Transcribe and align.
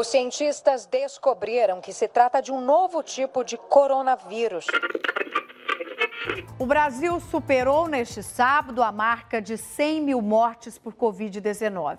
Os 0.00 0.06
cientistas 0.06 0.86
descobriram 0.86 1.78
que 1.78 1.92
se 1.92 2.08
trata 2.08 2.40
de 2.40 2.50
um 2.50 2.58
novo 2.58 3.02
tipo 3.02 3.44
de 3.44 3.58
coronavírus. 3.58 4.64
O 6.58 6.64
Brasil 6.64 7.20
superou 7.20 7.86
neste 7.86 8.22
sábado 8.22 8.82
a 8.82 8.90
marca 8.90 9.42
de 9.42 9.58
100 9.58 10.00
mil 10.00 10.22
mortes 10.22 10.78
por 10.78 10.94
Covid-19. 10.94 11.98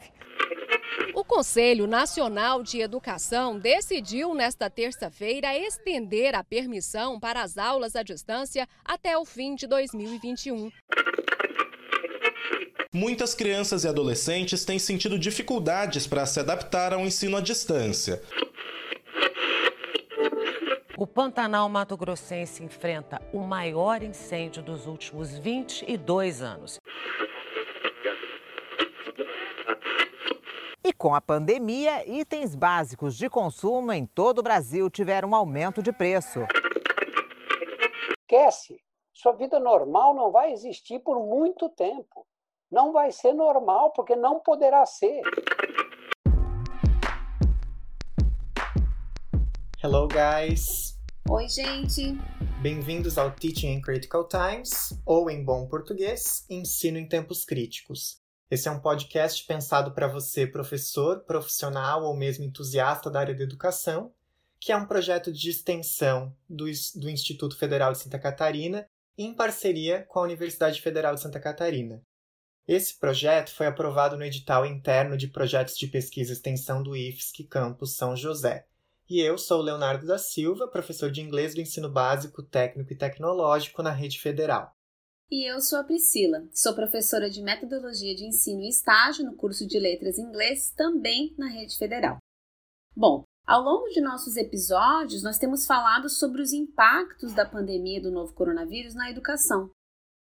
O 1.14 1.24
Conselho 1.24 1.86
Nacional 1.86 2.64
de 2.64 2.82
Educação 2.82 3.60
decidiu 3.60 4.33
nesta 4.33 4.68
terça-feira 4.68 5.56
estender 5.56 6.33
a 6.33 6.44
permissão 6.44 7.20
para 7.20 7.44
as 7.44 7.56
aulas 7.56 7.96
à 7.96 8.02
distância 8.02 8.68
até 8.83 9.15
o 9.15 9.24
fim 9.26 9.54
de 9.54 9.68
2021. 9.68 10.72
Muitas 12.94 13.33
crianças 13.33 13.85
e 13.85 13.87
adolescentes 13.87 14.65
têm 14.65 14.78
sentido 14.78 15.17
dificuldades 15.17 16.05
para 16.05 16.26
se 16.26 16.41
adaptar 16.41 16.94
ao 16.94 16.99
ensino 16.99 17.38
à 17.38 17.41
distância. 17.41 18.22
O 20.98 21.08
Pantanal 21.08 21.70
Mato 21.70 21.96
Grossense 21.96 22.62
enfrenta 22.62 23.22
o 23.32 23.40
maior 23.40 24.04
incêndio 24.04 24.62
dos 24.62 24.88
últimos 24.88 25.38
22 25.38 26.41
anos. 26.41 26.82
E 30.84 30.91
com 30.91 31.16
a 31.16 31.21
pandemia, 31.21 32.05
itens 32.05 32.55
básicos 32.55 33.16
de 33.16 33.30
consumo 33.30 33.94
em 33.94 34.05
todo 34.05 34.40
o 34.40 34.44
Brasil 34.44 34.90
tiveram 34.90 35.30
um 35.30 35.35
aumento 35.35 35.82
de 35.82 35.94
preço. 35.94 36.41
Esquece, 38.20 38.82
sua 39.13 39.32
vida 39.32 39.62
normal 39.62 40.13
não 40.13 40.30
vai 40.30 40.52
existir 40.52 40.99
por 40.99 41.26
muito 41.26 41.70
tempo. 41.70 42.27
Não 42.72 42.94
vai 42.94 43.12
ser 43.12 43.34
normal, 43.34 43.92
porque 43.92 44.16
não 44.16 44.40
poderá 44.40 44.86
ser. 44.86 45.22
Hello, 49.84 50.08
guys! 50.08 50.98
Oi, 51.30 51.50
gente! 51.50 52.18
Bem-vindos 52.62 53.18
ao 53.18 53.30
Teaching 53.32 53.74
in 53.74 53.82
Critical 53.82 54.26
Times, 54.26 54.98
ou 55.05 55.30
em 55.30 55.44
bom 55.44 55.68
português, 55.68 56.46
Ensino 56.50 56.98
em 56.98 57.05
Tempos 57.05 57.44
Críticos. 57.44 58.22
Esse 58.50 58.70
é 58.70 58.72
um 58.72 58.80
podcast 58.80 59.46
pensado 59.46 59.91
para 59.91 60.08
você, 60.08 60.48
professor, 60.48 61.26
profissional 61.26 62.06
ou 62.06 62.16
mesmo 62.16 62.46
entusiasta 62.46 63.12
da 63.12 63.20
área 63.20 63.35
da 63.35 63.44
educação, 63.44 64.13
que 64.61 64.72
é 64.72 64.78
um 64.78 64.88
projeto 64.88 65.30
de 65.30 65.50
extensão 65.50 66.33
do, 66.47 66.63
do 66.95 67.09
Instituto 67.09 67.58
Federal 67.58 67.91
de 67.91 67.97
Santa 67.97 68.17
Catarina 68.17 68.88
em 69.17 69.33
parceria 69.33 70.06
com 70.08 70.19
a 70.19 70.23
Universidade 70.23 70.81
Federal 70.81 71.16
de 71.16 71.22
Santa 71.22 71.39
Catarina. 71.39 72.02
Esse 72.73 72.97
projeto 72.97 73.53
foi 73.53 73.67
aprovado 73.67 74.16
no 74.16 74.23
edital 74.23 74.66
interno 74.66 75.17
de 75.17 75.27
projetos 75.27 75.75
de 75.75 75.88
pesquisa 75.88 76.31
e 76.31 76.33
extensão 76.33 76.81
do 76.81 76.95
IFSC 76.95 77.44
Campus 77.44 77.97
São 77.97 78.16
José. 78.16 78.66
E 79.09 79.19
eu 79.19 79.38
sou 79.38 79.61
Leonardo 79.61 80.08
da 80.08 80.17
Silva, 80.17 80.69
professor 80.69 81.11
de 81.11 81.19
inglês 81.19 81.53
do 81.53 81.59
ensino 81.59 81.91
básico, 81.91 82.41
técnico 82.41 82.94
e 82.94 82.95
tecnológico 82.95 83.83
na 83.83 83.91
rede 83.91 84.22
federal. 84.22 84.73
E 85.30 85.52
eu 85.52 85.59
sou 85.59 85.80
a 85.80 85.83
Priscila, 85.83 86.47
sou 86.53 86.73
professora 86.73 87.30
de 87.30 87.41
metodologia 87.41 88.16
de 88.16 88.23
ensino 88.23 88.61
e 88.61 88.69
estágio 88.69 89.25
no 89.25 89.35
curso 89.35 89.67
de 89.67 89.78
letras 89.78 90.17
inglês, 90.17 90.72
também 90.72 91.35
na 91.38 91.50
rede 91.50 91.75
federal. 91.75 92.19
Bom, 92.95 93.25
ao 93.45 93.61
longo 93.61 93.89
de 93.89 94.00
nossos 94.00 94.38
episódios, 94.38 95.23
nós 95.23 95.38
temos 95.38 95.66
falado 95.66 96.09
sobre 96.09 96.41
os 96.41 96.53
impactos 96.53 97.33
da 97.33 97.45
pandemia 97.45 98.02
do 98.02 98.11
novo 98.11 98.33
coronavírus 98.33 98.95
na 98.95 99.11
educação. 99.11 99.69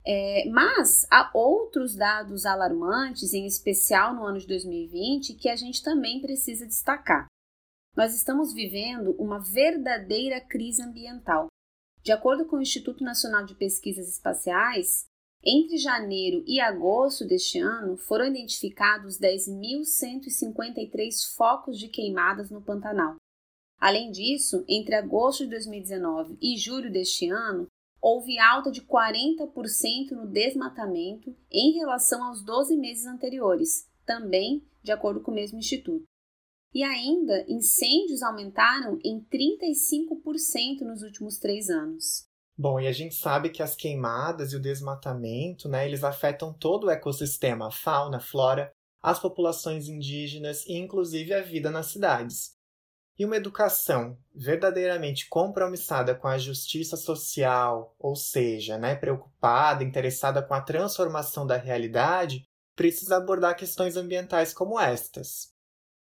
É, 0.09 0.49
mas 0.49 1.05
há 1.11 1.29
outros 1.35 1.97
dados 1.97 2.47
alarmantes, 2.47 3.35
em 3.35 3.45
especial 3.45 4.15
no 4.15 4.25
ano 4.25 4.39
de 4.39 4.47
2020, 4.47 5.35
que 5.35 5.49
a 5.49 5.57
gente 5.57 5.83
também 5.83 6.21
precisa 6.21 6.65
destacar. 6.65 7.27
Nós 7.97 8.15
estamos 8.15 8.53
vivendo 8.53 9.17
uma 9.19 9.41
verdadeira 9.41 10.41
crise 10.41 10.81
ambiental. 10.81 11.49
De 12.03 12.13
acordo 12.13 12.47
com 12.47 12.55
o 12.57 12.63
Instituto 12.63 13.03
Nacional 13.03 13.45
de 13.45 13.57
Pesquisas 13.57 14.09
Espaciais, 14.09 15.07
entre 15.45 15.77
janeiro 15.77 16.45
e 16.47 16.61
agosto 16.61 17.27
deste 17.27 17.59
ano 17.59 17.97
foram 17.97 18.27
identificados 18.27 19.19
10.153 19.19 21.35
focos 21.37 21.77
de 21.79 21.89
queimadas 21.89 22.49
no 22.51 22.63
Pantanal. 22.63 23.17
Além 23.79 24.13
disso, 24.13 24.65
entre 24.69 24.95
agosto 24.95 25.45
de 25.45 25.51
2019 25.51 26.39
e 26.41 26.57
julho 26.57 26.93
deste 26.93 27.29
ano, 27.29 27.67
houve 28.01 28.39
alta 28.39 28.71
de 28.71 28.83
40% 28.83 30.13
no 30.13 30.27
desmatamento 30.27 31.35
em 31.51 31.73
relação 31.73 32.25
aos 32.25 32.43
12 32.45 32.77
meses 32.77 33.07
anteriores, 33.07 33.89
também 34.05 34.63
de 34.83 34.93
acordo 34.93 35.21
com 35.21 35.31
o 35.31 35.35
mesmo 35.35 35.59
instituto. 35.59 36.05
E 36.73 36.83
ainda, 36.83 37.45
incêndios 37.49 38.23
aumentaram 38.23 38.99
em 39.05 39.21
35% 39.21 40.83
nos 40.83 41.03
últimos 41.03 41.39
três 41.39 41.71
anos. 41.71 42.27
Bom, 42.59 42.81
e 42.81 42.87
a 42.87 42.93
gente 42.93 43.15
sabe 43.15 43.51
que 43.51 43.63
as 43.63 43.75
queimadas 43.75 44.53
e 44.53 44.57
o 44.57 44.61
desmatamento, 44.61 45.69
né, 45.69 45.87
eles 45.87 46.03
afetam 46.03 46.53
todo 46.53 46.85
o 46.85 46.91
ecossistema, 46.91 47.69
a 47.69 47.71
fauna, 47.71 48.17
a 48.17 48.21
flora, 48.21 48.73
as 49.03 49.21
populações 49.21 49.89
indígenas 49.89 50.65
e 50.67 50.75
inclusive 50.75 51.35
a 51.35 51.43
vida 51.43 51.71
nas 51.71 51.87
cidades. 51.87 52.56
E 53.19 53.25
uma 53.25 53.37
educação 53.37 54.19
verdadeiramente 54.35 55.29
compromissada 55.29 56.15
com 56.15 56.29
a 56.29 56.37
justiça 56.37 56.97
social, 56.97 57.95
ou 57.99 58.15
seja, 58.15 58.77
né, 58.77 58.95
preocupada, 58.95 59.83
interessada 59.83 60.43
com 60.43 60.53
a 60.53 60.61
transformação 60.61 61.47
da 61.47 61.57
realidade, 61.57 62.45
precisa 62.77 63.17
abordar 63.17 63.57
questões 63.57 63.97
ambientais 63.97 64.53
como 64.53 64.79
estas. 64.79 65.51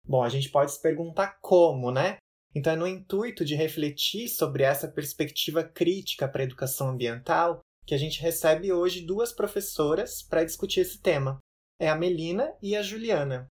Bom, 0.04 0.22
a 0.22 0.28
gente 0.28 0.50
pode 0.50 0.72
se 0.72 0.82
perguntar 0.82 1.38
como, 1.40 1.90
né? 1.90 2.16
Então, 2.54 2.72
é 2.72 2.76
no 2.76 2.86
intuito 2.86 3.44
de 3.44 3.54
refletir 3.54 4.28
sobre 4.28 4.62
essa 4.62 4.86
perspectiva 4.86 5.64
crítica 5.64 6.28
para 6.28 6.42
a 6.42 6.44
educação 6.44 6.88
ambiental 6.88 7.60
que 7.86 7.94
a 7.94 7.98
gente 7.98 8.20
recebe 8.20 8.72
hoje 8.72 9.04
duas 9.04 9.32
professoras 9.32 10.22
para 10.22 10.44
discutir 10.44 10.80
esse 10.80 11.00
tema. 11.00 11.38
É 11.78 11.88
a 11.88 11.96
Melina 11.96 12.52
e 12.62 12.76
a 12.76 12.82
Juliana. 12.82 13.46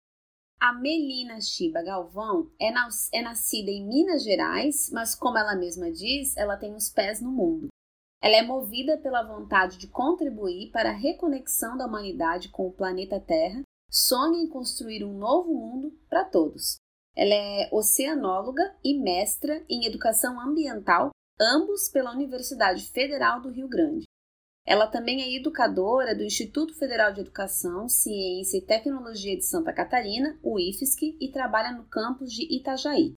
A 0.63 0.75
Melina 0.75 1.41
Chiba 1.41 1.83
Galvão 1.83 2.51
é, 2.61 2.69
é 2.69 3.23
nascida 3.23 3.71
em 3.71 3.87
Minas 3.87 4.23
Gerais, 4.23 4.91
mas 4.93 5.15
como 5.15 5.39
ela 5.39 5.57
mesma 5.57 5.91
diz, 5.91 6.37
ela 6.37 6.55
tem 6.55 6.75
os 6.75 6.91
pés 6.91 7.19
no 7.19 7.33
mundo. 7.33 7.69
Ela 8.23 8.37
é 8.37 8.43
movida 8.43 8.99
pela 8.99 9.23
vontade 9.23 9.79
de 9.79 9.89
contribuir 9.89 10.71
para 10.71 10.91
a 10.91 10.95
reconexão 10.95 11.79
da 11.79 11.87
humanidade 11.87 12.51
com 12.51 12.67
o 12.67 12.73
planeta 12.73 13.19
Terra 13.19 13.63
sonha 13.91 14.39
em 14.39 14.49
construir 14.49 15.03
um 15.03 15.17
novo 15.17 15.53
mundo 15.53 15.99
para 16.11 16.27
todos. 16.27 16.77
Ela 17.17 17.35
é 17.35 17.71
oceanóloga 17.73 18.63
e 18.85 18.99
mestra 19.01 19.65
em 19.67 19.87
educação 19.87 20.39
ambiental, 20.39 21.11
ambos 21.41 21.89
pela 21.89 22.13
Universidade 22.13 22.87
Federal 22.91 23.41
do 23.41 23.49
Rio 23.49 23.67
Grande. 23.67 24.05
Ela 24.71 24.87
também 24.87 25.21
é 25.21 25.35
educadora 25.35 26.15
do 26.15 26.23
Instituto 26.23 26.73
Federal 26.75 27.13
de 27.13 27.23
Educação, 27.23 27.89
Ciência 27.89 28.59
e 28.59 28.65
Tecnologia 28.65 29.37
de 29.37 29.45
Santa 29.45 29.73
Catarina, 29.73 30.39
o 30.45 30.61
IFSC, 30.61 31.17
e 31.21 31.33
trabalha 31.33 31.73
no 31.73 31.89
campus 31.89 32.33
de 32.33 32.45
Itajaí. 32.55 33.15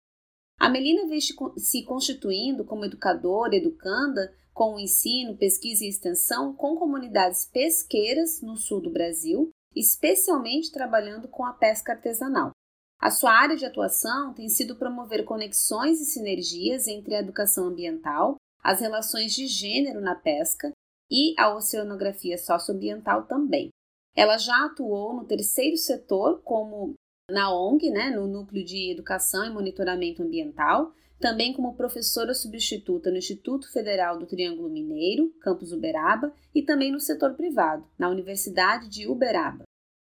A 0.61 0.69
Melina 0.69 1.09
vem 1.09 1.19
se 1.57 1.85
constituindo 1.85 2.65
como 2.65 2.85
educadora, 2.85 3.57
educanda, 3.57 4.33
com 4.55 4.77
o 4.77 4.79
ensino, 4.79 5.37
pesquisa 5.37 5.85
e 5.85 5.89
extensão 5.89 6.55
com 6.55 6.77
comunidades 6.77 7.45
pesqueiras 7.47 8.41
no 8.41 8.57
sul 8.57 8.81
do 8.81 8.93
Brasil 8.93 9.51
especialmente 9.75 10.73
trabalhando 10.73 11.29
com 11.29 11.45
a 11.45 11.53
pesca 11.53 11.93
artesanal. 11.93 12.51
A 12.99 13.11
sua 13.11 13.33
área 13.33 13.57
de 13.57 13.65
atuação 13.65 14.35
tem 14.35 14.49
sido 14.49 14.77
promover 14.77 15.25
conexões 15.25 16.01
e 16.01 16.05
sinergias 16.05 16.87
entre 16.87 17.15
a 17.15 17.21
educação 17.21 17.69
ambiental, 17.69 18.37
as 18.63 18.81
relações 18.81 19.33
de 19.33 19.47
gênero 19.47 20.01
na 20.01 20.15
pesca 20.15 20.71
e 21.11 21.35
a 21.39 21.55
oceanografia 21.55 22.39
socioambiental 22.39 23.25
também. 23.25 23.71
Ela 24.15 24.39
já 24.39 24.67
atuou 24.67 25.15
no 25.15 25.25
terceiro 25.25 25.77
setor, 25.77 26.41
como 26.43 26.95
na 27.31 27.53
ONG, 27.53 27.91
né, 27.91 28.11
no 28.11 28.27
Núcleo 28.27 28.65
de 28.65 28.91
Educação 28.93 29.45
e 29.45 29.51
Monitoramento 29.51 30.23
Ambiental, 30.23 30.93
também 31.19 31.53
como 31.53 31.77
professora 31.77 32.35
substituta 32.35 33.11
no 33.11 33.19
Instituto 33.19 33.71
Federal 33.73 34.19
do 34.19 34.27
Triângulo 34.27 34.69
Mineiro, 34.69 35.31
campus 35.41 35.71
Uberaba, 35.73 36.35
e 36.55 36.63
também 36.63 36.91
no 36.91 36.99
setor 36.99 37.35
privado, 37.35 37.87
na 37.99 38.09
Universidade 38.09 38.89
de 38.89 39.07
Uberaba. 39.07 39.65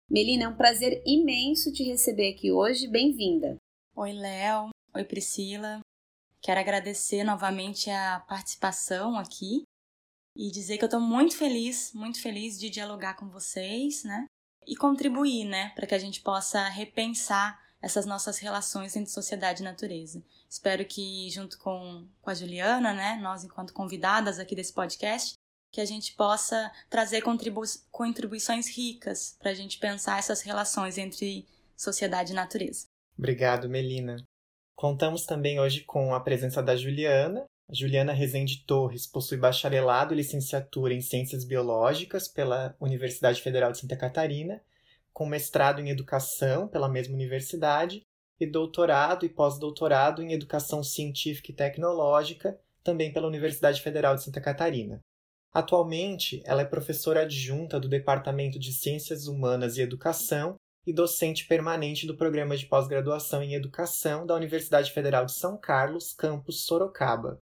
Melina, 0.08 0.44
é 0.44 0.48
um 0.48 0.56
prazer 0.56 1.02
imenso 1.06 1.72
te 1.72 1.82
receber 1.82 2.34
aqui 2.34 2.52
hoje. 2.52 2.86
Bem-vinda. 2.86 3.56
Oi, 3.96 4.12
Léo. 4.12 4.70
Oi, 4.94 5.04
Priscila. 5.04 5.80
Quero 6.40 6.60
agradecer 6.60 7.24
novamente 7.24 7.90
a 7.90 8.20
participação 8.28 9.16
aqui 9.16 9.62
e 10.36 10.50
dizer 10.50 10.78
que 10.78 10.84
eu 10.84 10.86
estou 10.86 11.00
muito 11.00 11.36
feliz, 11.36 11.92
muito 11.92 12.20
feliz 12.20 12.58
de 12.58 12.70
dialogar 12.70 13.14
com 13.14 13.28
vocês, 13.28 14.04
né? 14.04 14.26
E 14.66 14.76
contribuir, 14.76 15.44
né, 15.44 15.70
para 15.74 15.86
que 15.86 15.94
a 15.94 15.98
gente 15.98 16.20
possa 16.20 16.68
repensar 16.68 17.60
essas 17.82 18.06
nossas 18.06 18.38
relações 18.38 18.94
entre 18.94 19.10
sociedade 19.10 19.60
e 19.60 19.64
natureza. 19.64 20.22
Espero 20.48 20.84
que, 20.84 21.28
junto 21.30 21.58
com, 21.58 22.06
com 22.20 22.30
a 22.30 22.34
Juliana, 22.34 22.94
né, 22.94 23.18
nós, 23.20 23.42
enquanto 23.42 23.72
convidadas 23.72 24.38
aqui 24.38 24.54
desse 24.54 24.72
podcast, 24.72 25.34
que 25.72 25.80
a 25.80 25.84
gente 25.84 26.14
possa 26.14 26.70
trazer 26.88 27.22
contribu 27.22 27.62
contribuições 27.90 28.68
ricas 28.68 29.36
para 29.40 29.50
a 29.50 29.54
gente 29.54 29.78
pensar 29.78 30.18
essas 30.18 30.42
relações 30.42 30.98
entre 30.98 31.46
sociedade 31.76 32.32
e 32.32 32.36
natureza. 32.36 32.86
Obrigado, 33.18 33.68
Melina. 33.68 34.22
Contamos 34.76 35.24
também 35.24 35.58
hoje 35.58 35.82
com 35.84 36.14
a 36.14 36.20
presença 36.20 36.62
da 36.62 36.76
Juliana. 36.76 37.44
Juliana 37.74 38.12
Rezende 38.12 38.64
Torres 38.66 39.06
possui 39.06 39.38
bacharelado 39.38 40.12
e 40.12 40.16
licenciatura 40.18 40.92
em 40.92 41.00
Ciências 41.00 41.42
Biológicas 41.42 42.28
pela 42.28 42.76
Universidade 42.78 43.40
Federal 43.40 43.72
de 43.72 43.78
Santa 43.78 43.96
Catarina, 43.96 44.62
com 45.10 45.24
mestrado 45.24 45.80
em 45.80 45.88
Educação 45.88 46.68
pela 46.68 46.86
mesma 46.86 47.14
universidade 47.14 48.02
e 48.38 48.46
doutorado 48.46 49.24
e 49.24 49.28
pós-doutorado 49.30 50.22
em 50.22 50.32
Educação 50.32 50.84
Científica 50.84 51.50
e 51.50 51.54
Tecnológica, 51.54 52.60
também 52.84 53.10
pela 53.10 53.26
Universidade 53.26 53.80
Federal 53.80 54.16
de 54.16 54.24
Santa 54.24 54.40
Catarina. 54.40 55.00
Atualmente, 55.50 56.42
ela 56.44 56.60
é 56.60 56.66
professora 56.66 57.22
adjunta 57.22 57.80
do 57.80 57.88
Departamento 57.88 58.58
de 58.58 58.72
Ciências 58.72 59.26
Humanas 59.26 59.78
e 59.78 59.80
Educação 59.80 60.56
e 60.86 60.92
docente 60.92 61.46
permanente 61.46 62.06
do 62.06 62.16
Programa 62.18 62.54
de 62.54 62.66
Pós-Graduação 62.66 63.42
em 63.42 63.54
Educação 63.54 64.26
da 64.26 64.34
Universidade 64.34 64.90
Federal 64.92 65.24
de 65.24 65.32
São 65.32 65.56
Carlos, 65.56 66.12
campus 66.12 66.64
Sorocaba. 66.64 67.38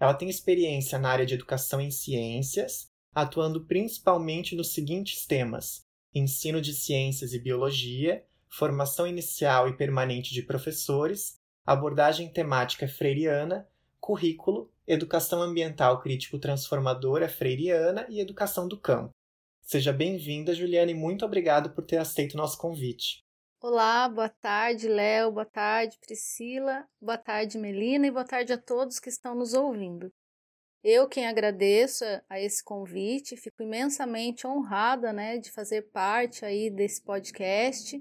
Ela 0.00 0.14
tem 0.14 0.28
experiência 0.28 0.98
na 0.98 1.10
área 1.10 1.26
de 1.26 1.34
Educação 1.34 1.80
em 1.80 1.90
Ciências, 1.90 2.88
atuando 3.14 3.64
principalmente 3.64 4.56
nos 4.56 4.72
seguintes 4.72 5.26
temas: 5.26 5.84
ensino 6.14 6.60
de 6.60 6.74
ciências 6.74 7.32
e 7.32 7.38
biologia, 7.38 8.24
formação 8.48 9.06
inicial 9.06 9.68
e 9.68 9.76
permanente 9.76 10.32
de 10.32 10.42
professores, 10.42 11.38
abordagem 11.64 12.28
temática 12.28 12.86
freiriana, 12.86 13.68
currículo, 13.98 14.70
educação 14.86 15.40
ambiental 15.40 16.00
crítico-transformadora 16.02 17.28
freiriana 17.28 18.06
e 18.08 18.20
educação 18.20 18.68
do 18.68 18.78
campo. 18.78 19.10
Seja 19.62 19.92
bem-vinda, 19.92 20.54
Juliane, 20.54 20.92
e 20.92 20.94
muito 20.94 21.24
obrigado 21.24 21.70
por 21.70 21.84
ter 21.84 21.96
aceito 21.96 22.34
o 22.34 22.36
nosso 22.36 22.58
convite. 22.58 23.23
Olá, 23.66 24.06
boa 24.10 24.28
tarde, 24.28 24.86
Léo, 24.86 25.32
boa 25.32 25.46
tarde, 25.46 25.98
Priscila, 25.98 26.86
boa 27.00 27.16
tarde, 27.16 27.56
Melina, 27.56 28.06
e 28.06 28.10
boa 28.10 28.22
tarde 28.22 28.52
a 28.52 28.58
todos 28.58 29.00
que 29.00 29.08
estão 29.08 29.34
nos 29.34 29.54
ouvindo. 29.54 30.12
Eu 30.82 31.08
quem 31.08 31.26
agradeço 31.26 32.04
a 32.28 32.38
esse 32.38 32.62
convite, 32.62 33.38
fico 33.38 33.62
imensamente 33.62 34.46
honrada, 34.46 35.14
né, 35.14 35.38
de 35.38 35.50
fazer 35.50 35.90
parte 35.92 36.44
aí 36.44 36.68
desse 36.68 37.02
podcast 37.02 37.98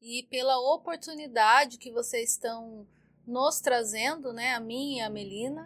e 0.00 0.22
pela 0.30 0.60
oportunidade 0.76 1.76
que 1.76 1.90
vocês 1.90 2.30
estão 2.30 2.86
nos 3.26 3.60
trazendo, 3.60 4.32
né, 4.32 4.54
a 4.54 4.60
mim 4.60 4.98
e 4.98 5.00
a 5.00 5.10
Melina, 5.10 5.64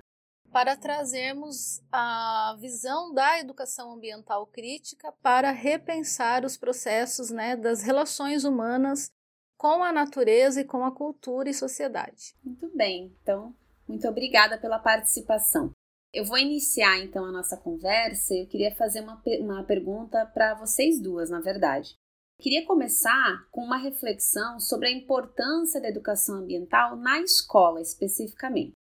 para 0.50 0.74
trazermos 0.74 1.82
a 1.92 2.56
visão 2.58 3.12
da 3.12 3.38
educação 3.40 3.92
ambiental 3.92 4.46
crítica 4.46 5.12
para 5.20 5.50
repensar 5.50 6.46
os 6.46 6.56
processos 6.56 7.28
né, 7.28 7.54
das 7.54 7.82
relações 7.82 8.44
humanas 8.44 9.12
com 9.56 9.82
a 9.82 9.92
natureza 9.92 10.60
e 10.60 10.64
com 10.64 10.84
a 10.84 10.90
cultura 10.90 11.48
e 11.48 11.54
sociedade. 11.54 12.34
Muito 12.42 12.68
bem, 12.76 13.16
então, 13.22 13.54
muito 13.86 14.06
obrigada 14.08 14.58
pela 14.58 14.78
participação. 14.78 15.70
Eu 16.12 16.24
vou 16.24 16.38
iniciar 16.38 16.98
então 17.00 17.24
a 17.24 17.32
nossa 17.32 17.56
conversa. 17.56 18.34
Eu 18.34 18.46
queria 18.46 18.74
fazer 18.76 19.00
uma, 19.00 19.20
uma 19.40 19.64
pergunta 19.64 20.24
para 20.26 20.54
vocês 20.54 21.00
duas, 21.00 21.28
na 21.28 21.40
verdade. 21.40 21.96
Queria 22.40 22.64
começar 22.64 23.46
com 23.50 23.62
uma 23.62 23.76
reflexão 23.76 24.60
sobre 24.60 24.88
a 24.88 24.92
importância 24.92 25.80
da 25.80 25.88
educação 25.88 26.36
ambiental 26.36 26.96
na 26.96 27.20
escola, 27.20 27.80
especificamente. 27.80 28.72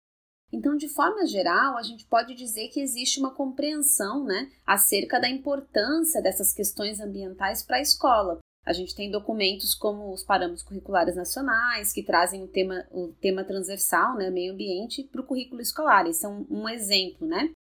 Então, 0.52 0.78
de 0.78 0.88
forma 0.88 1.26
geral, 1.26 1.78
a 1.78 1.82
gente 1.82 2.06
pode 2.06 2.36
dizer 2.36 2.68
que 2.68 2.80
existe 2.80 3.20
uma 3.20 3.34
compreensão 3.34 4.24
né, 4.24 4.52
acerca 4.66 5.20
da 5.20 5.28
importância 5.28 6.22
dessas 6.22 6.54
questões 6.54 7.00
ambientais 7.00 7.64
para 7.64 7.78
a 7.78 7.82
escola. 7.82 8.38
A 8.66 8.72
gente 8.72 8.96
tem 8.96 9.12
documentos 9.12 9.76
como 9.76 10.14
os 10.14 10.24
parâmetros 10.24 10.64
curriculares 10.64 11.16
nacionais, 11.16 11.92
que 11.92 12.02
trazem 12.02 12.44
o 12.44 12.48
tema, 12.48 12.86
o 12.92 13.10
tema 13.20 13.44
transversal, 13.44 14.16
né, 14.16 14.30
meio 14.30 14.54
ambiente, 14.54 15.04
para 15.04 15.22
o 15.22 15.26
currículo 15.26 15.62
escolar. 15.62 16.08
Esse 16.08 16.26
é 16.26 16.30
um, 16.30 16.46
um 16.50 16.70
exemplo, 16.70 17.28
né? 17.28 17.52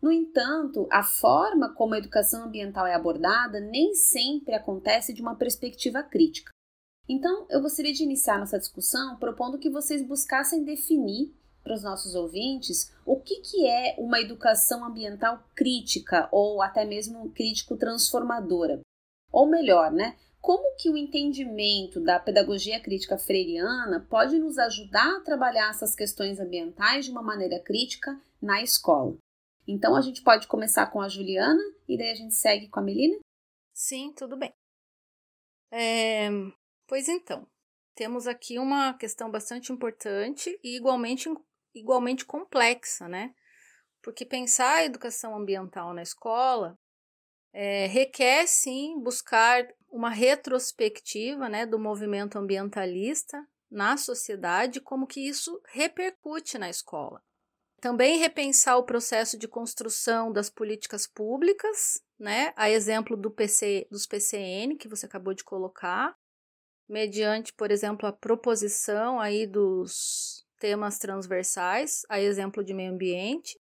No 0.00 0.10
entanto, 0.10 0.86
a 0.90 1.02
forma 1.02 1.72
como 1.74 1.94
a 1.94 1.98
educação 1.98 2.44
ambiental 2.44 2.86
é 2.86 2.94
abordada 2.94 3.60
nem 3.60 3.94
sempre 3.94 4.52
acontece 4.54 5.14
de 5.14 5.22
uma 5.22 5.36
perspectiva 5.36 6.02
crítica. 6.02 6.50
Então, 7.08 7.46
eu 7.48 7.62
gostaria 7.62 7.92
de 7.92 8.02
iniciar 8.02 8.38
nossa 8.38 8.58
discussão 8.58 9.16
propondo 9.16 9.58
que 9.58 9.70
vocês 9.70 10.06
buscassem 10.06 10.64
definir 10.64 11.32
para 11.62 11.74
os 11.74 11.82
nossos 11.82 12.14
ouvintes 12.14 12.92
o 13.06 13.20
que, 13.20 13.40
que 13.40 13.66
é 13.66 13.94
uma 13.98 14.20
educação 14.20 14.84
ambiental 14.84 15.42
crítica 15.54 16.28
ou 16.32 16.60
até 16.60 16.84
mesmo 16.84 17.30
crítico 17.30 17.76
transformadora. 17.76 18.80
Ou 19.30 19.46
melhor, 19.46 19.90
né? 19.92 20.16
Como 20.42 20.74
que 20.76 20.90
o 20.90 20.96
entendimento 20.96 22.00
da 22.00 22.18
pedagogia 22.18 22.80
crítica 22.80 23.16
freiriana 23.16 24.04
pode 24.10 24.40
nos 24.40 24.58
ajudar 24.58 25.18
a 25.18 25.20
trabalhar 25.20 25.70
essas 25.70 25.94
questões 25.94 26.40
ambientais 26.40 27.04
de 27.04 27.12
uma 27.12 27.22
maneira 27.22 27.62
crítica 27.62 28.20
na 28.40 28.60
escola? 28.60 29.16
Então 29.68 29.94
a 29.94 30.00
gente 30.00 30.20
pode 30.20 30.48
começar 30.48 30.88
com 30.88 31.00
a 31.00 31.08
Juliana 31.08 31.62
e 31.88 31.96
daí 31.96 32.10
a 32.10 32.14
gente 32.16 32.34
segue 32.34 32.68
com 32.68 32.80
a 32.80 32.82
Melina? 32.82 33.20
Sim, 33.72 34.12
tudo 34.12 34.36
bem. 34.36 34.52
É, 35.70 36.28
pois 36.88 37.08
então, 37.08 37.46
temos 37.94 38.26
aqui 38.26 38.58
uma 38.58 38.94
questão 38.94 39.30
bastante 39.30 39.72
importante 39.72 40.58
e 40.60 40.76
igualmente, 40.76 41.32
igualmente 41.72 42.24
complexa, 42.24 43.08
né? 43.08 43.32
Porque 44.02 44.26
pensar 44.26 44.78
a 44.78 44.84
educação 44.84 45.36
ambiental 45.36 45.94
na 45.94 46.02
escola 46.02 46.76
é, 47.52 47.86
requer 47.86 48.48
sim 48.48 49.00
buscar 49.00 49.64
uma 49.92 50.08
retrospectiva 50.08 51.50
né, 51.50 51.66
do 51.66 51.78
movimento 51.78 52.38
ambientalista 52.38 53.46
na 53.70 53.96
sociedade, 53.98 54.80
como 54.80 55.06
que 55.06 55.20
isso 55.20 55.60
repercute 55.68 56.58
na 56.58 56.70
escola. 56.70 57.22
Também 57.78 58.18
repensar 58.18 58.78
o 58.78 58.84
processo 58.84 59.36
de 59.36 59.46
construção 59.46 60.32
das 60.32 60.48
políticas 60.48 61.06
públicas, 61.06 62.00
né, 62.18 62.54
a 62.56 62.70
exemplo 62.70 63.16
do 63.16 63.30
PC, 63.30 63.86
dos 63.90 64.06
PCN 64.06 64.76
que 64.76 64.88
você 64.88 65.04
acabou 65.04 65.34
de 65.34 65.44
colocar, 65.44 66.16
mediante, 66.88 67.52
por 67.52 67.70
exemplo, 67.70 68.06
a 68.06 68.12
proposição 68.12 69.20
aí 69.20 69.46
dos 69.46 70.46
temas 70.58 70.98
transversais, 70.98 72.02
a 72.08 72.20
exemplo 72.20 72.64
de 72.64 72.72
meio 72.72 72.92
ambiente, 72.92 73.58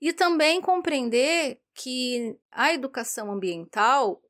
e 0.00 0.12
também 0.12 0.60
compreender 0.60 1.60
que 1.74 2.38
a 2.50 2.72
educação 2.72 3.30
ambiental 3.30 4.22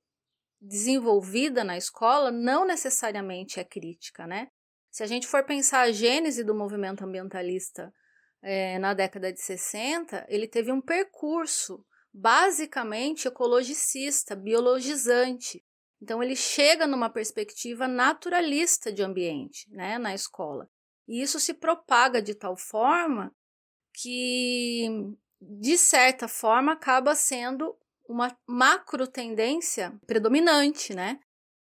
desenvolvida 0.60 1.64
na 1.64 1.76
escola 1.76 2.30
não 2.30 2.66
necessariamente 2.66 3.58
é 3.58 3.64
crítica, 3.64 4.26
né? 4.26 4.48
Se 4.90 5.02
a 5.02 5.06
gente 5.06 5.26
for 5.26 5.44
pensar 5.44 5.82
a 5.82 5.92
gênese 5.92 6.44
do 6.44 6.54
movimento 6.54 7.04
ambientalista 7.04 7.92
é, 8.42 8.78
na 8.78 8.92
década 8.92 9.32
de 9.32 9.40
60, 9.40 10.26
ele 10.28 10.48
teve 10.48 10.72
um 10.72 10.80
percurso 10.80 11.84
basicamente 12.12 13.28
ecologicista, 13.28 14.34
biologizante. 14.34 15.64
Então, 16.02 16.22
ele 16.22 16.34
chega 16.34 16.86
numa 16.86 17.10
perspectiva 17.10 17.86
naturalista 17.86 18.92
de 18.92 19.02
ambiente 19.02 19.68
né, 19.70 19.98
na 19.98 20.14
escola. 20.14 20.68
E 21.06 21.22
isso 21.22 21.38
se 21.38 21.54
propaga 21.54 22.20
de 22.20 22.34
tal 22.34 22.56
forma 22.56 23.34
que, 23.92 24.88
de 25.40 25.76
certa 25.76 26.26
forma, 26.26 26.72
acaba 26.72 27.14
sendo 27.14 27.76
uma 28.10 28.36
macro 28.44 29.06
tendência 29.06 29.96
predominante, 30.04 30.92
né? 30.92 31.20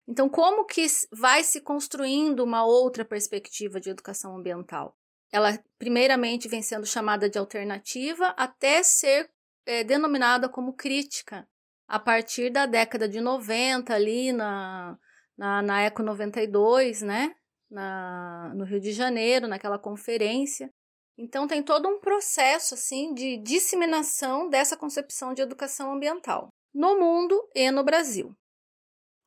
Então, 0.07 0.29
como 0.29 0.67
que 0.67 0.87
vai 1.11 1.43
se 1.43 1.63
construindo 1.63 2.45
uma 2.45 2.65
outra 2.65 3.05
perspectiva 3.05 3.81
de 3.81 3.89
educação 3.89 4.37
ambiental? 4.37 4.95
Ela, 5.33 5.59
primeiramente, 5.79 6.47
vem 6.47 6.63
sendo 6.63 6.87
chamada 6.87 7.29
de 7.29 7.39
alternativa 7.39 8.29
até 8.37 8.83
ser 8.83 9.31
é, 9.65 9.83
denominada 9.83 10.49
como 10.49 10.75
crítica 10.75 11.49
a 11.89 11.99
partir 11.99 12.51
da 12.51 12.67
década 12.67 13.09
de 13.09 13.21
90, 13.21 13.95
ali 13.95 14.31
na, 14.31 14.99
na, 15.39 15.63
na 15.63 15.83
Eco 15.83 16.03
92, 16.03 17.01
né? 17.01 17.35
Na, 17.71 18.53
no 18.55 18.65
Rio 18.65 18.79
de 18.79 18.93
Janeiro, 18.93 19.49
naquela 19.49 19.79
conferência. 19.79 20.71
Então, 21.19 21.47
tem 21.47 21.63
todo 21.63 21.89
um 21.89 21.99
processo 21.99 22.75
assim 22.75 23.15
de 23.15 23.39
disseminação 23.39 24.49
dessa 24.49 24.77
concepção 24.77 25.33
de 25.33 25.43
educação 25.43 25.93
ambiental 25.93 26.49
no 26.75 26.99
mundo 26.99 27.49
e 27.55 27.71
no 27.71 27.83
Brasil. 27.83 28.37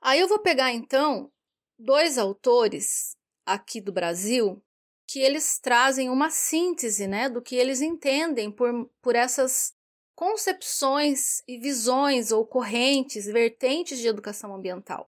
Aí 0.02 0.20
eu 0.20 0.28
vou 0.28 0.40
pegar 0.40 0.72
então 0.72 1.32
dois 1.78 2.18
autores 2.18 3.16
aqui 3.46 3.82
do 3.82 3.92
Brasil 3.92 4.62
que 5.08 5.20
eles 5.20 5.58
trazem 5.58 6.10
uma 6.10 6.30
síntese 6.30 7.08
né, 7.08 7.28
do 7.28 7.42
que 7.42 7.56
eles 7.56 7.82
entendem 7.82 8.52
por, 8.52 8.88
por 9.02 9.16
essas 9.16 9.74
concepções 10.16 11.42
e 11.48 11.58
visões 11.58 12.32
ou 12.32 12.46
correntes, 12.46 13.26
vertentes 13.26 13.98
de 13.98 14.08
educação 14.08 14.54
ambiental. 14.54 15.10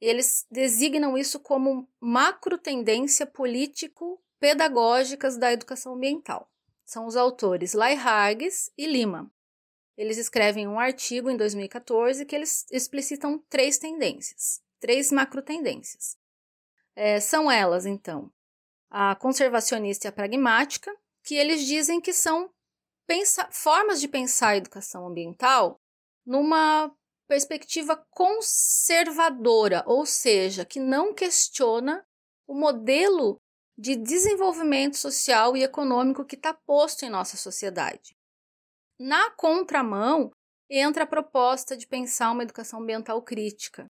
Eles 0.00 0.46
designam 0.50 1.18
isso 1.18 1.38
como 1.38 1.86
macro 2.00 2.56
tendência 2.56 3.26
político-pedagógicas 4.42 5.36
da 5.38 5.52
educação 5.52 5.94
ambiental. 5.94 6.50
São 6.84 7.06
os 7.06 7.16
autores 7.16 7.72
Lai 7.72 7.94
Hargis 7.94 8.70
e 8.76 8.86
Lima. 8.86 9.30
Eles 9.96 10.18
escrevem 10.18 10.66
um 10.66 10.80
artigo 10.80 11.30
em 11.30 11.36
2014 11.36 12.26
que 12.26 12.34
eles 12.34 12.66
explicitam 12.70 13.38
três 13.48 13.78
tendências, 13.78 14.60
três 14.80 15.12
macro 15.12 15.40
tendências. 15.42 16.16
É, 16.96 17.20
são 17.20 17.50
elas, 17.50 17.86
então, 17.86 18.30
a 18.90 19.14
conservacionista 19.14 20.06
e 20.06 20.08
a 20.08 20.12
pragmática, 20.12 20.94
que 21.22 21.36
eles 21.36 21.64
dizem 21.64 22.00
que 22.00 22.12
são 22.12 22.50
formas 23.50 24.00
de 24.00 24.08
pensar 24.08 24.48
a 24.48 24.56
educação 24.56 25.06
ambiental 25.06 25.78
numa 26.24 26.90
perspectiva 27.28 27.96
conservadora, 28.10 29.84
ou 29.86 30.06
seja, 30.06 30.64
que 30.64 30.80
não 30.80 31.12
questiona 31.12 32.04
o 32.46 32.54
modelo 32.54 33.40
de 33.76 33.96
desenvolvimento 33.96 34.96
social 34.96 35.56
e 35.56 35.62
econômico 35.62 36.24
que 36.24 36.36
está 36.36 36.52
posto 36.52 37.04
em 37.04 37.10
nossa 37.10 37.36
sociedade. 37.36 38.16
Na 38.98 39.30
contramão, 39.30 40.30
entra 40.70 41.04
a 41.04 41.06
proposta 41.06 41.76
de 41.76 41.86
pensar 41.86 42.30
uma 42.30 42.42
educação 42.42 42.80
ambiental 42.80 43.20
crítica, 43.22 43.86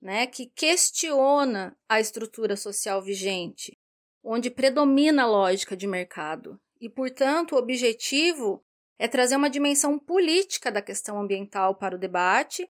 né, 0.00 0.26
que 0.26 0.46
questiona 0.54 1.76
a 1.88 1.98
estrutura 2.00 2.56
social 2.56 3.02
vigente, 3.02 3.76
onde 4.22 4.50
predomina 4.50 5.22
a 5.22 5.26
lógica 5.26 5.76
de 5.76 5.86
mercado. 5.86 6.60
E, 6.80 6.88
portanto, 6.88 7.54
o 7.54 7.58
objetivo 7.58 8.62
é 8.98 9.08
trazer 9.08 9.36
uma 9.36 9.50
dimensão 9.50 9.98
política 9.98 10.70
da 10.70 10.82
questão 10.82 11.20
ambiental 11.20 11.74
para 11.74 11.96
o 11.96 11.98
debate, 11.98 12.68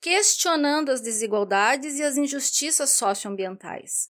questionando 0.00 0.90
as 0.90 1.00
desigualdades 1.00 1.98
e 1.98 2.02
as 2.02 2.16
injustiças 2.16 2.90
socioambientais, 2.90 4.08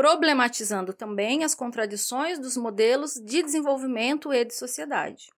problematizando 0.00 0.94
também 0.94 1.44
as 1.44 1.54
contradições 1.54 2.38
dos 2.38 2.56
modelos 2.56 3.16
de 3.22 3.42
desenvolvimento 3.42 4.32
e 4.32 4.46
de 4.46 4.54
sociedade. 4.54 5.28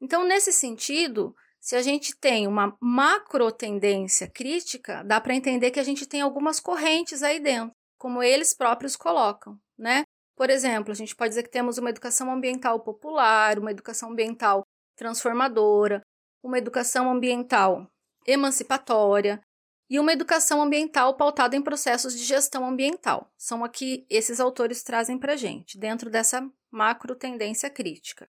Então, 0.00 0.22
nesse 0.22 0.52
sentido, 0.52 1.34
se 1.58 1.74
a 1.74 1.82
gente 1.82 2.16
tem 2.16 2.46
uma 2.46 2.76
macro 2.80 3.50
tendência 3.50 4.30
crítica, 4.30 5.02
dá 5.02 5.20
para 5.20 5.34
entender 5.34 5.72
que 5.72 5.80
a 5.80 5.82
gente 5.82 6.06
tem 6.06 6.20
algumas 6.20 6.60
correntes 6.60 7.20
aí 7.20 7.40
dentro, 7.40 7.72
como 7.98 8.22
eles 8.22 8.54
próprios 8.54 8.94
colocam, 8.94 9.58
né? 9.76 10.04
Por 10.36 10.50
exemplo, 10.50 10.92
a 10.92 10.94
gente 10.94 11.16
pode 11.16 11.30
dizer 11.30 11.42
que 11.42 11.50
temos 11.50 11.76
uma 11.76 11.90
educação 11.90 12.32
ambiental 12.32 12.78
popular, 12.78 13.58
uma 13.58 13.72
educação 13.72 14.12
ambiental 14.12 14.62
transformadora, 14.94 16.00
uma 16.44 16.58
educação 16.58 17.10
ambiental 17.10 17.90
emancipatória 18.24 19.40
e 19.88 19.98
uma 19.98 20.12
educação 20.12 20.62
ambiental 20.62 21.16
pautada 21.16 21.56
em 21.56 21.62
processos 21.62 22.16
de 22.16 22.24
gestão 22.24 22.66
ambiental. 22.66 23.32
São 23.36 23.64
aqui 23.64 24.06
esses 24.08 24.40
autores 24.40 24.82
trazem 24.82 25.18
para 25.18 25.36
gente 25.36 25.78
dentro 25.78 26.10
dessa 26.10 26.48
macro 26.70 27.14
tendência 27.14 27.70
crítica, 27.70 28.28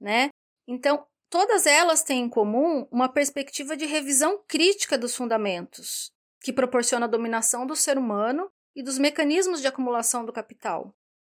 né? 0.00 0.28
Então, 0.68 1.06
Todas 1.28 1.66
elas 1.66 2.02
têm 2.02 2.22
em 2.22 2.28
comum 2.28 2.86
uma 2.90 3.08
perspectiva 3.08 3.76
de 3.76 3.84
revisão 3.84 4.42
crítica 4.46 4.96
dos 4.96 5.14
fundamentos, 5.14 6.12
que 6.40 6.52
proporciona 6.52 7.06
a 7.06 7.08
dominação 7.08 7.66
do 7.66 7.74
ser 7.74 7.98
humano 7.98 8.50
e 8.74 8.82
dos 8.82 8.98
mecanismos 8.98 9.60
de 9.60 9.66
acumulação 9.66 10.24
do 10.24 10.32
capital, 10.32 10.94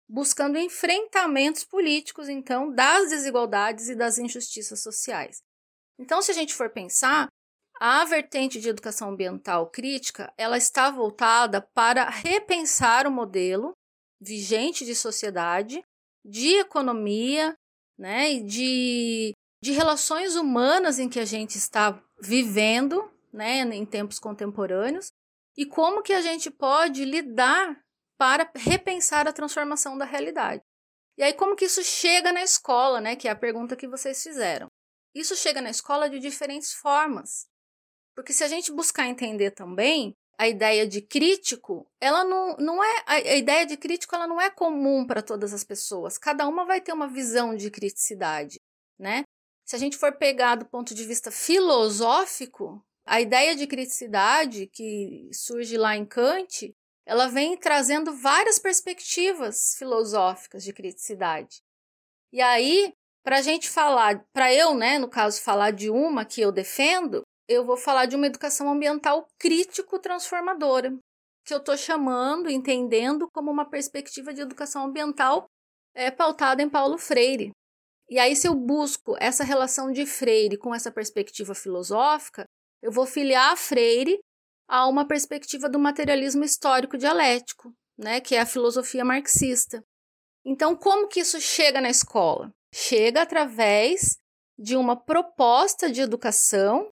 buscando 0.06 0.58
enfrentamentos 0.58 1.64
políticos, 1.64 2.28
então, 2.28 2.70
das 2.70 3.08
desigualdades 3.08 3.88
e 3.88 3.94
das 3.94 4.18
injustiças 4.18 4.82
sociais. 4.82 5.42
Então, 5.98 6.20
se 6.20 6.30
a 6.30 6.34
gente 6.34 6.54
for 6.54 6.68
pensar, 6.70 7.28
a 7.80 8.04
vertente 8.04 8.60
de 8.60 8.68
educação 8.68 9.10
ambiental 9.10 9.70
crítica, 9.70 10.32
ela 10.36 10.56
está 10.56 10.90
voltada 10.90 11.60
para 11.74 12.08
repensar 12.08 13.06
o 13.06 13.10
modelo 13.10 13.72
vigente 14.20 14.84
de 14.84 14.94
sociedade, 14.94 15.82
de 16.24 16.56
economia, 16.56 17.54
né, 17.98 18.32
e 18.32 18.42
de 18.42 19.32
de 19.60 19.72
relações 19.72 20.36
humanas 20.36 20.98
em 20.98 21.08
que 21.08 21.18
a 21.18 21.24
gente 21.24 21.56
está 21.56 22.00
vivendo, 22.20 23.10
né, 23.32 23.60
em 23.62 23.84
tempos 23.84 24.18
contemporâneos, 24.18 25.10
e 25.56 25.66
como 25.66 26.02
que 26.02 26.12
a 26.12 26.20
gente 26.20 26.50
pode 26.50 27.04
lidar 27.04 27.80
para 28.16 28.50
repensar 28.54 29.26
a 29.26 29.32
transformação 29.32 29.98
da 29.98 30.04
realidade. 30.04 30.62
E 31.16 31.22
aí 31.22 31.32
como 31.32 31.56
que 31.56 31.64
isso 31.64 31.82
chega 31.82 32.32
na 32.32 32.42
escola, 32.42 33.00
né, 33.00 33.16
que 33.16 33.26
é 33.26 33.30
a 33.30 33.36
pergunta 33.36 33.76
que 33.76 33.88
vocês 33.88 34.22
fizeram. 34.22 34.68
Isso 35.14 35.34
chega 35.34 35.60
na 35.60 35.70
escola 35.70 36.08
de 36.08 36.20
diferentes 36.20 36.72
formas. 36.72 37.46
Porque 38.18 38.32
se 38.32 38.42
a 38.42 38.48
gente 38.48 38.72
buscar 38.72 39.06
entender 39.06 39.52
também, 39.52 40.12
a 40.36 40.48
ideia 40.48 40.88
de 40.88 41.00
crítico, 41.00 41.86
ela 42.00 42.24
não, 42.24 42.56
não 42.56 42.82
é 42.82 43.04
a, 43.06 43.36
ideia 43.36 43.64
de 43.64 43.76
crítico 43.76 44.12
ela 44.12 44.26
não 44.26 44.40
é 44.40 44.50
comum 44.50 45.06
para 45.06 45.22
todas 45.22 45.54
as 45.54 45.62
pessoas. 45.62 46.18
Cada 46.18 46.48
uma 46.48 46.64
vai 46.64 46.80
ter 46.80 46.92
uma 46.92 47.06
visão 47.06 47.54
de 47.54 47.70
criticidade, 47.70 48.58
né? 48.98 49.22
Se 49.64 49.76
a 49.76 49.78
gente 49.78 49.96
for 49.96 50.10
pegar 50.16 50.56
do 50.56 50.66
ponto 50.66 50.96
de 50.96 51.04
vista 51.04 51.30
filosófico, 51.30 52.84
a 53.06 53.20
ideia 53.20 53.54
de 53.54 53.68
criticidade 53.68 54.66
que 54.66 55.30
surge 55.32 55.76
lá 55.76 55.96
em 55.96 56.04
Kant, 56.04 56.74
ela 57.06 57.28
vem 57.28 57.56
trazendo 57.56 58.12
várias 58.16 58.58
perspectivas 58.58 59.76
filosóficas 59.78 60.64
de 60.64 60.72
criticidade. 60.72 61.62
E 62.32 62.40
aí, 62.40 62.92
para 63.22 63.38
a 63.38 63.42
gente 63.42 63.70
falar, 63.70 64.26
para 64.32 64.52
eu, 64.52 64.74
né, 64.74 64.98
no 64.98 65.08
caso, 65.08 65.40
falar 65.40 65.70
de 65.70 65.88
uma 65.88 66.24
que 66.24 66.40
eu 66.40 66.50
defendo, 66.50 67.22
eu 67.48 67.64
vou 67.64 67.76
falar 67.76 68.06
de 68.06 68.14
uma 68.14 68.26
educação 68.26 68.70
ambiental 68.70 69.26
crítico-transformadora, 69.38 70.96
que 71.44 71.54
eu 71.54 71.58
estou 71.58 71.76
chamando, 71.76 72.50
entendendo 72.50 73.26
como 73.32 73.50
uma 73.50 73.68
perspectiva 73.68 74.34
de 74.34 74.42
educação 74.42 74.84
ambiental 74.84 75.46
é, 75.94 76.10
pautada 76.10 76.62
em 76.62 76.68
Paulo 76.68 76.98
Freire. 76.98 77.52
E 78.10 78.18
aí, 78.18 78.36
se 78.36 78.46
eu 78.46 78.54
busco 78.54 79.16
essa 79.18 79.44
relação 79.44 79.90
de 79.90 80.04
Freire 80.04 80.58
com 80.58 80.74
essa 80.74 80.92
perspectiva 80.92 81.54
filosófica, 81.54 82.44
eu 82.82 82.92
vou 82.92 83.06
filiar 83.06 83.56
Freire 83.56 84.18
a 84.68 84.86
uma 84.86 85.06
perspectiva 85.06 85.68
do 85.68 85.78
materialismo 85.78 86.44
histórico 86.44 86.98
dialético, 86.98 87.72
né, 87.98 88.20
que 88.20 88.34
é 88.34 88.40
a 88.40 88.46
filosofia 88.46 89.04
marxista. 89.04 89.82
Então, 90.44 90.76
como 90.76 91.08
que 91.08 91.20
isso 91.20 91.40
chega 91.40 91.80
na 91.80 91.90
escola? 91.90 92.50
Chega 92.74 93.22
através 93.22 94.18
de 94.58 94.76
uma 94.76 94.96
proposta 94.96 95.90
de 95.90 96.00
educação 96.00 96.90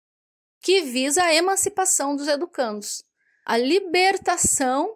que 0.65 0.81
visa 0.81 1.21
a 1.21 1.31
emancipação 1.31 2.15
dos 2.15 2.27
educandos, 2.27 3.03
a 3.45 3.55
libertação 3.55 4.95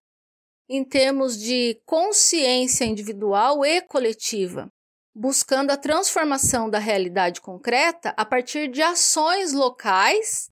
em 0.68 0.84
termos 0.84 1.38
de 1.38 1.80
consciência 1.86 2.86
individual 2.86 3.64
e 3.64 3.80
coletiva, 3.82 4.68
buscando 5.14 5.70
a 5.70 5.78
transformação 5.78 6.72
da 6.72 6.80
realidade 6.80 7.40
concreta 7.40 8.16
a 8.18 8.26
partir 8.26 8.68
de 8.68 8.82
ações 8.82 9.54
locais 9.54 10.50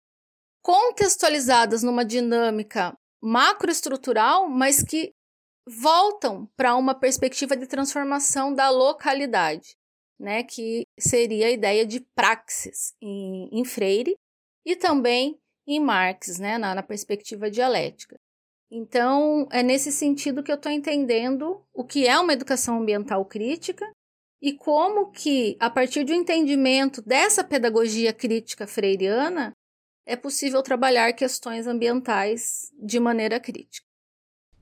contextualizadas 0.62 1.82
numa 1.82 2.06
dinâmica 2.06 2.96
macroestrutural, 3.20 4.48
mas 4.48 4.84
que 4.84 5.12
voltam 5.66 6.48
para 6.56 6.76
uma 6.76 6.94
perspectiva 6.94 7.58
de 7.58 7.66
transformação 7.66 8.54
da 8.54 8.70
localidade, 8.70 9.76
né, 10.20 10.44
que 10.44 10.84
seria 11.00 11.48
a 11.48 11.52
ideia 11.52 11.88
de 11.88 12.02
praxis 12.14 12.94
em, 13.02 13.50
em 13.52 13.66
Freire 13.66 14.16
e 14.68 14.76
também 14.76 15.40
em 15.66 15.80
Marx, 15.80 16.38
né, 16.40 16.58
na, 16.58 16.76
na 16.76 16.84
perspectiva 16.84 17.50
dialética. 17.50 18.20
Então, 18.70 19.48
é 19.50 19.64
nesse 19.64 19.94
sentido 19.94 20.44
que 20.44 20.52
eu 20.52 20.58
estou 20.58 20.70
entendendo 20.70 21.66
o 21.74 21.86
que 21.86 22.06
é 22.06 22.20
uma 22.20 22.34
educação 22.34 22.82
ambiental 22.82 23.24
crítica 23.24 23.90
e 24.42 24.52
como 24.52 25.10
que, 25.10 25.56
a 25.58 25.70
partir 25.70 26.04
do 26.04 26.14
entendimento 26.14 27.02
dessa 27.02 27.46
pedagogia 27.46 28.12
crítica 28.12 28.68
freiriana, 28.68 29.54
é 30.06 30.18
possível 30.18 30.62
trabalhar 30.62 31.14
questões 31.14 31.66
ambientais 31.66 32.70
de 32.78 33.00
maneira 33.00 33.40
crítica. 33.40 33.86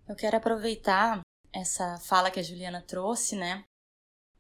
Eu 0.08 0.16
quero 0.16 0.38
aproveitar 0.38 1.22
essa 1.52 1.98
fala 1.98 2.30
que 2.30 2.40
a 2.40 2.44
Juliana 2.44 2.80
trouxe, 2.80 3.36
né, 3.36 3.64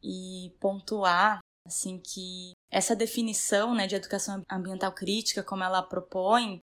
e 0.03 0.55
pontuar 0.59 1.39
assim 1.65 1.99
que 1.99 2.51
essa 2.75 2.93
definição, 2.93 3.73
né, 3.73 3.87
de 3.87 3.95
educação 3.95 4.43
ambiental 4.51 4.91
crítica, 4.91 5.41
como 5.41 5.63
ela 5.63 5.81
propõe, 5.81 6.59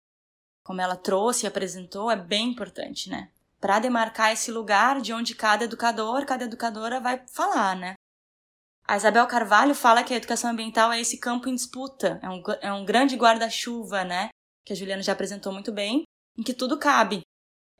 como 0.65 0.81
ela 0.81 0.97
trouxe 0.97 1.45
e 1.45 1.47
apresentou, 1.47 2.11
é 2.11 2.17
bem 2.17 2.49
importante, 2.49 3.11
né? 3.11 3.31
Para 3.61 3.79
demarcar 3.79 4.33
esse 4.33 4.51
lugar 4.51 5.03
de 5.03 5.13
onde 5.13 5.35
cada 5.35 5.65
educador, 5.65 6.25
cada 6.25 6.47
educadora 6.47 6.99
vai 6.99 7.23
falar, 7.31 7.77
né? 7.77 7.93
A 8.87 8.97
Isabel 8.97 9.27
Carvalho 9.27 9.75
fala 9.75 10.03
que 10.03 10.15
a 10.15 10.17
educação 10.17 10.51
ambiental 10.51 10.91
é 10.91 10.99
esse 10.99 11.19
campo 11.19 11.47
em 11.47 11.55
disputa, 11.55 12.19
é 12.23 12.31
um, 12.31 12.43
é 12.63 12.73
um 12.73 12.87
grande 12.87 13.15
guarda-chuva, 13.15 14.03
né? 14.03 14.31
Que 14.65 14.73
a 14.73 14.77
Juliana 14.77 15.03
já 15.03 15.13
apresentou 15.13 15.53
muito 15.53 15.71
bem, 15.71 16.05
em 16.39 16.43
que 16.43 16.55
tudo 16.55 16.79
cabe. 16.79 17.21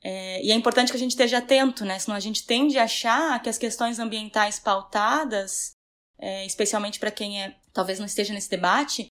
É, 0.05 0.45
e 0.45 0.53
é 0.53 0.55
importante 0.55 0.91
que 0.91 0.99
a 0.99 1.01
gente 1.01 1.13
esteja 1.13 1.39
atento, 1.39 1.83
né? 1.83 1.99
Senão 1.99 2.15
a 2.15 2.21
gente 2.21 2.45
tende 2.45 2.79
a 2.79 2.85
achar 2.85 3.41
que 3.41 3.49
as 3.49 3.57
questões 3.57 3.99
ambientais 3.99 4.59
pautadas, 4.59 5.71
é, 6.19 6.45
especialmente 6.45 7.01
para 7.01 7.11
quem 7.11 7.43
é, 7.43 7.57
talvez 7.79 8.01
não 8.01 8.07
esteja 8.07 8.35
nesse 8.35 8.51
debate, 8.51 9.07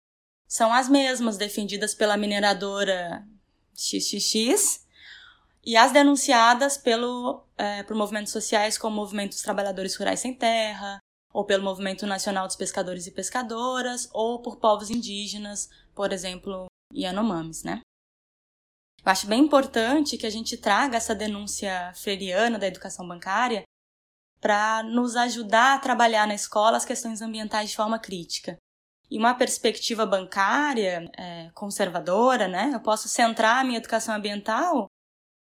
são 0.45 0.73
as 0.73 0.89
mesmas 0.89 1.37
defendidas 1.37 1.95
pela 1.95 2.17
mineradora 2.17 3.25
XXX 3.73 4.85
e 5.65 5.77
as 5.77 5.93
denunciadas 5.93 6.77
pelo, 6.77 7.45
é, 7.57 7.83
por 7.83 7.95
movimentos 7.95 8.33
sociais 8.33 8.77
como 8.77 8.97
o 8.97 8.99
Movimento 8.99 9.29
dos 9.29 9.41
Trabalhadores 9.41 9.95
Rurais 9.95 10.19
Sem 10.19 10.33
Terra, 10.33 10.99
ou 11.33 11.45
pelo 11.45 11.63
Movimento 11.63 12.05
Nacional 12.05 12.45
dos 12.45 12.57
Pescadores 12.57 13.07
e 13.07 13.11
Pescadoras, 13.11 14.09
ou 14.11 14.41
por 14.41 14.57
povos 14.57 14.89
indígenas, 14.89 15.69
por 15.95 16.11
exemplo, 16.11 16.65
Yanomamis, 16.93 17.63
né? 17.63 17.79
Eu 19.05 19.09
acho 19.09 19.27
bem 19.27 19.45
importante 19.45 20.17
que 20.17 20.25
a 20.25 20.29
gente 20.29 20.57
traga 20.57 20.97
essa 20.97 21.15
denúncia 21.15 21.93
freiriana 21.95 22.59
da 22.59 22.67
educação 22.67 23.07
bancária 23.07 23.63
para 24.47 24.81
nos 24.81 25.17
ajudar 25.17 25.75
a 25.75 25.79
trabalhar 25.79 26.25
na 26.25 26.33
escola 26.33 26.77
as 26.77 26.85
questões 26.85 27.21
ambientais 27.21 27.71
de 27.71 27.75
forma 27.75 27.99
crítica. 27.99 28.57
E 29.11 29.19
uma 29.19 29.33
perspectiva 29.33 30.05
bancária 30.05 31.03
é, 31.17 31.49
conservadora, 31.53 32.47
né? 32.47 32.71
Eu 32.73 32.79
posso 32.79 33.09
centrar 33.09 33.57
a 33.59 33.63
minha 33.65 33.77
educação 33.77 34.15
ambiental 34.15 34.87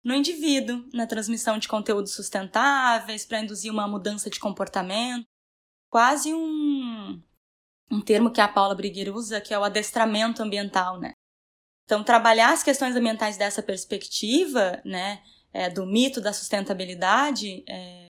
no 0.05 0.15
indivíduo, 0.15 0.89
na 0.95 1.09
transmissão 1.09 1.59
de 1.59 1.67
conteúdos 1.67 2.15
sustentáveis, 2.15 3.27
para 3.27 3.41
induzir 3.41 3.73
uma 3.73 3.89
mudança 3.89 4.31
de 4.31 4.39
comportamento. 4.39 5.25
Quase 5.91 6.33
um, 6.33 7.21
um 7.91 8.01
termo 8.01 8.31
que 8.31 8.41
a 8.41 8.47
Paula 8.47 8.77
Brigueira 8.77 9.13
usa, 9.13 9.41
que 9.41 9.53
é 9.53 9.59
o 9.59 9.65
adestramento 9.65 10.41
ambiental, 10.41 11.01
né? 11.01 11.15
Então, 11.85 12.05
trabalhar 12.05 12.53
as 12.53 12.63
questões 12.63 12.95
ambientais 12.95 13.37
dessa 13.37 13.61
perspectiva, 13.61 14.81
né, 14.85 15.21
é, 15.53 15.69
do 15.69 15.85
mito 15.85 16.21
da 16.21 16.33
sustentabilidade, 16.33 17.65
é, 17.69 18.04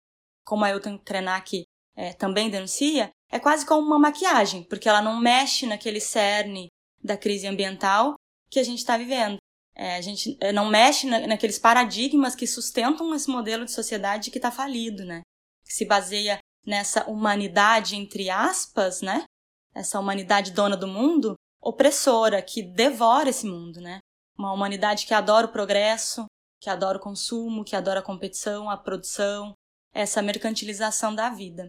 como 0.44 0.64
a 0.64 0.70
Elton 0.70 0.98
Krenak 0.98 1.64
é, 1.96 2.12
também 2.12 2.50
denuncia, 2.50 3.10
é 3.30 3.38
quase 3.38 3.64
como 3.64 3.86
uma 3.86 3.98
maquiagem, 3.98 4.62
porque 4.64 4.88
ela 4.88 5.02
não 5.02 5.18
mexe 5.18 5.66
naquele 5.66 6.00
cerne 6.00 6.68
da 7.02 7.16
crise 7.16 7.46
ambiental 7.46 8.14
que 8.50 8.58
a 8.58 8.62
gente 8.64 8.78
está 8.78 8.96
vivendo. 8.96 9.38
É, 9.74 9.96
a 9.96 10.00
gente 10.00 10.36
é, 10.40 10.52
não 10.52 10.68
mexe 10.68 11.06
na, 11.06 11.26
naqueles 11.26 11.58
paradigmas 11.58 12.34
que 12.34 12.46
sustentam 12.46 13.14
esse 13.14 13.30
modelo 13.30 13.64
de 13.64 13.72
sociedade 13.72 14.30
que 14.30 14.38
está 14.38 14.50
falido, 14.50 15.04
né? 15.04 15.22
Que 15.64 15.72
se 15.72 15.86
baseia 15.86 16.38
nessa 16.64 17.08
humanidade, 17.08 17.96
entre 17.96 18.28
aspas, 18.28 19.00
né? 19.00 19.24
Essa 19.74 19.98
humanidade 19.98 20.52
dona 20.52 20.76
do 20.76 20.86
mundo, 20.86 21.34
opressora, 21.60 22.42
que 22.42 22.62
devora 22.62 23.30
esse 23.30 23.46
mundo, 23.46 23.80
né? 23.80 23.98
Uma 24.38 24.52
humanidade 24.52 25.06
que 25.06 25.14
adora 25.14 25.46
o 25.46 25.52
progresso, 25.52 26.26
que 26.60 26.68
adora 26.68 26.98
o 26.98 27.00
consumo, 27.00 27.64
que 27.64 27.74
adora 27.74 28.00
a 28.00 28.04
competição, 28.04 28.68
a 28.68 28.76
produção, 28.76 29.54
essa 29.92 30.22
mercantilização 30.22 31.14
da 31.14 31.30
vida. 31.30 31.68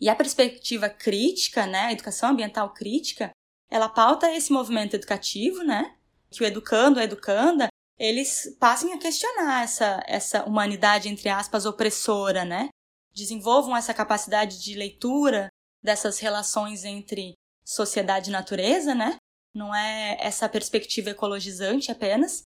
E 0.00 0.08
a 0.08 0.14
perspectiva 0.14 0.88
crítica, 0.88 1.66
né, 1.66 1.86
a 1.86 1.92
educação 1.92 2.30
ambiental 2.30 2.72
crítica, 2.72 3.30
ela 3.70 3.88
pauta 3.88 4.32
esse 4.32 4.52
movimento 4.52 4.94
educativo, 4.94 5.62
né, 5.62 5.96
que 6.30 6.42
o 6.42 6.46
educando, 6.46 7.00
a 7.00 7.04
educanda, 7.04 7.68
eles 7.98 8.56
passem 8.60 8.92
a 8.92 8.98
questionar 8.98 9.64
essa, 9.64 10.02
essa 10.06 10.44
humanidade, 10.44 11.08
entre 11.08 11.28
aspas, 11.28 11.64
opressora, 11.64 12.44
né, 12.44 12.68
desenvolvam 13.14 13.76
essa 13.76 13.94
capacidade 13.94 14.62
de 14.62 14.74
leitura 14.74 15.48
dessas 15.82 16.18
relações 16.18 16.84
entre 16.84 17.32
sociedade 17.64 18.28
e 18.28 18.32
natureza, 18.32 18.94
né, 18.94 19.16
não 19.54 19.74
é 19.74 20.18
essa 20.20 20.48
perspectiva 20.48 21.10
ecologizante 21.10 21.90
apenas, 21.90 22.42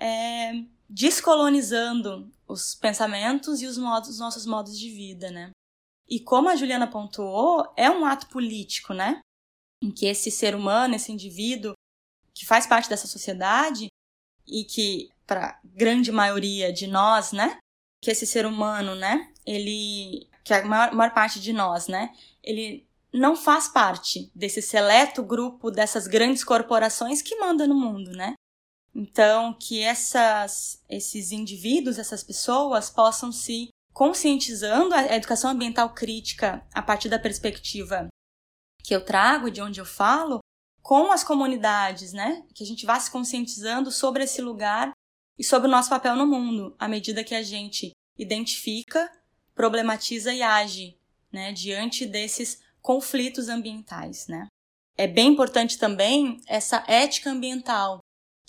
é 0.00 0.52
descolonizando 0.92 2.30
os 2.46 2.74
pensamentos 2.74 3.62
e 3.62 3.66
os, 3.66 3.78
modos, 3.78 4.10
os 4.10 4.18
nossos 4.18 4.44
modos 4.44 4.78
de 4.78 4.90
vida, 4.90 5.30
né. 5.30 5.50
E 6.06 6.20
como 6.20 6.50
a 6.50 6.56
Juliana 6.56 6.86
pontuou, 6.86 7.72
é 7.76 7.90
um 7.90 8.04
ato 8.04 8.26
político, 8.28 8.92
né? 8.92 9.20
Em 9.82 9.90
que 9.90 10.04
esse 10.04 10.30
ser 10.30 10.54
humano, 10.54 10.94
esse 10.94 11.10
indivíduo 11.10 11.72
que 12.34 12.44
faz 12.44 12.66
parte 12.66 12.90
dessa 12.90 13.06
sociedade 13.06 13.86
e 14.46 14.64
que 14.64 15.10
para 15.26 15.58
grande 15.64 16.12
maioria 16.12 16.70
de 16.70 16.86
nós, 16.86 17.32
né, 17.32 17.58
que 18.02 18.10
esse 18.10 18.26
ser 18.26 18.44
humano, 18.44 18.94
né, 18.94 19.32
ele 19.46 20.28
que 20.44 20.52
a 20.52 20.64
maior, 20.64 20.92
maior 20.92 21.14
parte 21.14 21.40
de 21.40 21.52
nós, 21.52 21.86
né, 21.88 22.14
ele 22.42 22.86
não 23.12 23.36
faz 23.36 23.68
parte 23.68 24.30
desse 24.34 24.60
seleto 24.60 25.22
grupo 25.22 25.70
dessas 25.70 26.06
grandes 26.06 26.42
corporações 26.42 27.22
que 27.22 27.36
mandam 27.36 27.66
no 27.68 27.74
mundo, 27.74 28.10
né? 28.12 28.34
Então, 28.94 29.54
que 29.54 29.82
essas, 29.82 30.82
esses 30.88 31.32
indivíduos, 31.32 31.98
essas 31.98 32.22
pessoas 32.22 32.90
possam 32.90 33.32
se 33.32 33.68
conscientizando 33.92 34.94
a 34.94 35.16
educação 35.16 35.50
ambiental 35.50 35.92
crítica 35.94 36.66
a 36.72 36.82
partir 36.82 37.08
da 37.08 37.18
perspectiva 37.18 38.08
que 38.82 38.94
eu 38.94 39.04
trago, 39.04 39.50
de 39.50 39.60
onde 39.62 39.80
eu 39.80 39.84
falo, 39.84 40.40
com 40.82 41.12
as 41.12 41.22
comunidades, 41.22 42.12
né? 42.12 42.44
Que 42.54 42.64
a 42.64 42.66
gente 42.66 42.84
vá 42.84 42.98
se 42.98 43.10
conscientizando 43.10 43.90
sobre 43.90 44.24
esse 44.24 44.42
lugar 44.42 44.92
e 45.38 45.44
sobre 45.44 45.68
o 45.68 45.70
nosso 45.70 45.88
papel 45.88 46.16
no 46.16 46.26
mundo, 46.26 46.74
à 46.78 46.88
medida 46.88 47.24
que 47.24 47.34
a 47.34 47.42
gente 47.42 47.92
identifica, 48.18 49.10
problematiza 49.54 50.34
e 50.34 50.42
age, 50.42 50.98
né, 51.32 51.52
diante 51.52 52.04
desses 52.04 52.62
conflitos 52.80 53.48
ambientais, 53.48 54.26
né? 54.26 54.46
É 54.96 55.06
bem 55.06 55.28
importante 55.28 55.78
também 55.78 56.40
essa 56.46 56.84
ética 56.86 57.30
ambiental, 57.30 58.00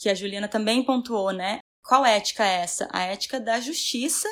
que 0.03 0.09
a 0.09 0.13
Juliana 0.13 0.49
também 0.49 0.83
pontuou, 0.83 1.31
né? 1.31 1.59
Qual 1.81 2.05
ética 2.05 2.45
é 2.45 2.61
essa? 2.61 2.89
A 2.91 3.03
ética 3.03 3.39
da 3.39 3.61
justiça 3.61 4.27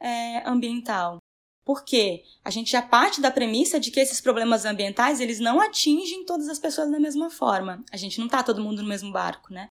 é, 0.00 0.48
ambiental. 0.48 1.18
Porque 1.62 2.24
a 2.42 2.50
gente 2.50 2.72
já 2.72 2.80
parte 2.80 3.20
da 3.20 3.30
premissa 3.30 3.78
de 3.78 3.90
que 3.90 4.00
esses 4.00 4.20
problemas 4.20 4.64
ambientais 4.64 5.20
eles 5.20 5.38
não 5.40 5.60
atingem 5.60 6.24
todas 6.24 6.48
as 6.48 6.58
pessoas 6.58 6.90
da 6.90 6.98
mesma 6.98 7.30
forma. 7.30 7.84
A 7.92 7.98
gente 7.98 8.18
não 8.18 8.26
está 8.26 8.42
todo 8.42 8.62
mundo 8.62 8.82
no 8.82 8.88
mesmo 8.88 9.12
barco, 9.12 9.52
né? 9.52 9.68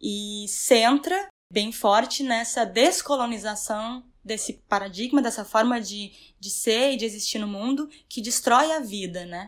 E 0.00 0.46
centra 0.48 1.28
bem 1.52 1.70
forte 1.70 2.22
nessa 2.22 2.64
descolonização 2.64 4.02
desse 4.24 4.54
paradigma, 4.66 5.20
dessa 5.20 5.44
forma 5.44 5.78
de, 5.78 6.12
de 6.38 6.48
ser 6.50 6.92
e 6.92 6.96
de 6.96 7.04
existir 7.04 7.38
no 7.38 7.46
mundo 7.46 7.88
que 8.08 8.22
destrói 8.22 8.72
a 8.72 8.80
vida, 8.80 9.26
né? 9.26 9.46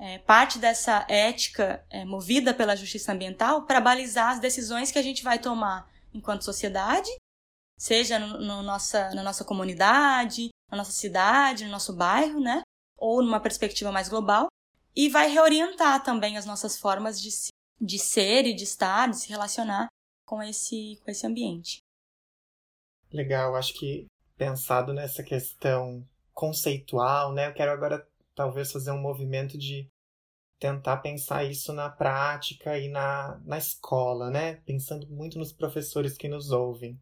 É, 0.00 0.18
parte 0.18 0.58
dessa 0.58 1.04
ética 1.08 1.84
é, 1.90 2.06
movida 2.06 2.54
pela 2.54 2.74
justiça 2.74 3.12
ambiental 3.12 3.66
para 3.66 3.80
balizar 3.80 4.30
as 4.30 4.40
decisões 4.40 4.90
que 4.90 4.98
a 4.98 5.02
gente 5.02 5.22
vai 5.22 5.38
tomar 5.38 5.90
enquanto 6.14 6.42
sociedade 6.42 7.10
seja 7.80 8.18
no, 8.18 8.38
no 8.38 8.62
nossa, 8.62 9.14
na 9.14 9.22
nossa 9.22 9.42
comunidade, 9.42 10.50
na 10.70 10.76
nossa 10.76 10.92
cidade, 10.92 11.64
no 11.64 11.70
nosso 11.70 11.96
bairro, 11.96 12.38
né? 12.38 12.60
Ou 12.98 13.22
numa 13.22 13.40
perspectiva 13.40 13.90
mais 13.90 14.06
global, 14.06 14.48
e 14.94 15.08
vai 15.08 15.28
reorientar 15.28 16.02
também 16.02 16.36
as 16.36 16.44
nossas 16.44 16.78
formas 16.78 17.18
de, 17.18 17.30
de 17.80 17.98
ser 17.98 18.44
e 18.44 18.54
de 18.54 18.64
estar, 18.64 19.08
de 19.08 19.16
se 19.16 19.30
relacionar 19.30 19.86
com 20.26 20.42
esse, 20.42 21.00
com 21.02 21.10
esse 21.10 21.26
ambiente. 21.26 21.78
Legal, 23.10 23.56
acho 23.56 23.72
que 23.72 24.06
pensado 24.36 24.92
nessa 24.92 25.22
questão 25.22 26.06
conceitual, 26.34 27.32
né? 27.32 27.48
Eu 27.48 27.54
quero 27.54 27.72
agora 27.72 28.06
talvez 28.40 28.72
fazer 28.72 28.90
um 28.90 28.98
movimento 28.98 29.58
de 29.58 29.86
tentar 30.58 30.96
pensar 30.96 31.44
isso 31.44 31.74
na 31.74 31.90
prática 31.90 32.78
e 32.78 32.88
na, 32.88 33.38
na 33.44 33.58
escola, 33.58 34.30
né? 34.30 34.54
Pensando 34.64 35.06
muito 35.08 35.38
nos 35.38 35.52
professores 35.52 36.16
que 36.16 36.26
nos 36.26 36.50
ouvem. 36.50 36.98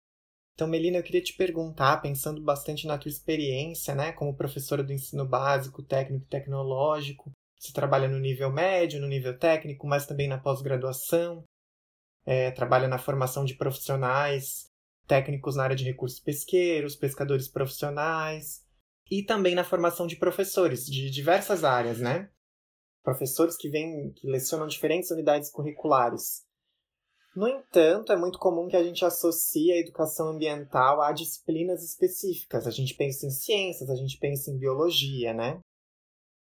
Então, 0.55 0.67
Melina, 0.67 0.97
eu 0.97 1.03
queria 1.05 1.23
te 1.23 1.37
perguntar, 1.37 2.03
pensando 2.03 2.43
bastante 2.43 2.89
na 2.89 2.99
tua 2.99 3.09
experiência, 3.09 3.95
né, 3.95 4.11
como 4.11 4.35
professora 4.35 4.83
do 4.83 4.93
ensino 4.93 5.25
básico, 5.25 5.85
técnico 5.85 6.25
e 6.25 6.29
tecnológico, 6.29 7.31
você 7.57 7.73
trabalha 7.73 8.09
no 8.09 8.19
nível 8.19 8.51
médio, 8.51 9.01
no 9.01 9.07
nível 9.07 9.39
técnico, 9.39 9.87
mas 9.87 10.07
também 10.07 10.27
na 10.27 10.39
pós-graduação, 10.39 11.45
é, 12.27 12.51
trabalha 12.51 12.89
na 12.89 12.99
formação 12.99 13.45
de 13.45 13.55
profissionais 13.55 14.67
técnicos 15.07 15.55
na 15.55 15.63
área 15.63 15.77
de 15.77 15.85
recursos 15.85 16.19
pesqueiros, 16.19 16.97
pescadores 16.97 17.49
profissionais, 17.49 18.65
e 19.11 19.23
também 19.23 19.55
na 19.55 19.65
formação 19.65 20.07
de 20.07 20.17
professores 20.17 20.85
de 20.85 21.11
diversas 21.11 21.65
áreas, 21.65 21.99
né? 22.01 22.31
Professores 23.03 23.57
que 23.57 23.69
vêm, 23.69 24.13
que 24.13 24.27
lecionam 24.29 24.67
diferentes 24.67 25.11
unidades 25.11 25.51
curriculares. 25.51 26.47
No 27.35 27.47
entanto, 27.47 28.13
é 28.13 28.17
muito 28.17 28.39
comum 28.39 28.67
que 28.67 28.77
a 28.77 28.83
gente 28.83 29.05
associe 29.05 29.73
a 29.73 29.79
educação 29.79 30.29
ambiental 30.29 31.01
a 31.01 31.13
disciplinas 31.13 31.85
específicas. 31.85 32.67
A 32.67 32.71
gente 32.71 32.95
pensa 32.95 33.27
em 33.27 33.31
ciências, 33.31 33.89
a 33.89 33.95
gente 33.95 34.19
pensa 34.19 34.51
em 34.51 34.59
biologia, 34.59 35.33
né? 35.33 35.61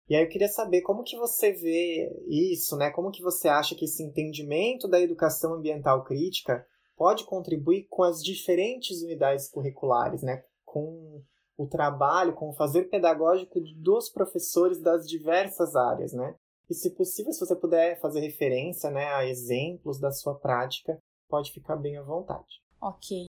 E 0.09 0.16
aí 0.16 0.25
eu 0.25 0.29
queria 0.29 0.49
saber 0.49 0.83
como 0.83 1.05
que 1.05 1.16
você 1.16 1.53
vê 1.53 2.11
isso, 2.29 2.77
né? 2.77 2.90
Como 2.90 3.12
que 3.12 3.23
você 3.23 3.46
acha 3.46 3.77
que 3.77 3.85
esse 3.85 4.03
entendimento 4.03 4.88
da 4.88 5.01
educação 5.01 5.55
ambiental 5.55 6.03
crítica 6.03 6.66
pode 6.96 7.25
contribuir 7.25 7.87
com 7.88 8.03
as 8.03 8.20
diferentes 8.20 9.01
unidades 9.03 9.49
curriculares, 9.49 10.23
né? 10.23 10.42
Com 10.64 11.23
o 11.61 11.66
trabalho, 11.66 12.35
com 12.35 12.49
o 12.49 12.55
fazer 12.55 12.85
pedagógico 12.85 13.61
dos 13.77 14.09
professores 14.09 14.81
das 14.81 15.07
diversas 15.07 15.77
áreas, 15.77 16.14
né? 16.14 16.35
E 16.70 16.75
se 16.75 16.94
possível, 16.94 17.33
se 17.33 17.40
você 17.40 17.55
puder 17.55 18.01
fazer 18.01 18.20
referência 18.20 18.90
né, 18.90 19.12
a 19.12 19.27
exemplos 19.27 20.01
da 20.01 20.11
sua 20.11 20.38
prática, 20.38 20.99
pode 21.29 21.53
ficar 21.53 21.77
bem 21.77 21.99
à 21.99 22.03
vontade. 22.03 22.62
Ok. 22.81 23.27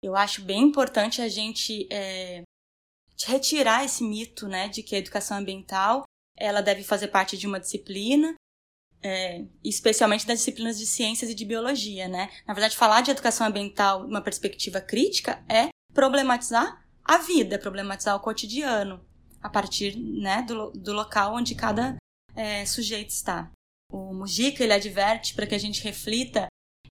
Eu 0.00 0.14
acho 0.14 0.44
bem 0.44 0.62
importante 0.62 1.20
a 1.20 1.28
gente 1.28 1.88
é, 1.92 2.42
retirar 3.26 3.84
esse 3.84 4.04
mito 4.04 4.46
né, 4.46 4.68
de 4.68 4.82
que 4.84 4.94
a 4.94 4.98
educação 4.98 5.38
ambiental 5.38 6.04
ela 6.36 6.60
deve 6.60 6.84
fazer 6.84 7.08
parte 7.08 7.36
de 7.36 7.48
uma 7.48 7.58
disciplina, 7.58 8.34
é, 9.02 9.44
especialmente 9.64 10.24
das 10.24 10.38
disciplinas 10.38 10.78
de 10.78 10.86
ciências 10.86 11.30
e 11.30 11.34
de 11.34 11.44
biologia. 11.44 12.06
Né? 12.06 12.30
Na 12.46 12.54
verdade, 12.54 12.76
falar 12.76 13.00
de 13.00 13.10
educação 13.10 13.46
ambiental 13.46 14.06
uma 14.06 14.22
perspectiva 14.22 14.80
crítica 14.80 15.44
é 15.48 15.68
problematizar 15.92 16.79
a 17.04 17.18
vida, 17.18 17.58
problematizar 17.58 18.16
o 18.16 18.20
cotidiano, 18.20 19.04
a 19.42 19.48
partir 19.48 19.96
né, 19.96 20.42
do, 20.42 20.70
do 20.70 20.92
local 20.92 21.34
onde 21.34 21.54
cada 21.54 21.96
é, 22.34 22.64
sujeito 22.66 23.10
está. 23.10 23.50
O 23.92 24.12
Mujica 24.14 24.62
ele 24.62 24.72
adverte 24.72 25.34
para 25.34 25.46
que 25.46 25.54
a 25.54 25.58
gente 25.58 25.82
reflita 25.82 26.46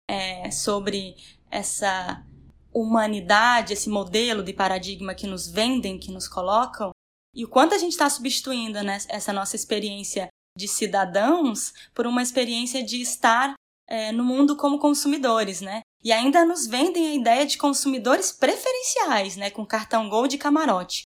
é, 0.10 0.52
sobre 0.52 1.16
essa 1.50 2.26
humanidade, 2.74 3.74
esse 3.74 3.90
modelo 3.90 4.44
de 4.44 4.54
paradigma 4.54 5.16
que 5.16 5.28
nos 5.28 5.48
vendem, 5.48 6.00
que 6.00 6.12
nos 6.12 6.28
colocam, 6.28 6.92
e 7.36 7.46
o 7.46 7.48
quanto 7.48 7.76
a 7.76 7.78
gente 7.78 7.92
está 7.92 8.10
substituindo 8.10 8.82
né, 8.84 8.98
essa 9.08 9.32
nossa 9.32 9.56
experiência 9.56 10.28
de 10.58 10.68
cidadãos 10.68 11.74
por 11.94 12.08
uma 12.08 12.22
experiência 12.22 12.84
de 12.84 13.02
estar 13.02 13.54
é, 13.88 14.12
no 14.12 14.24
mundo 14.24 14.58
como 14.58 14.80
consumidores, 14.80 15.62
né? 15.62 15.82
E 16.04 16.12
ainda 16.12 16.46
nos 16.46 16.66
vendem 16.66 17.10
a 17.10 17.14
ideia 17.14 17.46
de 17.46 17.58
consumidores 17.58 18.32
preferenciais, 18.32 19.36
né, 19.36 19.50
com 19.50 19.66
cartão 19.66 20.10
Gold 20.10 20.36
e 20.36 20.40
camarote. 20.40 21.04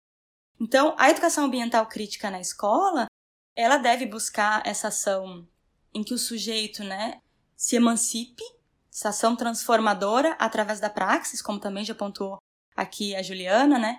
Então, 0.60 0.94
a 0.98 1.10
educação 1.10 1.46
ambiental 1.46 1.88
crítica 1.88 2.30
na 2.30 2.40
escola, 2.40 3.06
ela 3.56 3.78
deve 3.78 4.06
buscar 4.06 4.62
essa 4.66 4.90
ação 4.90 5.48
em 5.94 6.04
que 6.04 6.14
o 6.14 6.18
sujeito, 6.18 6.84
né, 6.84 7.20
se 7.56 7.76
emancipe, 7.76 8.44
essa 8.92 9.10
ação 9.10 9.36
transformadora 9.36 10.36
através 10.40 10.80
da 10.80 10.90
praxis, 10.90 11.42
como 11.42 11.60
também 11.60 11.86
já 11.86 11.96
pontuou 11.96 12.38
aqui 12.76 13.16
a 13.16 13.24
Juliana, 13.24 13.80
né? 13.80 13.98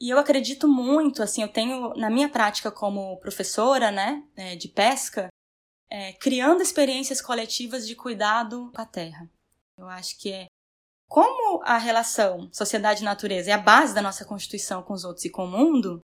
E 0.00 0.10
eu 0.10 0.18
acredito 0.18 0.68
muito, 0.68 1.22
assim, 1.22 1.42
eu 1.42 1.48
tenho 1.48 1.94
na 1.94 2.10
minha 2.10 2.28
prática 2.28 2.70
como 2.70 3.18
professora, 3.18 3.90
né, 3.90 4.22
é, 4.36 4.56
de 4.56 4.68
pesca, 4.68 5.28
é, 5.90 6.12
criando 6.14 6.62
experiências 6.62 7.20
coletivas 7.20 7.86
de 7.86 7.96
cuidado 7.96 8.70
com 8.74 8.80
a 8.80 8.86
terra. 8.86 9.28
Eu 9.78 9.88
acho 9.88 10.18
que 10.18 10.32
é 10.32 10.46
como 11.08 11.62
a 11.64 11.78
relação 11.78 12.52
sociedade-natureza 12.52 13.50
é 13.50 13.54
a 13.54 13.58
base 13.58 13.94
da 13.94 14.02
nossa 14.02 14.24
constituição 14.24 14.82
com 14.82 14.92
os 14.92 15.04
outros 15.04 15.24
e 15.24 15.30
com 15.30 15.44
o 15.44 15.50
mundo, 15.50 16.00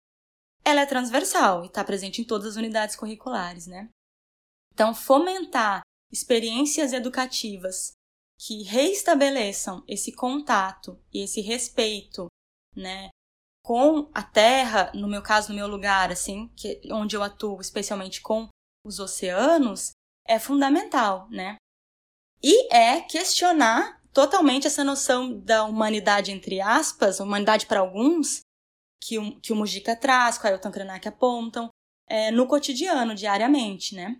ela 0.64 0.82
é 0.82 0.86
transversal 0.86 1.64
e 1.64 1.66
está 1.66 1.82
presente 1.82 2.20
em 2.20 2.24
todas 2.24 2.48
as 2.48 2.56
unidades 2.56 2.94
curriculares, 2.94 3.66
né? 3.66 3.88
Então, 4.72 4.94
fomentar 4.94 5.82
experiências 6.10 6.92
educativas 6.92 7.92
que 8.38 8.62
reestabeleçam 8.62 9.82
esse 9.88 10.12
contato 10.12 11.00
e 11.12 11.24
esse 11.24 11.40
respeito, 11.40 12.26
né, 12.74 13.08
com 13.64 14.10
a 14.14 14.22
terra, 14.22 14.90
no 14.94 15.08
meu 15.08 15.22
caso, 15.22 15.50
no 15.50 15.54
meu 15.54 15.66
lugar, 15.66 16.10
assim, 16.10 16.48
que, 16.56 16.80
onde 16.92 17.16
eu 17.16 17.22
atuo 17.22 17.60
especialmente 17.60 18.20
com 18.20 18.48
os 18.84 18.98
oceanos, 18.98 19.92
é 20.26 20.38
fundamental, 20.38 21.28
né? 21.30 21.56
E 22.42 22.74
é 22.74 23.00
questionar 23.00 24.00
totalmente 24.12 24.66
essa 24.66 24.82
noção 24.84 25.38
da 25.38 25.64
humanidade, 25.64 26.32
entre 26.32 26.60
aspas, 26.60 27.20
humanidade 27.20 27.66
para 27.66 27.80
alguns, 27.80 28.40
que 29.02 29.18
o, 29.18 29.40
que 29.40 29.52
o 29.52 29.56
Mujica 29.56 29.96
traz, 29.96 30.38
que 30.38 30.44
o 30.44 30.48
Ailton 30.48 30.70
Krenak 30.70 31.08
apontam, 31.08 31.68
é, 32.08 32.30
no 32.30 32.46
cotidiano, 32.46 33.14
diariamente, 33.14 33.94
né? 33.94 34.16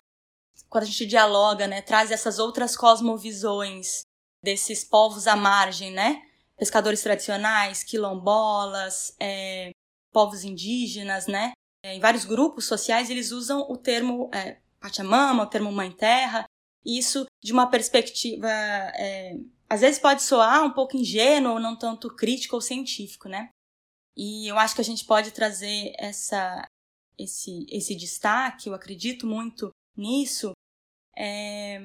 Quando 0.69 0.83
a 0.83 0.87
gente 0.87 1.05
dialoga, 1.05 1.67
né, 1.67 1.81
traz 1.81 2.11
essas 2.11 2.39
outras 2.39 2.75
cosmovisões 2.75 4.01
desses 4.43 4.83
povos 4.83 5.27
à 5.27 5.35
margem, 5.35 5.91
né? 5.91 6.21
pescadores 6.57 7.01
tradicionais, 7.01 7.83
quilombolas, 7.83 9.15
é, 9.19 9.71
povos 10.11 10.43
indígenas, 10.43 11.27
né? 11.27 11.51
É, 11.83 11.95
em 11.95 11.99
vários 11.99 12.25
grupos 12.25 12.65
sociais 12.65 13.09
eles 13.09 13.31
usam 13.31 13.61
o 13.69 13.75
termo 13.75 14.29
é, 14.33 14.59
Pachamama, 14.79 15.43
o 15.43 15.49
termo 15.49 15.71
Mãe 15.71 15.91
Terra, 15.91 16.45
e 16.85 16.97
isso 16.97 17.25
de 17.43 17.51
uma 17.51 17.67
perspectiva 17.67 18.47
é, 18.49 19.37
às 19.69 19.81
vezes 19.81 19.99
pode 19.99 20.21
soar 20.21 20.63
um 20.63 20.71
pouco 20.71 20.95
ingênuo 20.95 21.53
ou 21.53 21.59
não 21.59 21.75
tanto 21.75 22.13
crítico 22.15 22.55
ou 22.55 22.61
científico, 22.61 23.27
né? 23.27 23.49
E 24.15 24.47
eu 24.47 24.59
acho 24.59 24.75
que 24.75 24.81
a 24.81 24.83
gente 24.83 25.03
pode 25.03 25.31
trazer 25.31 25.93
essa, 25.97 26.63
esse, 27.17 27.65
esse 27.69 27.95
destaque, 27.95 28.69
eu 28.69 28.75
acredito 28.75 29.25
muito 29.25 29.71
nisso, 29.97 30.51
é, 31.17 31.81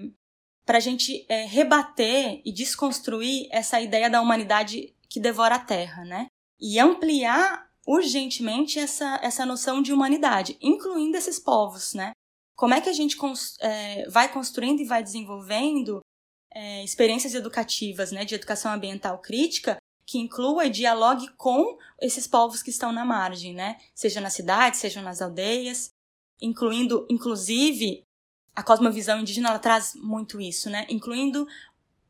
para 0.66 0.76
a 0.76 0.80
gente 0.80 1.24
é, 1.30 1.46
rebater 1.46 2.42
e 2.44 2.52
desconstruir 2.52 3.48
essa 3.50 3.80
ideia 3.80 4.10
da 4.10 4.20
humanidade 4.20 4.94
que 5.08 5.18
devora 5.18 5.54
a 5.54 5.64
Terra, 5.64 6.04
né? 6.04 6.26
E 6.60 6.78
ampliar 6.78 7.70
urgentemente 7.86 8.78
essa, 8.78 9.18
essa 9.22 9.46
noção 9.46 9.80
de 9.80 9.94
humanidade, 9.94 10.58
incluindo 10.60 11.16
esses 11.16 11.38
povos, 11.38 11.94
né? 11.94 12.12
Como 12.58 12.74
é 12.74 12.80
que 12.80 12.88
a 12.88 12.92
gente 12.92 13.16
é, 13.60 14.08
vai 14.10 14.32
construindo 14.32 14.80
e 14.80 14.84
vai 14.84 15.00
desenvolvendo 15.00 16.00
é, 16.52 16.82
experiências 16.82 17.32
educativas, 17.32 18.10
né, 18.10 18.24
de 18.24 18.34
educação 18.34 18.72
ambiental 18.72 19.20
crítica, 19.20 19.76
que 20.04 20.18
inclua 20.18 20.66
e 20.66 20.70
dialogue 20.70 21.28
com 21.36 21.78
esses 22.00 22.26
povos 22.26 22.60
que 22.60 22.70
estão 22.70 22.90
na 22.90 23.04
margem, 23.04 23.54
né? 23.54 23.76
Seja 23.94 24.20
na 24.20 24.28
cidade, 24.28 24.76
seja 24.76 25.00
nas 25.00 25.22
aldeias, 25.22 25.90
incluindo, 26.42 27.06
inclusive, 27.08 28.02
a 28.56 28.62
cosmovisão 28.62 29.20
indígena 29.20 29.50
ela 29.50 29.58
traz 29.60 29.94
muito 29.94 30.40
isso, 30.40 30.68
né? 30.68 30.84
Incluindo 30.88 31.46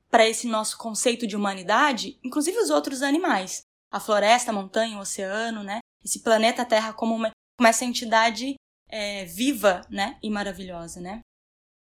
para 0.09 0.27
esse 0.27 0.47
nosso 0.47 0.79
conceito 0.79 1.27
de 1.27 1.37
humanidade, 1.37 2.19
inclusive 2.25 2.57
os 2.57 2.71
outros 2.71 3.03
animais, 3.03 3.61
a 3.91 4.01
floresta, 4.01 4.51
a 4.51 4.55
montanha, 4.55 4.97
o 4.97 5.01
oceano, 5.01 5.63
né? 5.63 5.81
Esse 6.03 6.21
planeta 6.21 6.65
Terra 6.65 6.95
como 6.95 7.15
uma, 7.15 7.33
como 7.59 7.69
essa 7.69 7.85
entidade 7.85 8.55
é, 8.89 9.25
viva, 9.25 9.83
né? 9.91 10.19
E 10.23 10.31
maravilhosa, 10.31 11.01
né? 11.01 11.21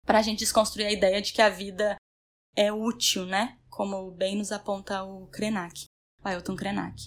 Para 0.06 0.20
a 0.20 0.22
gente 0.22 0.40
desconstruir 0.40 0.86
a 0.86 0.92
ideia 0.92 1.22
de 1.22 1.34
que 1.34 1.42
a 1.42 1.50
vida 1.50 1.96
é 2.56 2.72
útil, 2.72 3.26
né? 3.26 3.58
Como 3.70 4.12
bem 4.12 4.36
nos 4.36 4.52
aponta 4.52 5.04
o 5.04 5.28
Krenak, 5.28 5.86
o 6.24 6.28
Ailton 6.28 6.56
Krenak. 6.56 7.06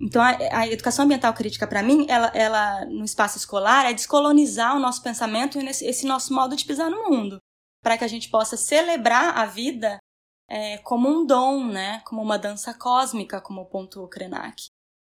Então, 0.00 0.20
a, 0.20 0.36
a 0.58 0.66
educação 0.66 1.04
ambiental 1.04 1.32
crítica, 1.34 1.66
para 1.66 1.82
mim, 1.82 2.06
ela, 2.08 2.26
ela, 2.34 2.84
no 2.86 3.04
espaço 3.04 3.38
escolar, 3.38 3.86
é 3.86 3.92
descolonizar 3.92 4.76
o 4.76 4.80
nosso 4.80 5.02
pensamento 5.02 5.58
e 5.58 5.66
esse, 5.68 5.84
esse 5.86 6.06
nosso 6.06 6.34
modo 6.34 6.56
de 6.56 6.64
pisar 6.64 6.90
no 6.90 7.08
mundo, 7.08 7.38
para 7.82 7.96
que 7.96 8.04
a 8.04 8.08
gente 8.08 8.28
possa 8.28 8.56
celebrar 8.56 9.38
a 9.38 9.46
vida 9.46 9.98
é, 10.48 10.78
como 10.78 11.08
um 11.08 11.24
dom, 11.24 11.64
né? 11.66 12.00
Como 12.00 12.22
uma 12.22 12.38
dança 12.38 12.74
cósmica, 12.74 13.40
como 13.40 13.66
pontuou 13.66 14.08
Krenak. 14.08 14.66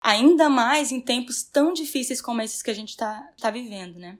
Ainda 0.08 0.48
mais 0.48 0.90
em 0.90 1.02
tempos 1.02 1.42
tão 1.42 1.70
difíceis 1.70 2.22
como 2.22 2.40
esses 2.40 2.62
que 2.62 2.70
a 2.70 2.74
gente 2.74 2.88
está 2.88 3.30
tá 3.38 3.50
vivendo, 3.50 3.98
né? 3.98 4.16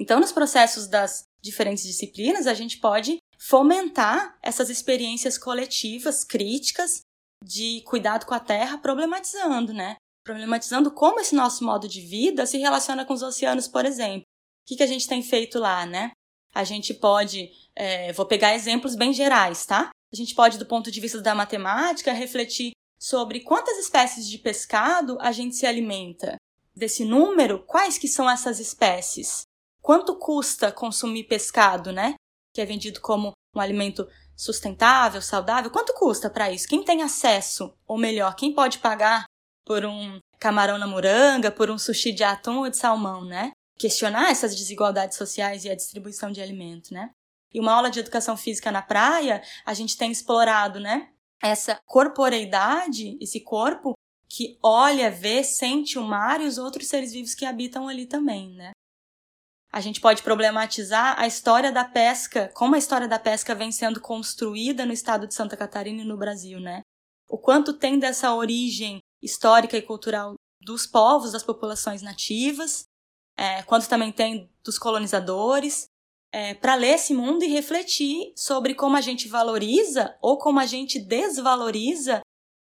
Então, 0.00 0.18
nos 0.18 0.32
processos 0.32 0.86
das 0.86 1.24
diferentes 1.42 1.84
disciplinas, 1.84 2.46
a 2.46 2.54
gente 2.54 2.78
pode 2.78 3.18
fomentar 3.38 4.38
essas 4.42 4.70
experiências 4.70 5.36
coletivas, 5.36 6.24
críticas, 6.24 7.02
de 7.44 7.82
cuidado 7.82 8.24
com 8.24 8.32
a 8.32 8.40
terra, 8.40 8.78
problematizando, 8.78 9.74
né? 9.74 9.96
Problematizando 10.24 10.90
como 10.90 11.20
esse 11.20 11.34
nosso 11.34 11.62
modo 11.64 11.86
de 11.86 12.00
vida 12.00 12.46
se 12.46 12.56
relaciona 12.56 13.04
com 13.04 13.12
os 13.12 13.22
oceanos, 13.22 13.68
por 13.68 13.84
exemplo. 13.84 14.22
O 14.22 14.68
que, 14.68 14.76
que 14.76 14.82
a 14.82 14.86
gente 14.86 15.06
tem 15.06 15.22
feito 15.22 15.58
lá, 15.58 15.84
né? 15.84 16.12
A 16.54 16.64
gente 16.64 16.94
pode, 16.94 17.50
é, 17.76 18.10
vou 18.14 18.24
pegar 18.24 18.54
exemplos 18.54 18.94
bem 18.94 19.12
gerais, 19.12 19.66
tá? 19.66 19.90
A 20.10 20.16
gente 20.16 20.34
pode, 20.34 20.56
do 20.56 20.64
ponto 20.64 20.90
de 20.90 20.98
vista 20.98 21.20
da 21.20 21.34
matemática, 21.34 22.10
refletir 22.10 22.72
sobre 22.98 23.40
quantas 23.40 23.78
espécies 23.78 24.26
de 24.26 24.38
pescado 24.38 25.16
a 25.20 25.30
gente 25.30 25.54
se 25.54 25.66
alimenta. 25.66 26.36
Desse 26.74 27.04
número, 27.04 27.64
quais 27.64 27.98
que 27.98 28.08
são 28.08 28.28
essas 28.28 28.58
espécies? 28.60 29.42
Quanto 29.80 30.16
custa 30.16 30.72
consumir 30.72 31.24
pescado, 31.24 31.92
né? 31.92 32.14
Que 32.54 32.60
é 32.60 32.66
vendido 32.66 33.00
como 33.00 33.32
um 33.54 33.60
alimento 33.60 34.06
sustentável, 34.36 35.20
saudável, 35.20 35.70
quanto 35.70 35.94
custa 35.94 36.30
para 36.30 36.50
isso? 36.50 36.68
Quem 36.68 36.84
tem 36.84 37.02
acesso, 37.02 37.74
ou 37.86 37.98
melhor, 37.98 38.36
quem 38.36 38.54
pode 38.54 38.78
pagar 38.78 39.24
por 39.64 39.84
um 39.84 40.18
camarão 40.38 40.78
na 40.78 40.86
moranga, 40.86 41.50
por 41.50 41.70
um 41.70 41.78
sushi 41.78 42.12
de 42.12 42.22
atum 42.22 42.58
ou 42.58 42.70
de 42.70 42.76
salmão, 42.76 43.24
né? 43.24 43.50
Questionar 43.76 44.30
essas 44.30 44.54
desigualdades 44.54 45.16
sociais 45.16 45.64
e 45.64 45.70
a 45.70 45.74
distribuição 45.74 46.30
de 46.30 46.40
alimento, 46.40 46.94
né? 46.94 47.10
E 47.52 47.58
uma 47.58 47.72
aula 47.72 47.90
de 47.90 47.98
educação 47.98 48.36
física 48.36 48.70
na 48.70 48.82
praia, 48.82 49.42
a 49.64 49.74
gente 49.74 49.96
tem 49.96 50.12
explorado, 50.12 50.78
né? 50.78 51.10
Essa 51.42 51.80
corporeidade, 51.86 53.16
esse 53.20 53.40
corpo 53.40 53.94
que 54.28 54.58
olha, 54.62 55.10
vê, 55.10 55.42
sente 55.42 55.98
o 55.98 56.02
mar 56.02 56.40
e 56.40 56.46
os 56.46 56.58
outros 56.58 56.88
seres 56.88 57.12
vivos 57.12 57.34
que 57.34 57.46
habitam 57.46 57.88
ali 57.88 58.06
também, 58.06 58.54
né? 58.54 58.72
A 59.70 59.80
gente 59.80 60.00
pode 60.00 60.22
problematizar 60.22 61.18
a 61.18 61.26
história 61.26 61.70
da 61.70 61.84
pesca, 61.84 62.50
como 62.54 62.74
a 62.74 62.78
história 62.78 63.06
da 63.06 63.18
pesca 63.18 63.54
vem 63.54 63.70
sendo 63.70 64.00
construída 64.00 64.84
no 64.84 64.92
estado 64.92 65.26
de 65.26 65.34
Santa 65.34 65.56
Catarina 65.56 66.02
e 66.02 66.06
no 66.06 66.16
Brasil, 66.16 66.58
né? 66.58 66.82
O 67.28 67.38
quanto 67.38 67.74
tem 67.74 67.98
dessa 67.98 68.34
origem 68.34 68.98
histórica 69.22 69.76
e 69.76 69.82
cultural 69.82 70.34
dos 70.60 70.86
povos, 70.86 71.32
das 71.32 71.42
populações 71.42 72.02
nativas, 72.02 72.84
é, 73.36 73.62
quanto 73.62 73.88
também 73.88 74.10
tem 74.10 74.50
dos 74.64 74.78
colonizadores, 74.78 75.86
é, 76.32 76.54
para 76.54 76.74
ler 76.74 76.94
esse 76.94 77.14
mundo 77.14 77.42
e 77.42 77.48
refletir 77.48 78.32
sobre 78.36 78.74
como 78.74 78.96
a 78.96 79.00
gente 79.00 79.28
valoriza 79.28 80.16
ou 80.20 80.38
como 80.38 80.60
a 80.60 80.66
gente 80.66 80.98
desvaloriza 80.98 82.20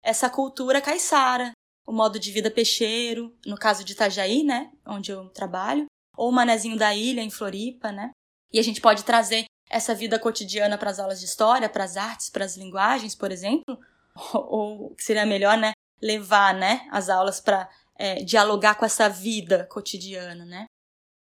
essa 0.03 0.29
cultura 0.29 0.81
caiçara, 0.81 1.51
o 1.85 1.91
modo 1.91 2.19
de 2.19 2.31
vida 2.31 2.49
peixeiro, 2.49 3.35
no 3.45 3.57
caso 3.57 3.83
de 3.83 3.93
Itajaí, 3.93 4.43
né, 4.43 4.71
onde 4.85 5.11
eu 5.11 5.29
trabalho, 5.29 5.85
ou 6.17 6.29
o 6.29 6.31
Manezinho 6.31 6.77
da 6.77 6.93
Ilha, 6.95 7.21
em 7.21 7.29
Floripa, 7.29 7.91
né? 7.91 8.11
E 8.51 8.59
a 8.59 8.63
gente 8.63 8.81
pode 8.81 9.03
trazer 9.03 9.45
essa 9.69 9.95
vida 9.95 10.19
cotidiana 10.19 10.77
para 10.77 10.89
as 10.89 10.99
aulas 10.99 11.19
de 11.19 11.25
história, 11.25 11.69
para 11.69 11.83
as 11.83 11.95
artes, 11.95 12.29
para 12.29 12.43
as 12.43 12.57
linguagens, 12.57 13.15
por 13.15 13.31
exemplo, 13.31 13.79
ou, 14.33 14.95
seria 14.97 15.25
melhor, 15.25 15.57
né, 15.57 15.71
levar, 16.01 16.53
né, 16.53 16.87
as 16.91 17.09
aulas 17.09 17.39
para 17.39 17.69
é, 17.97 18.15
dialogar 18.23 18.75
com 18.75 18.85
essa 18.85 19.07
vida 19.07 19.65
cotidiana, 19.67 20.45
né? 20.45 20.65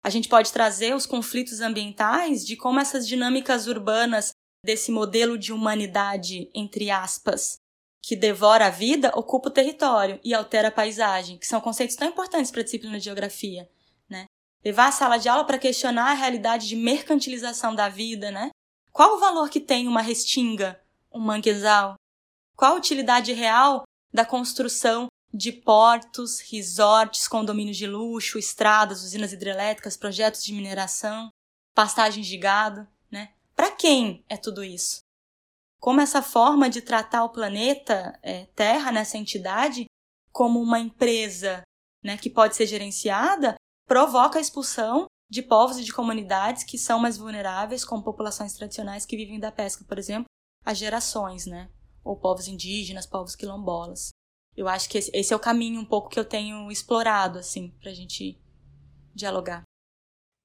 A 0.04 0.10
gente 0.10 0.28
pode 0.28 0.52
trazer 0.52 0.94
os 0.94 1.06
conflitos 1.06 1.62
ambientais 1.62 2.44
de 2.44 2.56
como 2.56 2.78
essas 2.78 3.08
dinâmicas 3.08 3.66
urbanas 3.66 4.32
desse 4.62 4.92
modelo 4.92 5.38
de 5.38 5.50
humanidade, 5.50 6.50
entre 6.54 6.90
aspas, 6.90 7.56
que 8.02 8.14
devora 8.14 8.66
a 8.66 8.70
vida 8.70 9.10
ocupa 9.14 9.48
o 9.48 9.52
território 9.52 10.20
e 10.22 10.34
altera 10.34 10.68
a 10.68 10.70
paisagem, 10.70 11.38
que 11.38 11.46
são 11.46 11.58
conceitos 11.58 11.96
tão 11.96 12.06
importantes 12.06 12.50
para 12.50 12.60
a 12.60 12.64
disciplina 12.64 12.98
de 12.98 13.04
geografia, 13.06 13.66
né? 14.06 14.26
Levar 14.62 14.88
a 14.88 14.92
sala 14.92 15.16
de 15.16 15.26
aula 15.26 15.46
para 15.46 15.58
questionar 15.58 16.10
a 16.10 16.14
realidade 16.14 16.68
de 16.68 16.76
mercantilização 16.76 17.74
da 17.74 17.88
vida, 17.88 18.30
né? 18.30 18.50
Qual 18.92 19.16
o 19.16 19.20
valor 19.20 19.48
que 19.48 19.58
tem 19.58 19.88
uma 19.88 20.02
restinga, 20.02 20.78
um 21.10 21.18
manguezal? 21.18 21.94
Qual 22.54 22.74
a 22.74 22.76
utilidade 22.76 23.32
real 23.32 23.84
da 24.12 24.24
construção 24.24 25.08
de 25.34 25.50
portos, 25.50 26.38
resorts, 26.38 27.26
condomínios 27.26 27.76
de 27.76 27.88
luxo, 27.88 28.38
estradas, 28.38 29.02
usinas 29.02 29.32
hidrelétricas, 29.32 29.96
projetos 29.96 30.44
de 30.44 30.52
mineração, 30.52 31.28
pastagens 31.74 32.24
de 32.28 32.38
gado, 32.38 32.86
né? 33.10 33.34
Para 33.56 33.72
quem 33.72 34.24
é 34.28 34.36
tudo 34.36 34.62
isso? 34.62 35.00
Como 35.80 36.00
essa 36.00 36.22
forma 36.22 36.70
de 36.70 36.80
tratar 36.80 37.24
o 37.24 37.30
planeta 37.30 38.16
é, 38.22 38.46
Terra 38.54 38.92
nessa 38.92 39.18
entidade 39.18 39.86
como 40.30 40.60
uma 40.60 40.78
empresa, 40.78 41.62
né, 42.02 42.16
que 42.16 42.30
pode 42.30 42.54
ser 42.54 42.66
gerenciada, 42.66 43.56
provoca 43.88 44.38
a 44.38 44.40
expulsão 44.40 45.06
de 45.28 45.42
povos 45.42 45.78
e 45.78 45.84
de 45.84 45.92
comunidades 45.92 46.62
que 46.62 46.78
são 46.78 47.00
mais 47.00 47.18
vulneráveis, 47.18 47.84
como 47.84 48.04
populações 48.04 48.52
tradicionais 48.52 49.04
que 49.04 49.16
vivem 49.16 49.40
da 49.40 49.50
pesca, 49.50 49.84
por 49.84 49.98
exemplo, 49.98 50.26
há 50.64 50.72
gerações, 50.72 51.44
né? 51.44 51.68
Ou 52.04 52.16
povos 52.16 52.46
indígenas, 52.46 53.04
povos 53.04 53.34
quilombolas 53.34 54.10
eu 54.56 54.68
acho 54.68 54.88
que 54.88 54.98
esse, 54.98 55.32
é 55.32 55.36
o 55.36 55.40
caminho 55.40 55.80
um 55.80 55.84
pouco 55.84 56.08
que 56.08 56.18
eu 56.18 56.24
tenho 56.24 56.70
explorado, 56.70 57.38
assim, 57.38 57.70
para 57.80 57.90
a 57.90 57.94
gente 57.94 58.40
dialogar. 59.14 59.62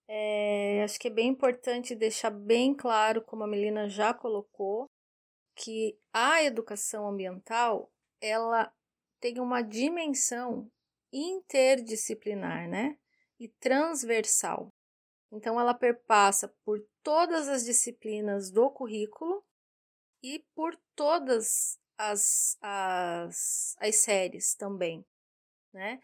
É, 0.08 0.84
acho 0.84 1.00
que 1.00 1.08
é 1.08 1.12
bem 1.12 1.28
importante 1.28 1.94
deixar 1.94 2.32
bem 2.32 2.74
claro, 2.74 3.22
como 3.22 3.44
a 3.44 3.48
Melina 3.48 3.88
já 3.88 4.14
colocou, 4.14 4.88
que 5.56 6.00
a 6.12 6.42
educação 6.44 7.08
ambiental 7.08 7.92
ela 8.20 8.74
tem 9.20 9.40
uma 9.40 9.62
dimensão 9.62 10.72
interdisciplinar, 11.14 12.68
né? 12.68 12.98
E 13.40 13.48
transversal. 13.48 14.70
Então, 15.32 15.60
ela 15.60 15.74
perpassa 15.74 16.48
por 16.66 16.84
todas 17.04 17.48
as 17.48 17.64
disciplinas 17.64 18.50
do 18.50 18.70
currículo 18.72 19.44
e 20.24 20.44
por 20.56 20.76
todas 20.96 21.80
as, 22.00 22.58
as, 22.62 23.76
as 23.78 23.96
séries 23.98 24.56
também, 24.56 25.06
né? 25.74 26.00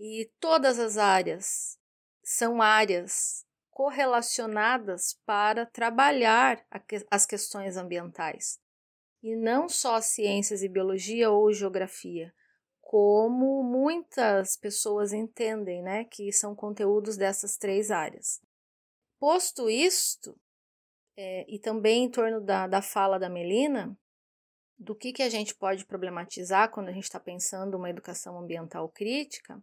E 0.00 0.28
todas 0.40 0.80
as 0.80 0.98
áreas 0.98 1.78
são 2.24 2.60
áreas 2.60 3.46
correlacionadas 3.70 5.16
para 5.24 5.64
trabalhar 5.64 6.66
as 7.08 7.24
questões 7.24 7.76
ambientais. 7.76 8.60
E 9.22 9.36
não 9.36 9.68
só 9.68 10.00
ciências 10.00 10.62
e 10.62 10.68
biologia 10.68 11.30
ou 11.30 11.52
geografia, 11.52 12.34
como 12.80 13.62
muitas 13.62 14.56
pessoas 14.56 15.12
entendem, 15.12 15.82
né, 15.82 16.04
que 16.04 16.32
são 16.32 16.54
conteúdos 16.54 17.16
dessas 17.16 17.56
três 17.56 17.90
áreas. 17.90 18.40
Posto 19.20 19.70
isto, 19.70 20.38
é, 21.16 21.44
e 21.48 21.58
também 21.58 22.04
em 22.04 22.10
torno 22.10 22.40
da, 22.40 22.66
da 22.66 22.80
fala 22.82 23.18
da 23.18 23.28
Melina, 23.28 23.96
do 24.78 24.94
que, 24.94 25.12
que 25.12 25.22
a 25.22 25.28
gente 25.28 25.54
pode 25.54 25.84
problematizar 25.84 26.70
quando 26.70 26.88
a 26.88 26.92
gente 26.92 27.04
está 27.04 27.18
pensando 27.18 27.76
uma 27.76 27.90
educação 27.90 28.38
ambiental 28.38 28.88
crítica, 28.88 29.60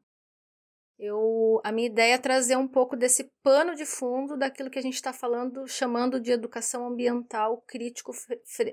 eu, 0.97 1.60
a 1.63 1.71
minha 1.71 1.88
ideia 1.88 2.15
é 2.15 2.17
trazer 2.17 2.56
um 2.56 2.67
pouco 2.67 2.95
desse 2.95 3.30
pano 3.43 3.75
de 3.75 3.86
fundo 3.86 4.38
daquilo 4.38 4.69
que 4.69 4.80
a 4.80 4.82
gente 4.82 4.93
está 4.93 5.12
falando, 5.12 5.67
chamando 5.67 6.21
de 6.21 6.32
educação 6.32 6.88
ambiental 6.88 7.62
crítico 7.67 8.12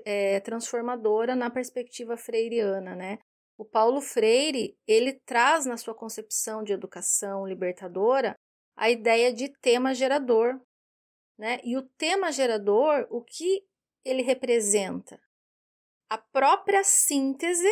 é, 0.05 0.39
transformadora 0.39 1.35
na 1.35 1.49
perspectiva 1.49 2.15
freiriana, 2.15 2.95
né? 2.95 3.19
O 3.57 3.65
Paulo 3.65 4.01
Freire, 4.01 4.77
ele 4.87 5.19
traz 5.25 5.65
na 5.65 5.77
sua 5.77 5.93
concepção 5.93 6.63
de 6.63 6.73
educação 6.73 7.45
libertadora 7.45 8.35
a 8.75 8.89
ideia 8.89 9.31
de 9.31 9.49
tema 9.61 9.93
gerador, 9.93 10.59
né? 11.37 11.59
E 11.63 11.75
o 11.77 11.83
tema 11.97 12.31
gerador, 12.31 13.05
o 13.09 13.21
que 13.21 13.65
ele 14.03 14.21
representa? 14.21 15.19
A 16.09 16.17
própria 16.17 16.83
síntese 16.83 17.69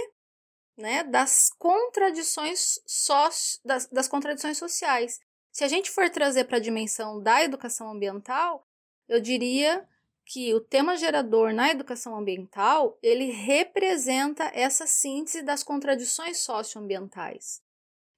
né, 0.77 1.03
das 1.03 1.49
contradições 1.57 2.79
soci... 2.85 3.59
das, 3.63 3.87
das 3.87 4.07
contradições 4.07 4.57
sociais. 4.57 5.19
Se 5.51 5.63
a 5.63 5.67
gente 5.67 5.91
for 5.91 6.09
trazer 6.09 6.45
para 6.45 6.57
a 6.57 6.61
dimensão 6.61 7.21
da 7.21 7.43
educação 7.43 7.91
ambiental, 7.91 8.65
eu 9.07 9.19
diria 9.19 9.87
que 10.25 10.53
o 10.53 10.61
tema 10.61 10.95
gerador 10.95 11.53
na 11.53 11.69
educação 11.69 12.15
ambiental 12.15 12.97
ele 13.01 13.31
representa 13.31 14.49
essa 14.53 14.87
síntese 14.87 15.41
das 15.41 15.61
contradições 15.61 16.37
socioambientais. 16.39 17.61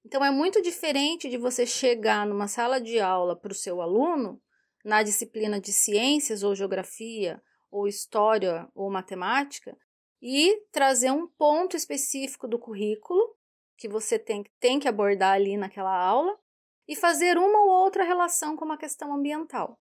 Então 0.06 0.23
é 0.23 0.30
muito 0.30 0.62
diferente 0.62 1.30
de 1.30 1.38
você 1.38 1.65
chegar 1.65 2.28
numa 2.28 2.47
sala 2.47 2.80
de 2.80 2.99
aula 2.99 3.36
para 3.36 3.52
o 3.52 3.56
seu 3.56 3.82
aluno 3.82 4.41
na 4.84 5.02
disciplina 5.02 5.60
de 5.60 5.71
ciências 5.71 6.43
ou 6.43 6.54
geografia 6.54 7.41
ou 7.71 7.88
história 7.88 8.69
ou 8.76 8.91
matemática 8.91 9.76
e 10.25 10.65
trazer 10.71 11.12
um 11.12 11.27
ponto 11.27 11.75
específico 11.75 12.47
do 12.47 12.57
currículo 12.57 13.36
que 13.75 13.89
você 13.89 14.17
tem, 14.17 14.45
tem 14.57 14.79
que 14.79 14.88
abordar 14.88 15.33
ali 15.33 15.57
naquela 15.57 15.93
aula 15.93 16.39
e 16.88 16.95
fazer 16.95 17.38
uma 17.38 17.59
ou 17.59 17.69
outra 17.69 18.05
relação 18.05 18.55
com 18.55 18.63
uma 18.63 18.77
questão 18.77 19.13
ambiental. 19.13 19.77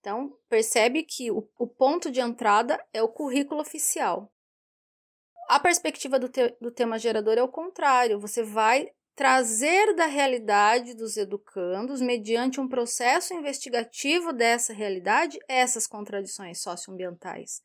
Então, 0.00 0.36
percebe 0.48 1.04
que 1.04 1.30
o, 1.30 1.48
o 1.56 1.66
ponto 1.66 2.10
de 2.10 2.20
entrada 2.20 2.84
é 2.92 3.00
o 3.04 3.08
currículo 3.08 3.60
oficial. 3.60 4.32
A 5.48 5.60
perspectiva 5.60 6.18
do, 6.18 6.28
te, 6.28 6.56
do 6.60 6.72
tema 6.72 6.98
gerador 6.98 7.38
é 7.38 7.42
o 7.42 7.48
contrário, 7.48 8.18
você 8.18 8.42
vai 8.42 8.90
trazer 9.14 9.94
da 9.94 10.06
realidade 10.06 10.92
dos 10.92 11.16
educandos, 11.16 12.00
mediante 12.00 12.60
um 12.60 12.66
processo 12.66 13.32
investigativo 13.32 14.32
dessa 14.32 14.72
realidade, 14.72 15.38
essas 15.46 15.86
contradições 15.86 16.60
socioambientais 16.60 17.62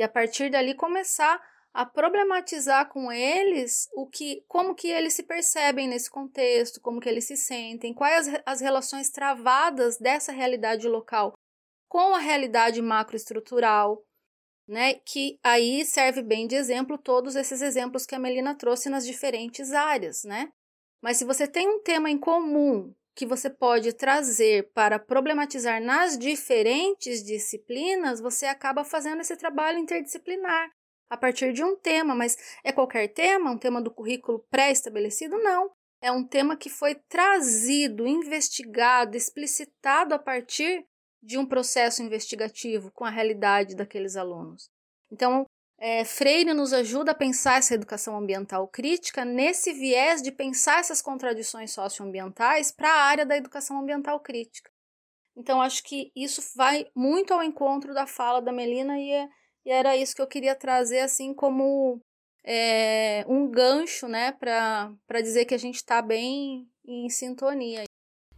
e 0.00 0.02
a 0.02 0.08
partir 0.08 0.50
dali 0.50 0.74
começar 0.74 1.38
a 1.74 1.84
problematizar 1.84 2.88
com 2.88 3.12
eles 3.12 3.86
o 3.92 4.06
que, 4.06 4.42
como 4.48 4.74
que 4.74 4.88
eles 4.88 5.12
se 5.12 5.22
percebem 5.24 5.86
nesse 5.86 6.10
contexto, 6.10 6.80
como 6.80 6.98
que 6.98 7.08
eles 7.08 7.26
se 7.26 7.36
sentem, 7.36 7.92
quais 7.92 8.26
as, 8.26 8.42
as 8.46 8.60
relações 8.62 9.10
travadas 9.10 9.98
dessa 9.98 10.32
realidade 10.32 10.88
local 10.88 11.34
com 11.86 12.14
a 12.14 12.18
realidade 12.18 12.80
macroestrutural, 12.80 14.02
né? 14.66 14.94
Que 14.94 15.38
aí 15.44 15.84
serve 15.84 16.22
bem 16.22 16.46
de 16.46 16.54
exemplo 16.54 16.96
todos 16.96 17.36
esses 17.36 17.60
exemplos 17.60 18.06
que 18.06 18.14
a 18.14 18.18
Melina 18.18 18.54
trouxe 18.54 18.88
nas 18.88 19.04
diferentes 19.04 19.70
áreas, 19.72 20.24
né? 20.24 20.50
Mas 21.02 21.18
se 21.18 21.26
você 21.26 21.46
tem 21.46 21.68
um 21.68 21.82
tema 21.82 22.08
em 22.08 22.16
comum 22.16 22.90
que 23.20 23.26
você 23.26 23.50
pode 23.50 23.92
trazer 23.92 24.72
para 24.72 24.98
problematizar 24.98 25.78
nas 25.78 26.16
diferentes 26.16 27.22
disciplinas, 27.22 28.18
você 28.18 28.46
acaba 28.46 28.82
fazendo 28.82 29.20
esse 29.20 29.36
trabalho 29.36 29.78
interdisciplinar 29.78 30.70
a 31.10 31.18
partir 31.18 31.52
de 31.52 31.62
um 31.62 31.76
tema, 31.76 32.14
mas 32.14 32.38
é 32.64 32.72
qualquer 32.72 33.08
tema, 33.08 33.50
um 33.50 33.58
tema 33.58 33.82
do 33.82 33.90
currículo 33.90 34.38
pré-estabelecido? 34.50 35.36
Não. 35.36 35.70
É 36.00 36.10
um 36.10 36.24
tema 36.26 36.56
que 36.56 36.70
foi 36.70 36.94
trazido, 36.94 38.06
investigado, 38.06 39.18
explicitado 39.18 40.14
a 40.14 40.18
partir 40.18 40.86
de 41.22 41.36
um 41.36 41.44
processo 41.44 42.02
investigativo 42.02 42.90
com 42.90 43.04
a 43.04 43.10
realidade 43.10 43.76
daqueles 43.76 44.16
alunos. 44.16 44.70
Então, 45.12 45.44
é, 45.80 46.04
Freire 46.04 46.52
nos 46.52 46.74
ajuda 46.74 47.12
a 47.12 47.14
pensar 47.14 47.58
essa 47.58 47.74
educação 47.74 48.14
ambiental 48.14 48.68
crítica 48.68 49.24
nesse 49.24 49.72
viés 49.72 50.20
de 50.20 50.30
pensar 50.30 50.78
essas 50.78 51.00
contradições 51.00 51.72
socioambientais 51.72 52.70
para 52.70 52.90
a 52.90 53.04
área 53.04 53.24
da 53.24 53.34
educação 53.34 53.80
ambiental 53.80 54.20
crítica. 54.20 54.70
Então, 55.34 55.62
acho 55.62 55.82
que 55.82 56.12
isso 56.14 56.42
vai 56.54 56.86
muito 56.94 57.32
ao 57.32 57.42
encontro 57.42 57.94
da 57.94 58.06
fala 58.06 58.42
da 58.42 58.52
Melina 58.52 59.00
e, 59.00 59.10
é, 59.10 59.28
e 59.64 59.70
era 59.70 59.96
isso 59.96 60.14
que 60.14 60.20
eu 60.20 60.26
queria 60.26 60.54
trazer 60.54 61.00
assim 61.00 61.32
como 61.32 61.98
é, 62.44 63.24
um 63.26 63.50
gancho 63.50 64.06
né, 64.06 64.32
para 64.32 65.22
dizer 65.22 65.46
que 65.46 65.54
a 65.54 65.58
gente 65.58 65.76
está 65.76 66.02
bem 66.02 66.68
em 66.84 67.08
sintonia. 67.08 67.84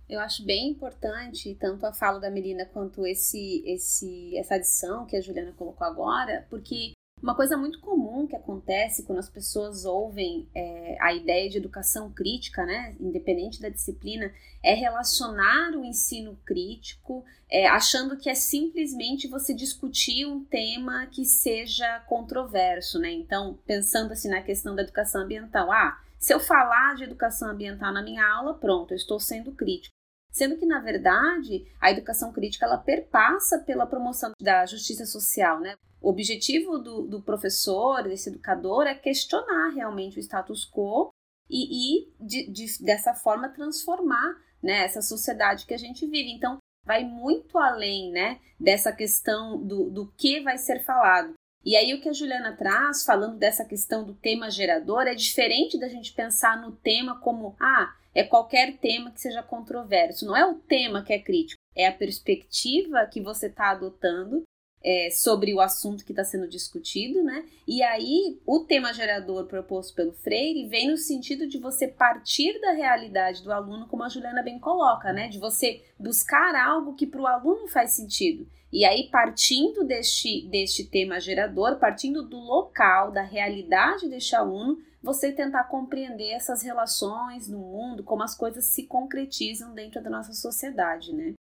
Eu 0.08 0.20
acho 0.20 0.44
bem 0.44 0.68
importante 0.68 1.56
tanto 1.58 1.86
a 1.86 1.92
fala 1.92 2.20
da 2.20 2.30
Melina 2.30 2.66
quanto 2.66 3.04
esse, 3.04 3.64
esse, 3.66 4.36
essa 4.36 4.54
adição 4.54 5.06
que 5.06 5.16
a 5.16 5.20
Juliana 5.20 5.52
colocou 5.54 5.84
agora, 5.84 6.46
porque 6.48 6.92
uma 7.22 7.36
coisa 7.36 7.56
muito 7.56 7.78
comum 7.78 8.26
que 8.26 8.34
acontece 8.34 9.04
quando 9.04 9.20
as 9.20 9.30
pessoas 9.30 9.84
ouvem 9.84 10.48
é, 10.54 10.96
a 11.00 11.14
ideia 11.14 11.48
de 11.48 11.56
educação 11.56 12.10
crítica, 12.10 12.66
né, 12.66 12.96
independente 12.98 13.60
da 13.60 13.68
disciplina, 13.68 14.32
é 14.62 14.74
relacionar 14.74 15.70
o 15.76 15.84
ensino 15.84 16.36
crítico 16.44 17.24
é, 17.48 17.68
achando 17.68 18.16
que 18.16 18.28
é 18.28 18.34
simplesmente 18.34 19.28
você 19.28 19.54
discutir 19.54 20.26
um 20.26 20.42
tema 20.42 21.06
que 21.06 21.24
seja 21.24 22.00
controverso, 22.08 22.98
né? 22.98 23.12
Então, 23.12 23.58
pensando 23.66 24.12
assim 24.12 24.30
na 24.30 24.40
questão 24.40 24.74
da 24.74 24.82
educação 24.82 25.20
ambiental, 25.22 25.70
ah, 25.70 26.00
se 26.18 26.32
eu 26.32 26.40
falar 26.40 26.94
de 26.96 27.04
educação 27.04 27.50
ambiental 27.50 27.92
na 27.92 28.02
minha 28.02 28.26
aula, 28.26 28.54
pronto, 28.54 28.92
eu 28.92 28.96
estou 28.96 29.20
sendo 29.20 29.52
crítico. 29.52 29.94
Sendo 30.30 30.56
que, 30.56 30.64
na 30.64 30.80
verdade, 30.80 31.70
a 31.78 31.90
educação 31.90 32.32
crítica 32.32 32.64
ela 32.64 32.78
perpassa 32.78 33.58
pela 33.58 33.86
promoção 33.86 34.32
da 34.40 34.64
justiça 34.64 35.04
social, 35.04 35.60
né? 35.60 35.74
O 36.02 36.10
objetivo 36.10 36.78
do, 36.78 37.02
do 37.06 37.22
professor, 37.22 38.02
desse 38.02 38.28
educador, 38.28 38.86
é 38.86 38.94
questionar 38.94 39.68
realmente 39.68 40.18
o 40.18 40.20
status 40.20 40.68
quo 40.68 41.10
e, 41.48 42.00
e 42.00 42.12
de, 42.18 42.50
de, 42.50 42.84
dessa 42.84 43.14
forma, 43.14 43.48
transformar 43.48 44.36
né, 44.60 44.84
essa 44.84 45.00
sociedade 45.00 45.64
que 45.64 45.74
a 45.74 45.78
gente 45.78 46.04
vive. 46.06 46.32
Então, 46.32 46.58
vai 46.84 47.04
muito 47.04 47.56
além 47.56 48.10
né, 48.10 48.40
dessa 48.58 48.92
questão 48.92 49.64
do, 49.64 49.90
do 49.90 50.12
que 50.16 50.40
vai 50.40 50.58
ser 50.58 50.84
falado. 50.84 51.34
E 51.64 51.76
aí, 51.76 51.94
o 51.94 52.00
que 52.00 52.08
a 52.08 52.12
Juliana 52.12 52.56
traz, 52.56 53.04
falando 53.04 53.38
dessa 53.38 53.64
questão 53.64 54.04
do 54.04 54.14
tema 54.14 54.50
gerador, 54.50 55.02
é 55.02 55.14
diferente 55.14 55.78
da 55.78 55.86
gente 55.86 56.12
pensar 56.12 56.60
no 56.60 56.72
tema 56.72 57.20
como, 57.20 57.54
ah, 57.60 57.94
é 58.12 58.24
qualquer 58.24 58.76
tema 58.78 59.12
que 59.12 59.20
seja 59.20 59.42
controverso. 59.42 60.26
Não 60.26 60.36
é 60.36 60.44
o 60.44 60.56
tema 60.56 61.04
que 61.04 61.12
é 61.12 61.20
crítico, 61.20 61.60
é 61.76 61.86
a 61.86 61.92
perspectiva 61.92 63.06
que 63.06 63.20
você 63.20 63.46
está 63.46 63.70
adotando 63.70 64.42
é, 64.84 65.10
sobre 65.10 65.54
o 65.54 65.60
assunto 65.60 66.04
que 66.04 66.12
está 66.12 66.24
sendo 66.24 66.48
discutido, 66.48 67.22
né? 67.22 67.44
E 67.66 67.82
aí, 67.82 68.40
o 68.46 68.60
tema 68.60 68.92
gerador 68.92 69.46
proposto 69.46 69.94
pelo 69.94 70.12
Freire 70.12 70.68
vem 70.68 70.90
no 70.90 70.96
sentido 70.96 71.46
de 71.46 71.58
você 71.58 71.86
partir 71.86 72.60
da 72.60 72.72
realidade 72.72 73.42
do 73.42 73.52
aluno, 73.52 73.86
como 73.86 74.02
a 74.02 74.08
Juliana 74.08 74.42
bem 74.42 74.58
coloca, 74.58 75.12
né? 75.12 75.28
De 75.28 75.38
você 75.38 75.82
buscar 75.98 76.54
algo 76.54 76.94
que 76.94 77.06
para 77.06 77.20
o 77.20 77.26
aluno 77.26 77.68
faz 77.68 77.92
sentido. 77.92 78.46
E 78.72 78.84
aí, 78.84 79.08
partindo 79.10 79.84
deste, 79.84 80.48
deste 80.48 80.84
tema 80.84 81.20
gerador, 81.20 81.78
partindo 81.78 82.22
do 82.22 82.38
local, 82.38 83.12
da 83.12 83.22
realidade 83.22 84.08
deste 84.08 84.34
aluno, 84.34 84.78
você 85.02 85.30
tentar 85.30 85.64
compreender 85.64 86.30
essas 86.30 86.62
relações 86.62 87.48
no 87.48 87.58
mundo, 87.58 88.02
como 88.02 88.22
as 88.22 88.34
coisas 88.34 88.64
se 88.66 88.86
concretizam 88.86 89.74
dentro 89.74 90.02
da 90.02 90.08
nossa 90.08 90.32
sociedade, 90.32 91.12
né? 91.12 91.34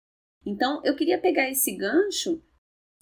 Então, 0.44 0.80
eu 0.82 0.96
queria 0.96 1.18
pegar 1.18 1.48
esse 1.48 1.76
gancho 1.76 2.42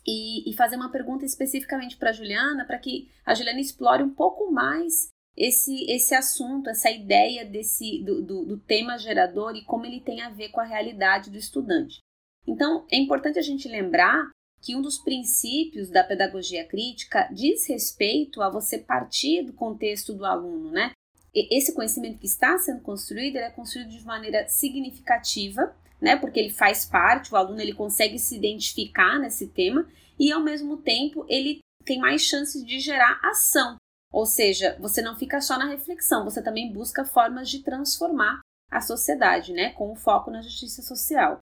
e, 0.09 0.49
e 0.49 0.55
fazer 0.55 0.77
uma 0.77 0.91
pergunta 0.91 1.27
especificamente 1.27 1.99
para 1.99 2.09
a 2.09 2.13
Juliana, 2.15 2.65
para 2.65 2.79
que 2.79 3.11
a 3.27 3.35
Juliana 3.35 3.61
explore 3.61 4.03
um 4.03 4.09
pouco 4.09 4.51
mais 4.51 5.11
esse, 5.37 5.85
esse 5.85 6.15
assunto, 6.15 6.71
essa 6.71 6.91
ideia 6.91 7.45
desse 7.45 8.03
do, 8.03 8.23
do, 8.23 8.45
do 8.47 8.59
tema 8.59 8.97
gerador 8.97 9.55
e 9.55 9.65
como 9.65 9.85
ele 9.85 10.01
tem 10.01 10.23
a 10.23 10.31
ver 10.31 10.49
com 10.49 10.61
a 10.61 10.65
realidade 10.65 11.31
do 11.31 11.37
estudante. 11.37 11.99
Então, 12.47 12.87
é 12.91 12.97
importante 12.97 13.39
a 13.39 13.43
gente 13.43 13.69
lembrar 13.69 14.31
que 14.63 14.75
um 14.75 14.81
dos 14.81 14.97
princípios 14.97 15.91
da 15.91 16.03
pedagogia 16.03 16.67
crítica 16.67 17.29
diz 17.31 17.69
respeito 17.69 18.41
a 18.41 18.49
você 18.49 18.79
partir 18.79 19.43
do 19.43 19.53
contexto 19.53 20.15
do 20.15 20.25
aluno, 20.25 20.71
né? 20.71 20.93
Esse 21.35 21.75
conhecimento 21.75 22.19
que 22.19 22.27
está 22.27 22.57
sendo 22.57 22.81
construído, 22.81 23.37
é 23.37 23.51
construído 23.51 23.91
de 23.91 24.05
maneira 24.05 24.49
significativa, 24.49 25.77
né? 26.01 26.17
Porque 26.17 26.39
ele 26.39 26.51
faz 26.51 26.85
parte, 26.85 27.33
o 27.33 27.37
aluno 27.37 27.61
ele 27.61 27.75
consegue 27.75 28.19
se 28.19 28.37
identificar 28.37 29.19
nesse 29.19 29.49
tema 29.49 29.89
e 30.19 30.33
ao 30.33 30.43
mesmo 30.43 30.77
tempo 30.77 31.25
ele 31.29 31.61
tem 31.85 31.99
mais 31.99 32.23
chances 32.23 32.65
de 32.65 32.79
gerar 32.79 33.21
ação. 33.23 33.77
Ou 34.13 34.27
seja, 34.27 34.77
você 34.81 35.03
não 35.03 35.17
fica 35.17 35.41
só 35.41 35.59
na 35.59 35.69
reflexão, 35.69 36.25
você 36.25 36.43
também 36.43 36.73
busca 36.73 37.05
formas 37.05 37.49
de 37.49 37.63
transformar 37.63 38.41
a 38.71 38.81
sociedade, 38.81 39.53
né? 39.53 39.71
Com 39.71 39.93
o 39.93 39.97
foco 39.97 40.31
na 40.31 40.43
justiça 40.43 40.83
social. 40.83 41.39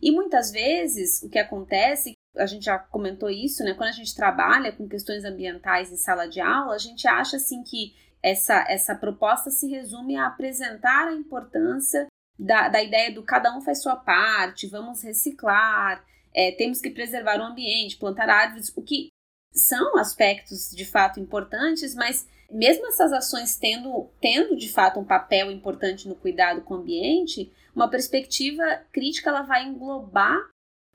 E 0.00 0.10
muitas 0.10 0.50
vezes 0.50 1.22
o 1.22 1.28
que 1.28 1.38
acontece 1.38 2.12
a 2.36 2.46
gente 2.46 2.66
já 2.66 2.78
comentou 2.78 3.30
isso, 3.30 3.64
né? 3.64 3.74
Quando 3.74 3.88
a 3.88 3.92
gente 3.92 4.14
trabalha 4.14 4.72
com 4.72 4.88
questões 4.88 5.24
ambientais 5.24 5.90
em 5.90 5.96
sala 5.96 6.26
de 6.26 6.40
aula, 6.40 6.74
a 6.74 6.78
gente 6.78 7.08
acha 7.08 7.36
assim 7.36 7.62
que 7.62 7.94
essa, 8.22 8.64
essa 8.68 8.94
proposta 8.94 9.50
se 9.50 9.68
resume 9.68 10.16
a 10.16 10.26
apresentar 10.26 11.08
a 11.08 11.14
importância 11.14 12.06
da, 12.38 12.68
da 12.68 12.82
ideia 12.82 13.12
do 13.12 13.22
cada 13.22 13.56
um 13.56 13.60
faz 13.60 13.82
sua 13.82 13.96
parte, 13.96 14.66
vamos 14.66 15.02
reciclar, 15.02 16.04
é, 16.34 16.52
temos 16.52 16.80
que 16.80 16.90
preservar 16.90 17.40
o 17.40 17.44
ambiente, 17.44 17.96
plantar 17.96 18.28
árvores, 18.28 18.72
o 18.76 18.82
que 18.82 19.08
são 19.52 19.96
aspectos 19.96 20.70
de 20.70 20.84
fato 20.84 21.18
importantes, 21.18 21.94
mas 21.94 22.28
mesmo 22.50 22.86
essas 22.88 23.12
ações 23.12 23.56
tendo, 23.56 24.10
tendo 24.20 24.56
de 24.56 24.70
fato 24.70 25.00
um 25.00 25.04
papel 25.04 25.50
importante 25.50 26.06
no 26.06 26.14
cuidado 26.14 26.60
com 26.62 26.74
o 26.74 26.76
ambiente, 26.78 27.52
uma 27.74 27.88
perspectiva 27.88 28.62
crítica 28.92 29.30
ela 29.30 29.42
vai 29.42 29.64
englobar 29.64 30.38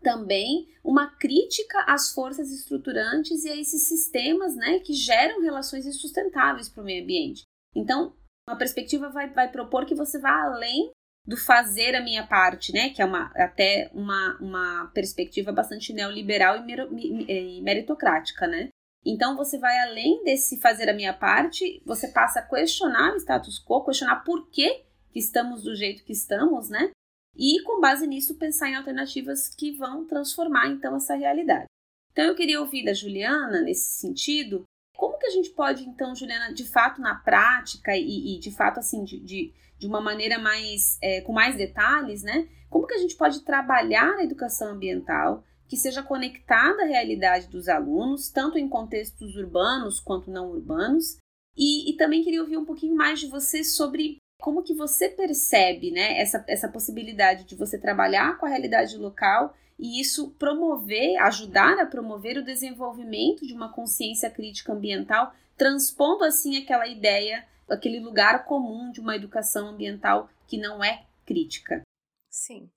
também 0.02 0.68
uma 0.84 1.08
crítica 1.08 1.84
às 1.88 2.12
forças 2.12 2.52
estruturantes 2.52 3.44
e 3.44 3.50
a 3.50 3.56
esses 3.56 3.88
sistemas 3.88 4.56
né, 4.56 4.80
que 4.80 4.94
geram 4.94 5.42
relações 5.42 5.86
insustentáveis 5.86 6.70
para 6.70 6.82
o 6.82 6.86
meio 6.86 7.04
ambiente. 7.04 7.44
Então, 7.76 8.16
uma 8.48 8.58
perspectiva 8.58 9.10
vai, 9.10 9.30
vai 9.30 9.52
propor 9.52 9.86
que 9.86 9.96
você 9.96 10.20
vá 10.20 10.44
além 10.44 10.92
do 11.26 11.38
fazer 11.38 11.96
a 11.96 12.04
minha 12.04 12.26
parte, 12.26 12.74
né, 12.74 12.90
que 12.90 13.02
é 13.02 13.06
uma, 13.06 13.32
até 13.36 13.90
uma, 13.94 14.38
uma 14.40 14.92
perspectiva 14.94 15.52
bastante 15.52 15.94
neoliberal 15.94 16.66
e, 16.68 17.58
e 17.58 17.62
meritocrática, 17.62 18.48
né? 18.48 18.70
Então 19.06 19.36
você 19.36 19.58
vai 19.58 19.80
além 19.80 20.24
desse 20.24 20.60
fazer 20.60 20.90
a 20.90 20.94
minha 20.94 21.14
parte, 21.14 21.82
você 21.86 22.08
passa 22.08 22.40
a 22.40 22.48
questionar 22.48 23.14
o 23.14 23.18
status 23.18 23.64
quo, 23.64 23.84
questionar 23.86 24.24
por 24.24 24.50
que, 24.50 24.84
que 25.12 25.20
estamos 25.20 25.64
do 25.64 25.76
jeito 25.76 26.04
que 26.04 26.12
estamos, 26.12 26.70
né? 26.70 26.92
e, 27.36 27.62
com 27.64 27.80
base 27.80 28.06
nisso, 28.06 28.38
pensar 28.38 28.70
em 28.70 28.76
alternativas 28.76 29.48
que 29.56 29.72
vão 29.72 30.06
transformar 30.06 30.68
então 30.68 30.96
essa 30.96 31.16
realidade. 31.16 31.66
Então, 32.12 32.26
eu 32.26 32.36
queria 32.36 32.60
ouvir 32.60 32.84
da 32.84 32.94
Juliana, 32.94 33.62
nesse 33.62 34.00
sentido, 34.00 34.64
como 34.96 35.18
que 35.18 35.28
a 35.28 35.32
gente 35.32 35.50
pode, 35.52 35.88
então, 35.88 36.14
Juliana, 36.14 36.54
de 36.54 36.66
fato, 36.66 37.02
na 37.02 37.16
prática 37.16 37.96
e, 37.96 38.36
e 38.36 38.40
de 38.40 38.52
fato, 38.52 38.80
assim, 38.80 39.04
de, 39.04 39.20
de, 39.20 39.54
de 39.82 39.88
uma 39.88 40.00
maneira 40.00 40.38
mais, 40.38 41.00
é, 41.02 41.22
com 41.22 41.34
mais 41.34 41.58
detalhes, 41.58 42.22
né? 42.22 42.48
Como 42.70 42.86
que 42.86 42.94
a 42.94 43.00
gente 43.00 43.16
pode 43.16 43.44
trabalhar 43.44 44.14
a 44.16 44.24
educação 44.24 44.74
ambiental 44.74 45.44
que 45.68 45.76
seja 45.76 46.04
conectada 46.04 46.84
à 46.84 46.86
realidade 46.86 47.48
dos 47.48 47.68
alunos, 47.68 48.30
tanto 48.30 48.60
em 48.60 48.70
contextos 48.70 49.36
urbanos 49.36 50.00
quanto 50.00 50.30
não 50.30 50.52
urbanos? 50.52 51.18
E, 51.58 51.90
e 51.90 51.98
também 51.98 52.24
queria 52.24 52.42
ouvir 52.42 52.58
um 52.58 52.66
pouquinho 52.66 52.96
mais 52.96 53.20
de 53.20 53.28
você 53.28 53.64
sobre 53.64 54.18
como 54.40 54.62
que 54.62 54.76
você 54.76 55.10
percebe 55.10 55.90
né, 55.90 56.20
essa, 56.20 56.46
essa 56.48 56.70
possibilidade 56.70 57.44
de 57.46 57.56
você 57.56 57.80
trabalhar 57.80 58.38
com 58.38 58.46
a 58.46 58.50
realidade 58.50 58.96
local 58.98 59.56
e 59.80 60.00
isso 60.00 60.30
promover, 60.38 61.18
ajudar 61.22 61.80
a 61.80 61.88
promover 61.88 62.38
o 62.38 62.46
desenvolvimento 62.46 63.48
de 63.48 63.54
uma 63.54 63.74
consciência 63.74 64.30
crítica 64.30 64.74
ambiental, 64.74 65.34
transpondo 65.58 66.24
assim 66.24 66.58
aquela 66.58 66.88
ideia, 66.88 67.44
aquele 67.72 68.00
lugar 68.00 68.46
comum 68.46 68.92
de 68.92 69.00
uma 69.00 69.16
educação 69.16 69.70
ambiental 69.70 70.30
que 70.48 70.58
não 70.58 70.84
é 70.84 71.06
crítica. 71.26 71.82
Sim. 72.30 72.70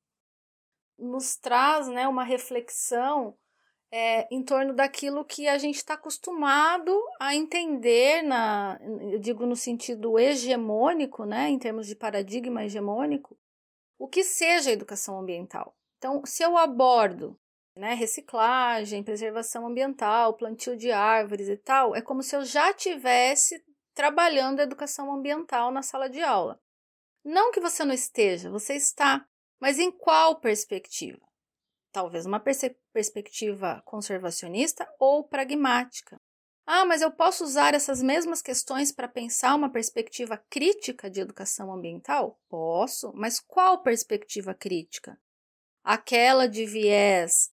Nos 0.99 1.37
traz 1.37 1.89
né, 1.89 2.07
uma 2.07 2.25
reflexão 2.25 3.37
é, 3.91 4.27
em 4.35 4.43
torno 4.43 4.75
daquilo 4.75 5.25
que 5.25 5.47
a 5.47 5.59
gente 5.59 5.77
está 5.77 5.95
acostumado 5.95 6.93
a 7.21 7.35
entender, 7.35 8.23
na, 8.23 8.79
eu 9.13 9.19
digo 9.19 9.47
no 9.47 9.57
sentido 9.57 10.19
hegemônico, 10.19 11.25
né, 11.25 11.49
em 11.49 11.59
termos 11.59 11.87
de 11.87 11.95
paradigma 11.95 12.65
hegemônico, 12.65 13.39
o 13.99 14.09
que 14.09 14.25
seja 14.25 14.73
educação 14.73 15.19
ambiental. 15.19 15.77
Então, 15.99 16.23
se 16.25 16.43
eu 16.43 16.57
abordo 16.57 17.39
né, 17.77 17.95
reciclagem, 17.95 19.03
preservação 19.03 19.67
ambiental, 19.67 20.35
plantio 20.35 20.77
de 20.77 20.91
árvores 20.91 21.49
e 21.49 21.57
tal, 21.57 21.95
é 21.95 22.03
como 22.03 22.23
se 22.23 22.37
eu 22.37 22.45
já 22.45 22.73
tivesse 22.73 23.65
trabalhando 23.95 24.61
a 24.61 24.65
educação 24.65 25.13
ambiental 25.13 25.71
na 25.71 25.83
sala 25.83 26.09
de 26.09 26.21
aula. 26.21 26.61
Não 27.25 27.53
que 27.53 27.61
você 27.61 27.85
não 27.85 27.95
esteja, 27.95 28.51
você 28.51 28.75
está, 28.75 29.27
mas 29.61 29.79
em 29.79 29.91
qual 29.91 30.41
perspectiva? 30.41 31.25
talvez 31.95 32.27
uma 32.27 32.43
perspectiva 32.93 33.81
conservacionista 33.87 34.85
ou 34.99 35.23
pragmática. 35.23 36.17
Ah, 36.67 36.85
mas 36.85 37.01
eu 37.01 37.13
posso 37.13 37.45
usar 37.45 37.73
essas 37.73 38.03
mesmas 38.03 38.43
questões 38.43 38.91
para 38.91 39.07
pensar 39.07 39.55
uma 39.55 39.71
perspectiva 39.71 40.37
crítica 40.51 41.09
de 41.09 41.21
educação 41.21 41.73
ambiental? 41.73 42.41
Posso, 42.49 43.13
mas 43.15 43.39
qual 43.39 43.83
perspectiva 43.83 44.53
crítica? 44.55 45.17
Aquela 45.85 46.49
de 46.49 46.67
viés 46.67 47.53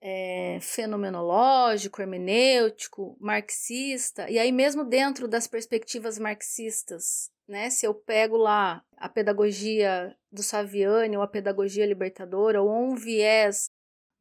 é, 0.00 0.58
fenomenológico, 0.62 2.00
hermenêutico, 2.00 3.16
marxista, 3.20 4.30
e 4.30 4.38
aí, 4.38 4.50
mesmo 4.50 4.84
dentro 4.84 5.28
das 5.28 5.46
perspectivas 5.46 6.18
marxistas, 6.18 7.30
né, 7.46 7.68
se 7.68 7.86
eu 7.86 7.94
pego 7.94 8.36
lá 8.36 8.82
a 8.96 9.08
pedagogia 9.08 10.16
do 10.32 10.42
Saviani 10.42 11.16
ou 11.16 11.22
a 11.22 11.28
pedagogia 11.28 11.84
libertadora 11.84 12.62
ou 12.62 12.70
um 12.70 12.94
viés 12.94 13.70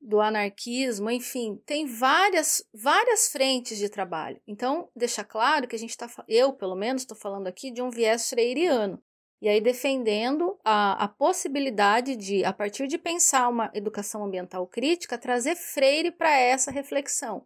do 0.02 0.20
anarquismo, 0.22 1.10
enfim, 1.12 1.62
tem 1.66 1.86
várias 1.86 2.66
várias 2.74 3.30
frentes 3.32 3.78
de 3.78 3.90
trabalho. 3.90 4.42
Então, 4.48 4.90
deixa 4.96 5.24
claro 5.24 5.68
que 5.68 5.76
a 5.76 5.80
gente 5.80 5.92
está, 5.92 6.10
eu 6.28 6.54
pelo 6.54 6.76
menos 6.76 7.02
estou 7.02 7.18
falando 7.18 7.48
aqui 7.48 7.70
de 7.70 7.82
um 7.82 7.90
viés 7.90 8.30
freiriano. 8.30 9.02
E 9.42 9.48
aí 9.48 9.62
defendendo 9.62 10.60
a, 10.64 11.04
a 11.04 11.08
possibilidade 11.08 12.16
de, 12.16 12.44
a 12.44 12.52
partir 12.52 12.88
de 12.88 12.98
pensar 12.98 13.48
uma 13.48 13.72
educação 13.74 14.24
ambiental 14.24 14.68
crítica, 14.68 15.18
trazer 15.18 15.56
Freire 15.56 16.12
para 16.12 16.38
essa 16.38 16.72
reflexão. 16.72 17.46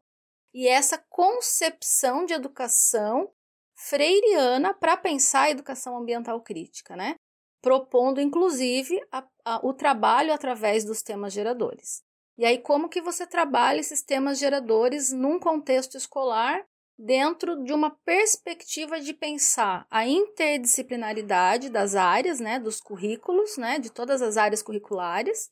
E 0.53 0.67
essa 0.67 0.97
concepção 1.09 2.25
de 2.25 2.33
educação 2.33 3.31
freiriana 3.75 4.73
para 4.73 4.95
pensar 4.97 5.43
a 5.43 5.49
educação 5.51 5.97
ambiental 5.97 6.41
crítica, 6.41 6.95
né? 6.95 7.15
propondo 7.63 8.19
inclusive 8.19 9.01
a, 9.09 9.25
a, 9.45 9.65
o 9.65 9.73
trabalho 9.73 10.33
através 10.33 10.83
dos 10.83 11.01
temas 11.01 11.31
geradores. 11.31 12.03
E 12.37 12.45
aí, 12.45 12.57
como 12.57 12.89
que 12.89 13.01
você 13.01 13.25
trabalha 13.25 13.79
esses 13.79 14.03
temas 14.03 14.37
geradores 14.37 15.13
num 15.13 15.39
contexto 15.39 15.95
escolar 15.95 16.65
dentro 16.97 17.63
de 17.63 17.73
uma 17.73 17.91
perspectiva 18.05 18.99
de 18.99 19.13
pensar 19.13 19.85
a 19.89 20.07
interdisciplinaridade 20.07 21.69
das 21.69 21.95
áreas, 21.95 22.39
né, 22.39 22.59
dos 22.59 22.79
currículos, 22.79 23.57
né, 23.57 23.79
de 23.79 23.91
todas 23.91 24.21
as 24.21 24.37
áreas 24.37 24.61
curriculares, 24.61 25.49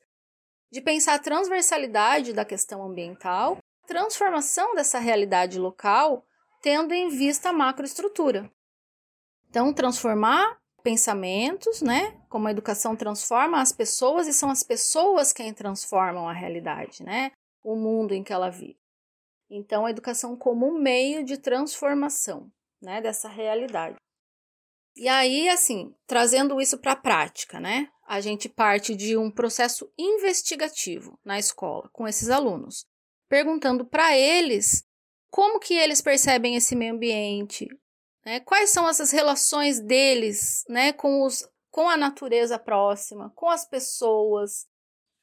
de 0.71 0.81
pensar 0.81 1.15
a 1.15 1.19
transversalidade 1.19 2.33
da 2.33 2.45
questão 2.45 2.83
ambiental, 2.83 3.57
transformação 3.85 4.73
dessa 4.75 4.99
realidade 4.99 5.59
local, 5.59 6.25
tendo 6.61 6.93
em 6.93 7.09
vista 7.09 7.49
a 7.49 7.53
macroestrutura. 7.53 8.49
Então, 9.49 9.73
transformar 9.73 10.57
pensamentos, 10.81 11.81
né? 11.81 12.17
Como 12.29 12.47
a 12.47 12.51
educação 12.51 12.95
transforma 12.95 13.61
as 13.61 13.71
pessoas 13.71 14.27
e 14.27 14.33
são 14.33 14.49
as 14.49 14.63
pessoas 14.63 15.33
quem 15.33 15.53
transformam 15.53 16.27
a 16.27 16.33
realidade, 16.33 17.03
né? 17.03 17.31
O 17.63 17.75
mundo 17.75 18.13
em 18.13 18.23
que 18.23 18.33
ela 18.33 18.49
vive. 18.49 18.80
Então, 19.53 19.85
a 19.85 19.91
educação 19.91 20.37
como 20.37 20.65
um 20.65 20.79
meio 20.79 21.25
de 21.25 21.37
transformação, 21.37 22.49
né, 22.81 23.01
dessa 23.01 23.27
realidade. 23.27 23.97
E 24.95 25.09
aí, 25.09 25.49
assim, 25.49 25.93
trazendo 26.07 26.59
isso 26.61 26.77
para 26.77 26.93
a 26.93 26.95
prática, 26.95 27.59
né? 27.59 27.89
A 28.07 28.21
gente 28.21 28.47
parte 28.47 28.95
de 28.95 29.17
um 29.17 29.29
processo 29.29 29.91
investigativo 29.97 31.19
na 31.23 31.37
escola 31.37 31.89
com 31.91 32.07
esses 32.07 32.29
alunos, 32.29 32.85
perguntando 33.27 33.85
para 33.85 34.17
eles 34.17 34.83
como 35.29 35.59
que 35.59 35.73
eles 35.73 36.01
percebem 36.01 36.55
esse 36.55 36.75
meio 36.75 36.93
ambiente, 36.93 37.67
né? 38.25 38.39
quais 38.41 38.69
são 38.69 38.87
essas 38.87 39.11
relações 39.11 39.79
deles 39.79 40.63
né, 40.67 40.91
com, 40.91 41.23
os, 41.25 41.47
com 41.69 41.89
a 41.89 41.95
natureza 41.95 42.59
próxima, 42.59 43.31
com 43.33 43.49
as 43.49 43.65
pessoas, 43.65 44.67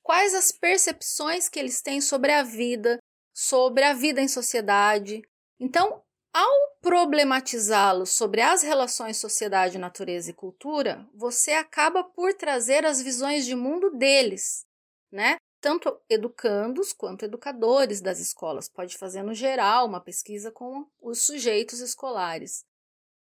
quais 0.02 0.34
as 0.34 0.50
percepções 0.50 1.48
que 1.48 1.58
eles 1.58 1.82
têm 1.82 2.00
sobre 2.00 2.32
a 2.32 2.42
vida, 2.42 2.98
sobre 3.40 3.84
a 3.84 3.92
vida 3.92 4.20
em 4.20 4.26
sociedade. 4.26 5.22
Então, 5.60 6.02
ao 6.32 6.76
problematizá-los 6.82 8.10
sobre 8.10 8.40
as 8.40 8.62
relações 8.62 9.16
sociedade, 9.16 9.78
natureza 9.78 10.30
e 10.30 10.34
cultura, 10.34 11.08
você 11.14 11.52
acaba 11.52 12.02
por 12.02 12.34
trazer 12.34 12.84
as 12.84 13.00
visões 13.00 13.46
de 13.46 13.54
mundo 13.54 13.90
deles, 13.96 14.66
né? 15.08 15.36
Tanto 15.60 16.00
educandos 16.10 16.92
quanto 16.92 17.26
educadores 17.26 18.00
das 18.00 18.18
escolas. 18.18 18.68
Pode 18.68 18.98
fazer 18.98 19.22
no 19.22 19.34
geral 19.34 19.86
uma 19.86 20.00
pesquisa 20.00 20.50
com 20.50 20.84
os 21.00 21.24
sujeitos 21.24 21.78
escolares, 21.78 22.64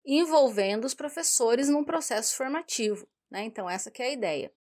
envolvendo 0.05 0.83
os 0.83 0.93
professores 0.93 1.69
num 1.69 1.85
processo 1.85 2.35
formativo, 2.35 3.07
né? 3.29 3.45
Então 3.45 3.69
essa 3.69 3.89
que 3.89 4.03
é 4.03 4.07
a 4.07 4.13
ideia. 4.13 4.53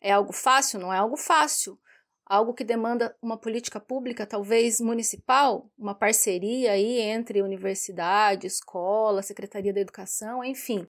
É 0.00 0.10
algo 0.12 0.32
fácil? 0.32 0.80
Não 0.80 0.90
é 0.90 0.96
algo 0.96 1.18
fácil 1.18 1.78
algo 2.26 2.52
que 2.52 2.64
demanda 2.64 3.16
uma 3.22 3.38
política 3.38 3.78
pública, 3.78 4.26
talvez 4.26 4.80
municipal, 4.80 5.70
uma 5.78 5.94
parceria 5.94 6.72
aí 6.72 6.98
entre 6.98 7.40
universidade, 7.40 8.48
escola, 8.48 9.22
Secretaria 9.22 9.72
da 9.72 9.80
Educação, 9.80 10.42
enfim. 10.42 10.86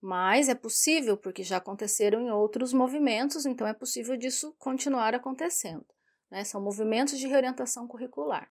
Mas 0.00 0.50
é 0.50 0.54
possível, 0.54 1.16
porque 1.16 1.42
já 1.42 1.56
aconteceram 1.56 2.20
em 2.20 2.30
outros 2.30 2.74
movimentos, 2.74 3.46
então 3.46 3.66
é 3.66 3.72
possível 3.72 4.14
disso 4.18 4.54
continuar 4.58 5.14
acontecendo. 5.14 5.86
Né? 6.30 6.44
São 6.44 6.60
movimentos 6.60 7.18
de 7.18 7.26
reorientação 7.26 7.88
curricular, 7.88 8.50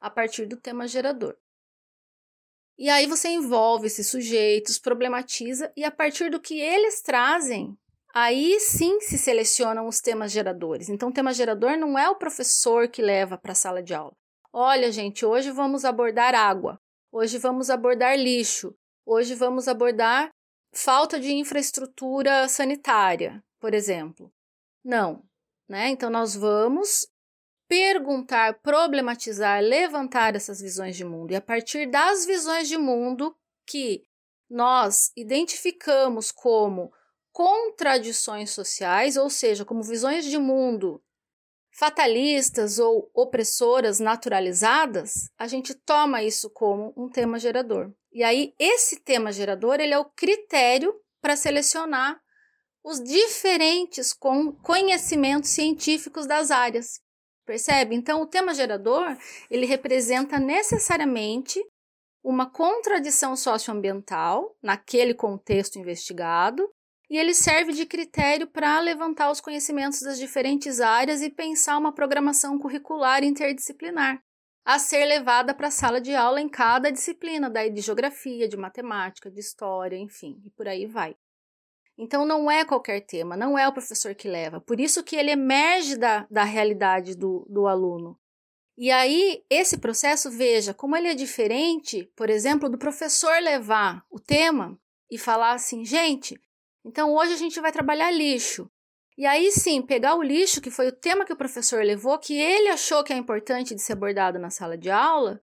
a 0.00 0.08
partir 0.08 0.46
do 0.46 0.56
tema 0.56 0.86
gerador. 0.86 1.36
E 2.78 2.88
aí 2.88 3.06
você 3.06 3.28
envolve 3.28 3.88
esses 3.88 4.06
sujeitos, 4.06 4.78
problematiza, 4.78 5.72
e 5.76 5.84
a 5.84 5.90
partir 5.90 6.30
do 6.30 6.40
que 6.40 6.60
eles 6.60 7.02
trazem 7.02 7.76
aí 8.14 8.58
sim 8.60 9.00
se 9.00 9.18
selecionam 9.18 9.86
os 9.86 10.00
temas 10.00 10.32
geradores. 10.32 10.88
Então, 10.88 11.08
o 11.08 11.12
tema 11.12 11.32
gerador 11.32 11.76
não 11.76 11.98
é 11.98 12.08
o 12.08 12.16
professor 12.16 12.88
que 12.88 13.02
leva 13.02 13.38
para 13.38 13.52
a 13.52 13.56
sala 13.56 13.82
de 13.82 13.94
aula. 13.94 14.14
Olha, 14.52 14.92
gente, 14.92 15.24
hoje 15.24 15.50
vamos 15.50 15.84
abordar 15.84 16.34
água, 16.34 16.78
hoje 17.10 17.38
vamos 17.38 17.70
abordar 17.70 18.18
lixo, 18.18 18.74
hoje 19.06 19.34
vamos 19.34 19.66
abordar 19.66 20.30
falta 20.74 21.18
de 21.18 21.32
infraestrutura 21.32 22.48
sanitária, 22.48 23.42
por 23.58 23.72
exemplo. 23.72 24.30
Não, 24.84 25.22
né? 25.68 25.88
Então, 25.88 26.10
nós 26.10 26.34
vamos 26.34 27.06
perguntar, 27.68 28.60
problematizar, 28.60 29.62
levantar 29.62 30.36
essas 30.36 30.60
visões 30.60 30.94
de 30.96 31.04
mundo. 31.04 31.32
E 31.32 31.36
a 31.36 31.40
partir 31.40 31.90
das 31.90 32.26
visões 32.26 32.68
de 32.68 32.76
mundo 32.76 33.34
que 33.66 34.04
nós 34.50 35.10
identificamos 35.16 36.30
como 36.30 36.92
contradições 37.32 38.50
sociais, 38.50 39.16
ou 39.16 39.30
seja, 39.30 39.64
como 39.64 39.82
visões 39.82 40.24
de 40.24 40.38
mundo 40.38 41.02
fatalistas 41.74 42.78
ou 42.78 43.10
opressoras 43.14 43.98
naturalizadas, 43.98 45.30
a 45.38 45.46
gente 45.46 45.74
toma 45.74 46.22
isso 46.22 46.50
como 46.50 46.92
um 46.96 47.08
tema 47.08 47.38
gerador. 47.38 47.90
E 48.12 48.22
aí 48.22 48.54
esse 48.58 49.00
tema 49.00 49.32
gerador, 49.32 49.80
ele 49.80 49.94
é 49.94 49.98
o 49.98 50.04
critério 50.04 50.94
para 51.20 51.34
selecionar 51.34 52.20
os 52.84 53.02
diferentes 53.02 54.12
conhecimentos 54.62 55.50
científicos 55.50 56.26
das 56.26 56.50
áreas. 56.50 57.00
Percebe? 57.46 57.94
Então 57.94 58.20
o 58.20 58.26
tema 58.26 58.52
gerador, 58.52 59.16
ele 59.50 59.64
representa 59.64 60.38
necessariamente 60.38 61.58
uma 62.22 62.50
contradição 62.50 63.34
socioambiental 63.34 64.56
naquele 64.62 65.14
contexto 65.14 65.78
investigado 65.78 66.68
e 67.12 67.18
ele 67.18 67.34
serve 67.34 67.74
de 67.74 67.84
critério 67.84 68.46
para 68.46 68.80
levantar 68.80 69.30
os 69.30 69.38
conhecimentos 69.38 70.00
das 70.00 70.18
diferentes 70.18 70.80
áreas 70.80 71.20
e 71.20 71.28
pensar 71.28 71.76
uma 71.76 71.92
programação 71.92 72.58
curricular 72.58 73.22
interdisciplinar 73.22 74.24
a 74.64 74.78
ser 74.78 75.04
levada 75.04 75.52
para 75.52 75.68
a 75.68 75.70
sala 75.70 76.00
de 76.00 76.14
aula 76.14 76.40
em 76.40 76.48
cada 76.48 76.90
disciplina, 76.90 77.50
daí 77.50 77.68
de 77.68 77.82
geografia, 77.82 78.48
de 78.48 78.56
matemática, 78.56 79.30
de 79.30 79.40
história, 79.40 79.98
enfim, 79.98 80.40
e 80.42 80.48
por 80.52 80.66
aí 80.66 80.86
vai. 80.86 81.14
Então 81.98 82.24
não 82.24 82.50
é 82.50 82.64
qualquer 82.64 83.02
tema, 83.02 83.36
não 83.36 83.58
é 83.58 83.68
o 83.68 83.74
professor 83.74 84.14
que 84.14 84.26
leva, 84.26 84.58
por 84.58 84.80
isso 84.80 85.04
que 85.04 85.14
ele 85.14 85.32
emerge 85.32 85.98
da, 85.98 86.26
da 86.30 86.44
realidade 86.44 87.14
do, 87.14 87.46
do 87.46 87.66
aluno. 87.66 88.18
E 88.74 88.90
aí, 88.90 89.44
esse 89.50 89.76
processo, 89.76 90.30
veja, 90.30 90.72
como 90.72 90.96
ele 90.96 91.08
é 91.08 91.14
diferente, 91.14 92.10
por 92.16 92.30
exemplo, 92.30 92.70
do 92.70 92.78
professor 92.78 93.38
levar 93.42 94.02
o 94.10 94.18
tema 94.18 94.80
e 95.10 95.18
falar 95.18 95.52
assim, 95.52 95.84
gente, 95.84 96.40
então 96.84 97.14
hoje 97.14 97.32
a 97.32 97.36
gente 97.36 97.60
vai 97.60 97.72
trabalhar 97.72 98.10
lixo. 98.10 98.70
E 99.16 99.26
aí 99.26 99.52
sim, 99.52 99.82
pegar 99.82 100.14
o 100.14 100.22
lixo, 100.22 100.60
que 100.60 100.70
foi 100.70 100.88
o 100.88 100.96
tema 100.96 101.24
que 101.24 101.32
o 101.32 101.36
professor 101.36 101.84
levou, 101.84 102.18
que 102.18 102.34
ele 102.34 102.68
achou 102.68 103.04
que 103.04 103.12
é 103.12 103.16
importante 103.16 103.74
de 103.74 103.82
ser 103.82 103.92
abordado 103.92 104.38
na 104.38 104.50
sala 104.50 104.76
de 104.76 104.90
aula, 104.90 105.40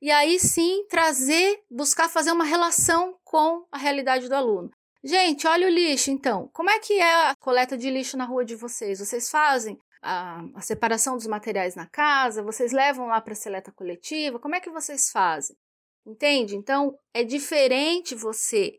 e 0.00 0.10
aí 0.10 0.38
sim 0.38 0.86
trazer, 0.88 1.60
buscar 1.68 2.08
fazer 2.08 2.30
uma 2.30 2.44
relação 2.44 3.18
com 3.24 3.66
a 3.72 3.78
realidade 3.78 4.28
do 4.28 4.34
aluno. 4.34 4.70
Gente, 5.02 5.46
olha 5.46 5.66
o 5.66 5.70
lixo 5.70 6.10
então. 6.10 6.48
Como 6.52 6.70
é 6.70 6.78
que 6.78 6.94
é 6.94 7.30
a 7.30 7.36
coleta 7.36 7.76
de 7.76 7.90
lixo 7.90 8.16
na 8.16 8.24
rua 8.24 8.44
de 8.44 8.54
vocês? 8.54 9.00
Vocês 9.00 9.30
fazem 9.30 9.78
a, 10.02 10.42
a 10.54 10.60
separação 10.60 11.16
dos 11.16 11.26
materiais 11.26 11.74
na 11.74 11.86
casa? 11.86 12.42
Vocês 12.42 12.72
levam 12.72 13.06
lá 13.06 13.20
para 13.20 13.32
a 13.32 13.36
seleta 13.36 13.72
coletiva? 13.72 14.38
Como 14.38 14.54
é 14.54 14.60
que 14.60 14.70
vocês 14.70 15.10
fazem? 15.10 15.56
Entende? 16.06 16.56
Então, 16.56 16.96
é 17.12 17.22
diferente 17.22 18.14
você 18.14 18.78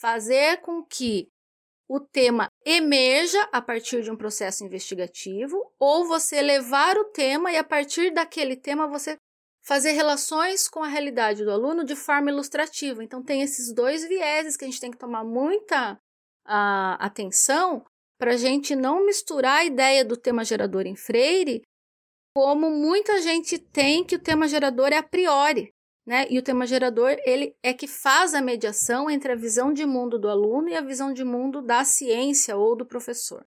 fazer 0.00 0.60
com 0.62 0.82
que 0.82 1.28
o 1.88 2.00
tema 2.00 2.48
emerja 2.64 3.42
a 3.52 3.60
partir 3.60 4.02
de 4.02 4.10
um 4.10 4.16
processo 4.16 4.64
investigativo, 4.64 5.56
ou 5.78 6.06
você 6.06 6.40
levar 6.40 6.96
o 6.96 7.06
tema 7.06 7.50
e 7.50 7.56
a 7.56 7.64
partir 7.64 8.12
daquele 8.12 8.56
tema 8.56 8.86
você 8.86 9.16
fazer 9.66 9.92
relações 9.92 10.68
com 10.68 10.82
a 10.82 10.88
realidade 10.88 11.44
do 11.44 11.50
aluno 11.50 11.84
de 11.84 11.96
forma 11.96 12.30
ilustrativa. 12.30 13.02
Então 13.02 13.22
tem 13.22 13.42
esses 13.42 13.74
dois 13.74 14.06
vieses 14.06 14.56
que 14.56 14.64
a 14.64 14.68
gente 14.68 14.80
tem 14.80 14.90
que 14.90 14.98
tomar 14.98 15.24
muita 15.24 15.94
uh, 15.94 16.96
atenção 16.98 17.84
para 18.18 18.34
a 18.34 18.36
gente 18.36 18.76
não 18.76 19.04
misturar 19.04 19.58
a 19.58 19.64
ideia 19.64 20.04
do 20.04 20.16
tema 20.16 20.44
gerador 20.44 20.86
em 20.86 20.96
Freire 20.96 21.62
como 22.34 22.70
muita 22.70 23.20
gente 23.20 23.58
tem 23.58 24.04
que 24.04 24.14
o 24.14 24.22
tema 24.22 24.46
gerador 24.46 24.92
é 24.92 24.98
a 24.98 25.02
priori 25.02 25.72
né? 26.10 26.26
E 26.28 26.40
o 26.40 26.42
tema 26.42 26.66
gerador, 26.66 27.16
ele 27.24 27.56
é 27.62 27.72
que 27.72 27.86
faz 27.86 28.34
a 28.34 28.42
mediação 28.42 29.08
entre 29.08 29.30
a 29.30 29.36
visão 29.36 29.72
de 29.72 29.86
mundo 29.86 30.18
do 30.18 30.28
aluno 30.28 30.68
e 30.68 30.74
a 30.74 30.80
visão 30.80 31.12
de 31.12 31.22
mundo 31.22 31.62
da 31.62 31.84
ciência 31.84 32.56
ou 32.56 32.76
do 32.76 32.84
professor. 32.84 33.46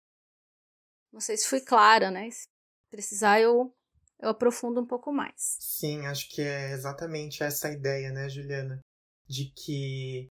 Não 1.12 1.18
sei 1.18 1.36
se 1.36 1.48
fui 1.48 1.60
clara, 1.60 2.12
né? 2.12 2.30
Se 2.30 2.46
precisar, 2.92 3.40
eu, 3.40 3.74
eu 4.20 4.28
aprofundo 4.28 4.80
um 4.80 4.86
pouco 4.86 5.12
mais. 5.12 5.34
Sim, 5.58 6.06
acho 6.06 6.28
que 6.28 6.42
é 6.42 6.70
exatamente 6.70 7.42
essa 7.42 7.72
ideia, 7.72 8.12
né, 8.12 8.28
Juliana? 8.28 8.78
De 9.26 9.50
que 9.50 10.28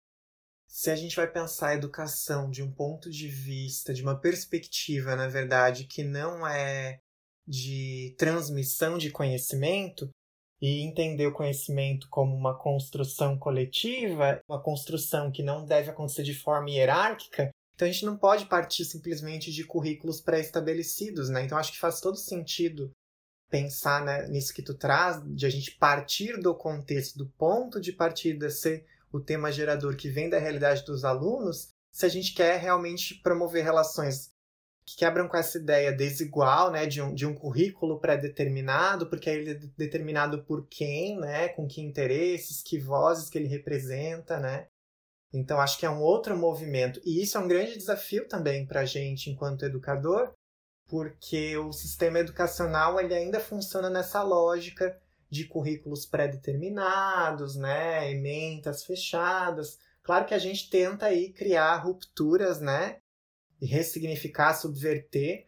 se 0.65 0.89
a 0.89 0.95
gente 0.95 1.17
vai 1.17 1.30
pensar 1.30 1.71
a 1.71 1.76
educação 1.76 2.49
de 2.49 2.63
um 2.63 2.71
ponto 2.71 3.09
de 3.09 3.28
vista, 3.28 3.93
de 3.93 4.01
uma 4.01 4.17
perspectiva, 4.17 5.13
na 5.17 5.28
verdade, 5.28 5.88
que 5.88 6.05
não 6.05 6.47
é 6.47 6.99
de 7.45 8.15
transmissão 8.17 8.97
de 8.97 9.11
conhecimento, 9.11 10.09
e 10.62 10.82
entender 10.82 11.28
o 11.28 11.34
conhecimento 11.34 12.08
como 12.10 12.36
uma 12.36 12.58
construção 12.58 13.38
coletiva, 13.38 14.41
uma 14.47 14.62
construção 14.62 15.32
que 15.32 15.43
não 15.43 15.66
deve 15.66 15.89
acontecer 15.89 16.24
de 16.24 16.34
forma 16.34 16.70
hierárquica, 16.70 17.51
então 17.76 17.88
a 17.88 17.91
gente 17.91 18.06
não 18.06 18.18
pode 18.18 18.45
partir 18.45 18.86
simplesmente 18.86 19.51
de 19.51 19.64
currículos 19.64 20.22
pré-estabelecidos, 20.22 21.30
né? 21.30 21.43
Então 21.43 21.58
acho 21.58 21.72
que 21.72 21.80
faz 21.80 21.99
todo 21.99 22.16
sentido 22.16 22.91
pensar 23.49 24.04
né, 24.04 24.28
nisso 24.30 24.54
que 24.54 24.64
tu 24.64 24.74
traz, 24.74 25.22
de 25.26 25.45
a 25.45 25.49
gente 25.49 25.78
partir 25.78 26.39
do 26.39 26.56
contexto, 26.56 27.18
do 27.18 27.30
ponto 27.38 27.80
de 27.80 27.91
partida 27.91 28.49
ser 28.49 28.86
o 29.12 29.20
tema 29.20 29.51
gerador 29.51 29.95
que 29.95 30.10
vem 30.10 30.28
da 30.28 30.39
realidade 30.39 30.84
dos 30.86 31.06
alunos, 31.06 31.70
se 31.91 32.06
a 32.06 32.10
gente 32.10 32.34
quer 32.34 32.60
realmente 32.60 33.22
promover 33.22 33.64
relações 33.64 34.32
que 34.86 34.97
quebram 34.97 35.27
com 35.27 35.38
essa 35.38 35.57
ideia 35.57 35.91
desigual, 35.91 36.71
né, 36.71 36.86
de 36.86 37.01
um, 37.01 37.13
de 37.13 37.25
um 37.25 37.34
currículo 37.34 37.99
pré-determinado, 37.99 39.07
porque 39.07 39.29
ele 39.29 39.51
é 39.51 39.59
determinado 39.77 40.43
por 40.43 40.67
quem, 40.67 41.17
né, 41.19 41.49
com 41.49 41.67
que 41.67 41.81
interesses, 41.81 42.61
que 42.61 42.77
vozes 42.77 43.29
que 43.29 43.38
ele 43.38 43.47
representa, 43.47 44.39
né. 44.39 44.67
Então 45.34 45.59
acho 45.59 45.79
que 45.79 45.86
é 45.86 45.89
um 45.89 46.01
outro 46.01 46.38
movimento 46.38 47.01
e 47.03 47.21
isso 47.23 47.38
é 47.38 47.41
um 47.41 47.47
grande 47.47 47.77
desafio 47.77 48.27
também 48.27 48.65
para 48.65 48.81
a 48.81 48.86
gente 48.86 49.29
enquanto 49.29 49.65
educador, 49.65 50.31
porque 50.88 51.57
o 51.57 51.71
sistema 51.71 52.19
educacional 52.19 52.99
ele 52.99 53.15
ainda 53.15 53.39
funciona 53.39 53.89
nessa 53.89 54.21
lógica 54.21 54.99
de 55.29 55.45
currículos 55.45 56.05
pré-determinados, 56.05 57.55
né, 57.55 58.11
ementas 58.11 58.84
fechadas. 58.84 59.79
Claro 60.03 60.25
que 60.25 60.34
a 60.34 60.39
gente 60.39 60.69
tenta 60.69 61.07
aí 61.07 61.31
criar 61.31 61.77
rupturas, 61.77 62.59
né, 62.59 62.97
ressignificar, 63.66 64.53
subverter, 64.53 65.45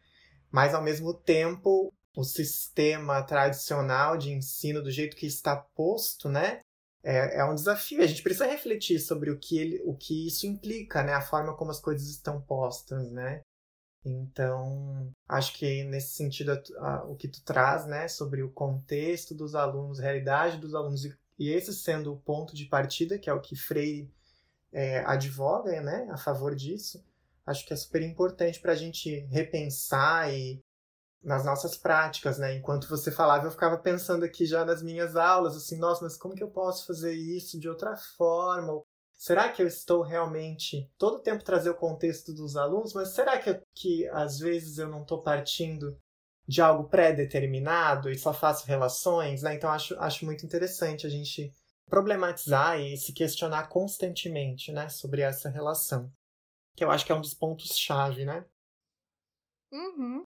mas 0.52 0.74
ao 0.74 0.84
mesmo 0.84 1.14
tempo 1.14 1.94
o 2.16 2.24
sistema 2.24 3.22
tradicional 3.24 4.18
de 4.18 4.32
ensino 4.32 4.82
do 4.82 4.90
jeito 4.90 5.18
que 5.18 5.26
está 5.26 5.56
posto, 5.56 6.30
né, 6.30 6.62
é, 7.04 7.40
é 7.40 7.46
um 7.46 7.54
desafio. 7.54 8.02
A 8.02 8.08
gente 8.08 8.24
precisa 8.24 8.48
refletir 8.48 9.00
sobre 9.00 9.30
o 9.30 9.38
que, 9.38 9.58
ele, 9.58 9.82
o 9.86 9.96
que 9.96 10.28
isso 10.28 10.48
implica, 10.48 11.04
né, 11.04 11.14
a 11.14 11.22
forma 11.22 11.56
como 11.56 11.72
as 11.72 11.80
coisas 11.80 12.08
estão 12.08 12.42
postas, 12.42 13.12
né. 13.12 13.42
Então, 14.04 15.12
acho 15.28 15.58
que 15.58 15.84
nesse 15.84 16.14
sentido 16.14 16.52
a, 16.52 16.88
a, 16.88 17.04
o 17.06 17.16
que 17.16 17.28
tu 17.28 17.44
traz, 17.44 17.86
né, 17.86 18.08
sobre 18.08 18.44
o 18.44 18.52
contexto 18.52 19.34
dos 19.34 19.56
alunos, 19.56 20.00
realidade 20.00 20.58
dos 20.58 20.76
alunos 20.76 21.06
e, 21.06 21.18
e 21.40 21.50
esse 21.50 21.74
sendo 21.74 22.14
o 22.14 22.20
ponto 22.20 22.56
de 22.56 22.66
partida, 22.66 23.18
que 23.18 23.30
é 23.30 23.34
o 23.34 23.42
que 23.42 23.56
Freire 23.56 24.10
é, 24.72 25.00
advoga, 25.06 25.82
né, 25.82 26.08
a 26.12 26.18
favor 26.18 26.56
disso, 26.56 27.04
acho 27.46 27.66
que 27.66 27.74
é 27.74 27.78
super 27.78 28.02
importante 28.02 28.60
para 28.60 28.74
a 28.74 28.76
gente 28.76 29.20
repensar 29.32 30.34
e 30.34 30.60
nas 31.24 31.44
nossas 31.44 31.76
práticas, 31.76 32.38
né? 32.38 32.56
Enquanto 32.56 32.88
você 32.88 33.12
falava, 33.12 33.48
eu 33.48 33.52
ficava 33.52 33.78
pensando 33.78 34.24
aqui 34.24 34.46
já 34.46 34.64
nas 34.64 34.84
minhas 34.84 35.16
aulas, 35.16 35.56
assim, 35.56 35.78
nossa, 35.78 36.04
mas 36.04 36.18
como 36.18 36.36
que 36.36 36.44
eu 36.44 36.52
posso 36.52 36.86
fazer 36.86 37.14
isso 37.14 37.60
de 37.60 37.68
outra 37.68 37.96
forma? 38.16 38.82
Será 39.18 39.52
que 39.52 39.62
eu 39.62 39.68
estou 39.68 40.04
realmente 40.04 40.90
todo 40.98 41.16
o 41.16 41.22
tempo 41.22 41.44
trazer 41.44 41.70
o 41.70 41.76
contexto 41.76 42.34
dos 42.34 42.56
alunos, 42.56 42.94
mas 42.94 43.10
será 43.10 43.40
que, 43.40 43.60
que 43.74 44.08
às 44.10 44.38
vezes 44.38 44.78
eu 44.78 44.88
não 44.88 45.02
estou 45.02 45.24
partindo 45.24 45.98
de 46.48 46.62
algo 46.62 46.88
pré-determinado 46.90 48.10
e 48.12 48.18
só 48.18 48.32
faço 48.32 48.68
relações, 48.68 49.42
né? 49.42 49.56
Então 49.56 49.72
acho, 49.72 49.98
acho 50.00 50.26
muito 50.26 50.46
interessante 50.46 51.08
a 51.08 51.10
gente 51.10 51.52
problematizar 51.90 52.80
e 52.80 52.98
se 52.98 53.14
questionar 53.14 53.68
constantemente, 53.68 54.72
né, 54.72 54.90
sobre 54.90 55.22
essa 55.22 55.50
relação 55.50 56.12
que 56.76 56.84
eu 56.84 56.92
acho 56.92 57.06
que 57.06 57.12
é 57.12 57.16
um 57.16 57.22
dos 57.22 57.34
pontos-chave, 57.34 58.26
né? 58.26 58.46
Uhum. 59.72 60.24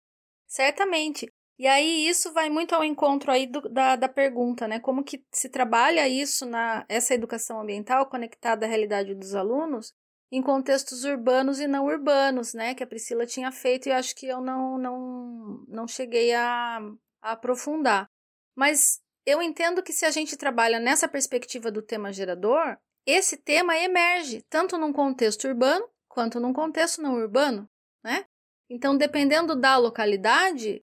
Certamente. 0.48 1.28
E 1.58 1.68
aí 1.68 2.08
isso 2.08 2.34
vai 2.34 2.50
muito 2.50 2.74
ao 2.74 2.84
encontro 2.84 3.32
aí 3.32 3.46
do, 3.48 3.62
da, 3.70 3.96
da 3.96 4.10
pergunta, 4.10 4.68
né? 4.68 4.80
Como 4.80 5.04
que 5.04 5.24
se 5.32 5.50
trabalha 5.50 6.08
isso 6.08 6.46
na 6.46 6.86
essa 6.90 7.14
educação 7.14 7.62
ambiental 7.62 8.08
conectada 8.08 8.66
à 8.66 8.70
realidade 8.70 9.14
dos 9.14 9.36
alunos 9.36 9.94
em 10.32 10.42
contextos 10.42 11.04
urbanos 11.04 11.60
e 11.60 11.68
não 11.68 11.86
urbanos, 11.86 12.54
né? 12.54 12.74
Que 12.74 12.84
a 12.84 12.88
Priscila 12.88 13.26
tinha 13.26 13.52
feito 13.52 13.88
e 13.88 13.92
eu 13.92 13.96
acho 13.96 14.16
que 14.16 14.26
eu 14.28 14.42
não 14.42 14.78
não, 14.78 15.66
não 15.68 15.88
cheguei 15.88 16.34
a, 16.34 16.80
a 17.22 17.32
aprofundar. 17.32 18.10
Mas 18.56 19.00
eu 19.26 19.42
entendo 19.42 19.84
que 19.84 19.94
se 19.94 20.06
a 20.06 20.12
gente 20.12 20.36
trabalha 20.36 20.80
nessa 20.80 21.08
perspectiva 21.08 21.72
do 21.72 21.82
tema 21.82 22.12
gerador, 22.12 22.78
esse 23.06 23.38
tema 23.38 23.78
emerge 23.78 24.42
tanto 24.50 24.78
num 24.78 24.92
contexto 24.92 25.48
urbano 25.48 25.88
quanto 26.14 26.40
num 26.40 26.54
contexto 26.54 27.02
não 27.02 27.16
urbano, 27.16 27.68
né? 28.04 28.24
Então, 28.70 28.96
dependendo 28.96 29.56
da 29.56 29.78
localidade, 29.78 30.80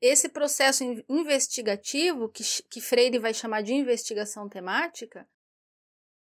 esse 0.00 0.30
processo 0.30 0.82
investigativo, 1.08 2.30
que, 2.30 2.42
que 2.70 2.80
Freire 2.80 3.18
vai 3.18 3.34
chamar 3.34 3.62
de 3.62 3.74
investigação 3.74 4.48
temática, 4.48 5.28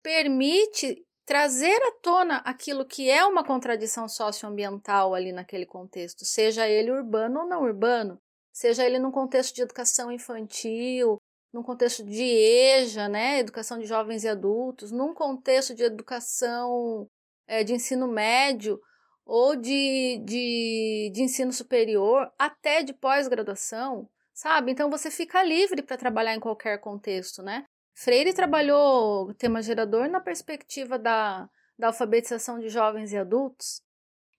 permite 0.04 1.04
trazer 1.26 1.82
à 1.82 1.92
tona 2.00 2.38
aquilo 2.38 2.86
que 2.86 3.10
é 3.10 3.26
uma 3.26 3.44
contradição 3.44 4.08
socioambiental 4.08 5.16
ali 5.16 5.32
naquele 5.32 5.66
contexto, 5.66 6.24
seja 6.24 6.68
ele 6.68 6.92
urbano 6.92 7.40
ou 7.40 7.48
não 7.48 7.64
urbano, 7.64 8.20
seja 8.54 8.86
ele 8.86 9.00
num 9.00 9.12
contexto 9.12 9.56
de 9.56 9.64
educação 9.64 10.12
infantil, 10.12 11.18
num 11.52 11.64
contexto 11.64 12.06
de 12.06 12.24
EJA, 12.24 13.10
né, 13.10 13.40
educação 13.40 13.80
de 13.80 13.88
jovens 13.88 14.24
e 14.24 14.28
adultos, 14.28 14.92
num 14.92 15.14
contexto 15.14 15.74
de 15.74 15.84
educação 15.84 17.10
é, 17.48 17.64
de 17.64 17.74
ensino 17.74 18.08
médio 18.08 18.80
ou 19.26 19.56
de, 19.56 20.22
de, 20.24 21.12
de 21.14 21.22
ensino 21.22 21.52
superior, 21.52 22.32
até 22.38 22.82
de 22.82 22.94
pós-graduação, 22.94 24.10
sabe? 24.34 24.72
Então 24.72 24.90
você 24.90 25.12
fica 25.12 25.44
livre 25.44 25.82
para 25.82 25.98
trabalhar 25.98 26.34
em 26.34 26.40
qualquer 26.40 26.80
contexto, 26.80 27.42
né? 27.42 27.66
Freire 27.94 28.34
trabalhou 28.34 29.30
o 29.30 29.34
tema 29.34 29.62
gerador 29.62 30.08
na 30.08 30.20
perspectiva 30.20 31.00
da, 31.00 31.50
da 31.78 31.88
alfabetização 31.88 32.60
de 32.60 32.70
jovens 32.70 33.12
e 33.12 33.18
adultos. 33.18 33.82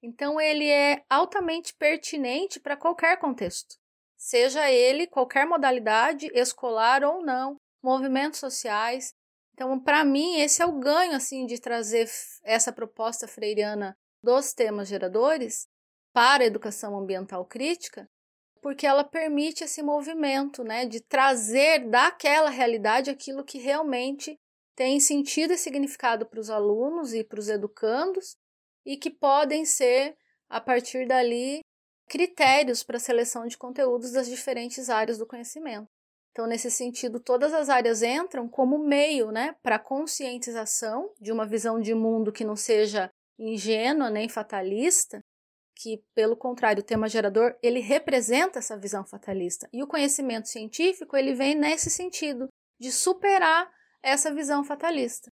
Então 0.02 0.40
ele 0.40 0.68
é 0.70 1.02
altamente 1.10 1.74
pertinente 1.74 2.60
para 2.60 2.76
qualquer 2.76 3.18
contexto, 3.18 3.76
seja 4.16 4.70
ele 4.70 5.06
qualquer 5.06 5.44
modalidade, 5.44 6.30
escolar 6.32 7.02
ou 7.02 7.22
não, 7.24 7.56
movimentos 7.82 8.38
sociais, 8.38 9.12
então, 9.58 9.76
para 9.80 10.04
mim, 10.04 10.36
esse 10.36 10.62
é 10.62 10.66
o 10.66 10.78
ganho 10.78 11.14
assim 11.14 11.44
de 11.44 11.60
trazer 11.60 12.08
essa 12.44 12.72
proposta 12.72 13.26
freiriana 13.26 13.98
dos 14.22 14.52
temas 14.52 14.86
geradores 14.86 15.66
para 16.12 16.44
a 16.44 16.46
educação 16.46 16.96
ambiental 16.96 17.44
crítica, 17.44 18.08
porque 18.62 18.86
ela 18.86 19.02
permite 19.02 19.64
esse 19.64 19.82
movimento, 19.82 20.62
né, 20.62 20.86
de 20.86 21.00
trazer 21.00 21.90
daquela 21.90 22.50
realidade 22.50 23.10
aquilo 23.10 23.44
que 23.44 23.58
realmente 23.58 24.38
tem 24.76 25.00
sentido 25.00 25.52
e 25.52 25.58
significado 25.58 26.24
para 26.24 26.38
os 26.38 26.50
alunos 26.50 27.12
e 27.12 27.24
para 27.24 27.40
os 27.40 27.48
educandos 27.48 28.36
e 28.86 28.96
que 28.96 29.10
podem 29.10 29.64
ser 29.64 30.16
a 30.48 30.60
partir 30.60 31.04
dali 31.04 31.62
critérios 32.06 32.84
para 32.84 32.98
a 32.98 33.00
seleção 33.00 33.44
de 33.44 33.58
conteúdos 33.58 34.12
das 34.12 34.28
diferentes 34.28 34.88
áreas 34.88 35.18
do 35.18 35.26
conhecimento. 35.26 35.97
Então, 36.38 36.46
nesse 36.46 36.70
sentido, 36.70 37.18
todas 37.18 37.52
as 37.52 37.68
áreas 37.68 38.00
entram 38.00 38.48
como 38.48 38.78
meio 38.78 39.32
né, 39.32 39.56
para 39.60 39.74
a 39.74 39.80
conscientização 39.80 41.12
de 41.20 41.32
uma 41.32 41.44
visão 41.44 41.80
de 41.80 41.92
mundo 41.92 42.30
que 42.30 42.44
não 42.44 42.54
seja 42.54 43.10
ingênua 43.36 44.08
nem 44.08 44.28
fatalista, 44.28 45.20
que, 45.74 46.00
pelo 46.14 46.36
contrário, 46.36 46.80
o 46.80 46.86
tema 46.86 47.08
gerador, 47.08 47.58
ele 47.60 47.80
representa 47.80 48.60
essa 48.60 48.78
visão 48.78 49.04
fatalista. 49.04 49.68
E 49.72 49.82
o 49.82 49.86
conhecimento 49.88 50.46
científico, 50.46 51.16
ele 51.16 51.34
vem 51.34 51.56
nesse 51.56 51.90
sentido, 51.90 52.46
de 52.78 52.92
superar 52.92 53.68
essa 54.00 54.32
visão 54.32 54.62
fatalista. 54.62 55.32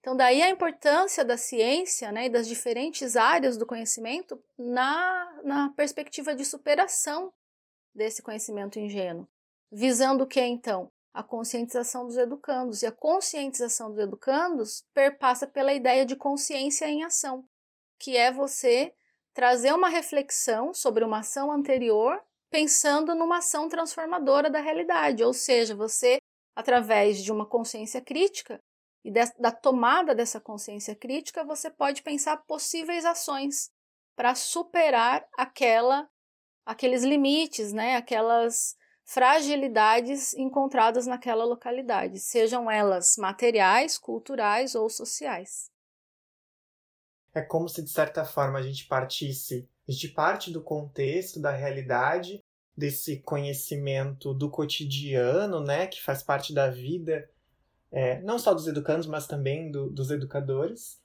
Então, 0.00 0.14
daí 0.14 0.42
a 0.42 0.50
importância 0.50 1.24
da 1.24 1.38
ciência 1.38 2.12
né, 2.12 2.26
e 2.26 2.30
das 2.30 2.46
diferentes 2.46 3.16
áreas 3.16 3.56
do 3.56 3.64
conhecimento 3.64 4.38
na, 4.58 5.40
na 5.42 5.70
perspectiva 5.70 6.34
de 6.34 6.44
superação 6.44 7.32
desse 7.94 8.22
conhecimento 8.22 8.78
ingênuo. 8.78 9.26
Visando 9.76 10.22
o 10.22 10.26
que 10.28 10.40
então? 10.40 10.88
A 11.12 11.20
conscientização 11.20 12.06
dos 12.06 12.16
educandos. 12.16 12.82
E 12.82 12.86
a 12.86 12.92
conscientização 12.92 13.90
dos 13.90 13.98
educandos 13.98 14.84
perpassa 14.94 15.48
pela 15.48 15.74
ideia 15.74 16.06
de 16.06 16.14
consciência 16.14 16.86
em 16.86 17.02
ação, 17.02 17.44
que 17.98 18.16
é 18.16 18.30
você 18.30 18.94
trazer 19.32 19.74
uma 19.74 19.88
reflexão 19.88 20.72
sobre 20.72 21.02
uma 21.02 21.18
ação 21.18 21.50
anterior, 21.50 22.22
pensando 22.50 23.16
numa 23.16 23.38
ação 23.38 23.68
transformadora 23.68 24.48
da 24.48 24.60
realidade, 24.60 25.24
ou 25.24 25.34
seja, 25.34 25.74
você, 25.74 26.18
através 26.54 27.18
de 27.18 27.32
uma 27.32 27.44
consciência 27.44 28.00
crítica 28.00 28.62
e 29.04 29.10
da 29.10 29.50
tomada 29.50 30.14
dessa 30.14 30.40
consciência 30.40 30.94
crítica, 30.94 31.42
você 31.42 31.68
pode 31.68 32.00
pensar 32.02 32.36
possíveis 32.46 33.04
ações 33.04 33.72
para 34.14 34.36
superar 34.36 35.26
aquela 35.36 36.08
aqueles 36.64 37.02
limites, 37.02 37.72
né, 37.72 37.96
aquelas 37.96 38.76
fragilidades 39.04 40.34
encontradas 40.34 41.06
naquela 41.06 41.44
localidade, 41.44 42.18
sejam 42.18 42.70
elas 42.70 43.16
materiais, 43.18 43.98
culturais 43.98 44.74
ou 44.74 44.88
sociais. 44.88 45.70
É 47.34 47.42
como 47.42 47.68
se, 47.68 47.82
de 47.82 47.90
certa 47.90 48.24
forma, 48.24 48.58
a 48.58 48.62
gente 48.62 48.86
partisse, 48.86 49.68
a 49.88 49.92
gente 49.92 50.08
parte 50.08 50.50
do 50.50 50.62
contexto, 50.62 51.40
da 51.40 51.50
realidade, 51.50 52.42
desse 52.76 53.20
conhecimento 53.20 54.32
do 54.32 54.50
cotidiano, 54.50 55.60
né, 55.60 55.86
que 55.86 56.02
faz 56.02 56.22
parte 56.22 56.52
da 56.52 56.70
vida, 56.70 57.28
é, 57.90 58.20
não 58.22 58.38
só 58.38 58.52
dos 58.52 58.66
educandos, 58.66 59.06
mas 59.06 59.26
também 59.26 59.70
do, 59.70 59.88
dos 59.90 60.10
educadores, 60.10 61.00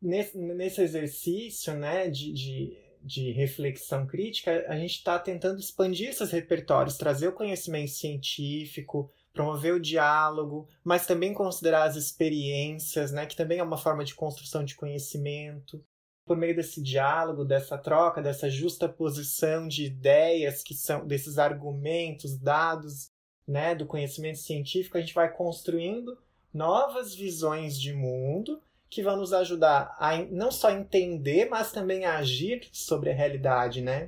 nesse, 0.00 0.36
nesse 0.36 0.80
exercício 0.80 1.74
né, 1.74 2.08
de, 2.08 2.32
de, 2.32 2.78
de 3.02 3.32
reflexão 3.32 4.06
crítica, 4.06 4.64
a 4.68 4.76
gente 4.76 4.96
está 4.96 5.18
tentando 5.18 5.58
expandir 5.58 6.10
esses 6.10 6.30
repertórios, 6.30 6.96
trazer 6.96 7.28
o 7.28 7.32
conhecimento 7.32 7.90
científico, 7.90 9.10
promover 9.32 9.74
o 9.74 9.80
diálogo, 9.80 10.68
mas 10.84 11.06
também 11.06 11.32
considerar 11.32 11.84
as 11.84 11.96
experiências, 11.96 13.10
né, 13.10 13.26
que 13.26 13.36
também 13.36 13.58
é 13.58 13.62
uma 13.62 13.78
forma 13.78 14.04
de 14.04 14.14
construção 14.14 14.64
de 14.64 14.74
conhecimento. 14.74 15.84
Por 16.24 16.36
meio 16.36 16.54
desse 16.54 16.80
diálogo, 16.80 17.44
dessa 17.44 17.76
troca, 17.76 18.22
dessa 18.22 18.48
justa 18.48 18.88
posição 18.88 19.66
de 19.66 19.84
ideias 19.84 20.62
que 20.62 20.74
são 20.74 21.06
desses 21.06 21.38
argumentos, 21.38 22.38
dados, 22.38 23.10
né, 23.46 23.74
do 23.74 23.86
conhecimento 23.86 24.38
científico, 24.38 24.96
a 24.96 25.00
gente 25.00 25.14
vai 25.14 25.32
construindo 25.32 26.16
novas 26.54 27.14
visões 27.14 27.80
de 27.80 27.92
mundo 27.92 28.62
que 28.92 29.02
vão 29.02 29.16
nos 29.16 29.32
ajudar 29.32 29.96
a 29.98 30.18
não 30.26 30.52
só 30.52 30.70
entender, 30.70 31.48
mas 31.48 31.72
também 31.72 32.04
a 32.04 32.18
agir 32.18 32.68
sobre 32.70 33.08
a 33.08 33.14
realidade, 33.14 33.80
né? 33.80 34.06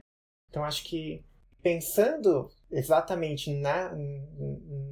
Então 0.51 0.63
acho 0.63 0.85
que 0.85 1.25
pensando 1.63 2.51
exatamente 2.71 3.51
na, 3.51 3.95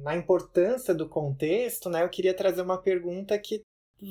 na 0.01 0.15
importância 0.15 0.95
do 0.95 1.07
contexto, 1.07 1.91
né, 1.91 2.03
eu 2.03 2.09
queria 2.09 2.33
trazer 2.33 2.63
uma 2.63 2.81
pergunta 2.81 3.37
que 3.37 3.61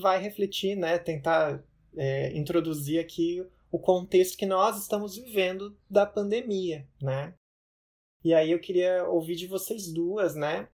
vai 0.00 0.20
refletir, 0.20 0.76
né, 0.76 0.98
tentar 0.98 1.60
é, 1.96 2.32
introduzir 2.36 3.00
aqui 3.00 3.44
o 3.68 3.78
contexto 3.78 4.38
que 4.38 4.46
nós 4.46 4.80
estamos 4.80 5.16
vivendo 5.16 5.76
da 5.90 6.06
pandemia, 6.06 6.86
né? 7.00 7.34
E 8.22 8.32
aí 8.32 8.52
eu 8.52 8.60
queria 8.60 9.04
ouvir 9.08 9.34
de 9.34 9.48
vocês 9.48 9.92
duas, 9.92 10.36
né? 10.36 10.68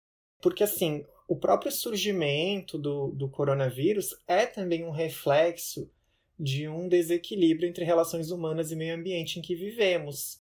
Porque 0.43 0.65
assim, 0.65 1.07
o 1.29 1.37
próprio 1.37 1.73
surgimento 1.73 2.79
do, 2.79 3.11
do 3.13 3.29
coronavírus 3.29 4.17
é 4.27 4.47
também 4.47 4.85
um 4.85 4.91
reflexo 4.91 5.91
de 6.39 6.69
um 6.69 6.89
desequilíbrio 6.89 7.69
entre 7.69 7.85
relações 7.85 8.31
humanas 8.31 8.71
e 8.71 8.77
meio 8.77 8.95
ambiente 8.95 9.39
em 9.39 9.43
que 9.43 9.55
vivemos. 9.55 10.41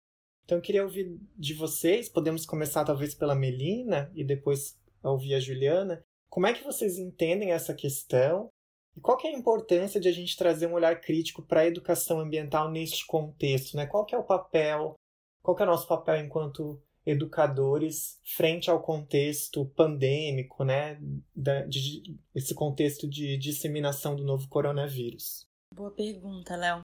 Então 0.45 0.59
eu 0.59 0.63
queria 0.63 0.85
ouvir 0.85 1.19
de 1.37 1.55
vocês, 1.55 2.09
podemos 2.09 2.47
começar 2.47 2.85
talvez 2.85 3.15
pela 3.15 3.35
Melina 3.35 4.11
e 4.15 4.23
depois 4.23 4.79
ouvir 5.03 5.35
a 5.35 5.41
Juliana, 5.41 6.03
como 6.31 6.47
é 6.47 6.53
que 6.53 6.65
vocês 6.65 6.99
entendem 6.99 7.53
essa 7.53 7.75
questão 7.75 8.49
e 8.97 9.01
qual 9.01 9.17
que 9.17 9.27
é 9.27 9.31
a 9.31 9.39
importância 9.39 10.01
de 10.01 10.09
a 10.09 10.13
gente 10.13 10.37
trazer 10.37 10.67
um 10.67 10.75
olhar 10.75 11.01
crítico 11.01 11.43
para 11.43 11.61
a 11.61 11.67
educação 11.67 12.21
ambiental 12.21 12.71
neste 12.71 13.07
contexto, 13.07 13.77
né? 13.77 13.87
Qual 13.87 14.05
que 14.05 14.15
é 14.15 14.19
o 14.19 14.25
papel, 14.25 14.95
qual 15.43 15.57
que 15.57 15.63
é 15.63 15.67
o 15.67 15.69
nosso 15.69 15.87
papel 15.87 16.17
enquanto 16.17 16.83
educadores 17.09 18.21
frente 18.37 18.71
ao 18.71 18.83
contexto 18.83 19.65
pandêmico, 19.75 20.63
né, 20.63 21.01
da, 21.35 21.63
de, 21.63 22.21
esse 22.35 22.55
contexto 22.55 23.09
de 23.09 23.39
disseminação 23.39 24.15
do 24.15 24.23
novo 24.23 24.47
coronavírus? 24.49 25.47
Boa 25.75 25.91
pergunta, 25.91 26.55
Léo. 26.55 26.83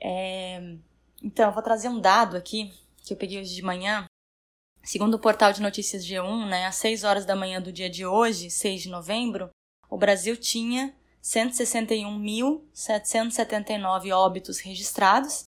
É... 0.00 0.60
Então, 1.22 1.46
eu 1.46 1.52
vou 1.52 1.62
trazer 1.62 1.88
um 1.88 1.98
dado 2.00 2.36
aqui 2.36 2.70
que 3.02 3.14
eu 3.14 3.16
peguei 3.16 3.40
hoje 3.40 3.54
de 3.54 3.62
manhã. 3.62 4.04
Segundo 4.84 5.14
o 5.14 5.18
portal 5.18 5.50
de 5.52 5.62
notícias 5.62 6.04
G1, 6.04 6.48
né, 6.48 6.66
às 6.66 6.76
6 6.76 7.04
horas 7.04 7.24
da 7.24 7.34
manhã 7.34 7.62
do 7.62 7.72
dia 7.72 7.90
de 7.90 8.06
hoje, 8.06 8.50
6 8.50 8.82
de 8.82 8.90
novembro, 8.90 9.50
o 9.90 9.96
Brasil 9.96 10.36
tinha 10.36 10.94
161.779 11.22 14.14
óbitos 14.14 14.60
registrados 14.60 15.44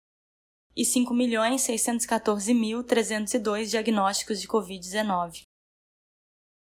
e 0.79 0.83
5.614.302 0.83 3.67
diagnósticos 3.67 4.41
de 4.41 4.47
Covid-19. 4.47 5.43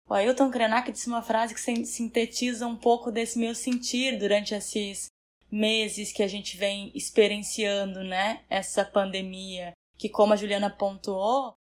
O 0.07 0.13
Ailton 0.13 0.51
Krenak 0.51 0.93
disse 0.93 1.09
uma 1.09 1.23
frase 1.23 1.55
que 1.55 1.87
sintetiza 1.87 2.67
um 2.67 2.77
pouco 2.77 3.11
desse 3.11 3.39
meu 3.39 3.55
sentir 3.55 4.19
durante 4.19 4.55
esses 4.55 5.07
meses 5.51 6.13
que 6.13 6.23
a 6.23 6.29
gente 6.29 6.59
vem 6.59 6.93
experienciando, 6.95 8.05
né, 8.05 8.45
essa 8.51 8.85
pandemia, 8.85 9.73
que 9.97 10.11
como 10.11 10.35
a 10.35 10.37
Juliana 10.37 10.69
pontuou, 10.69 11.55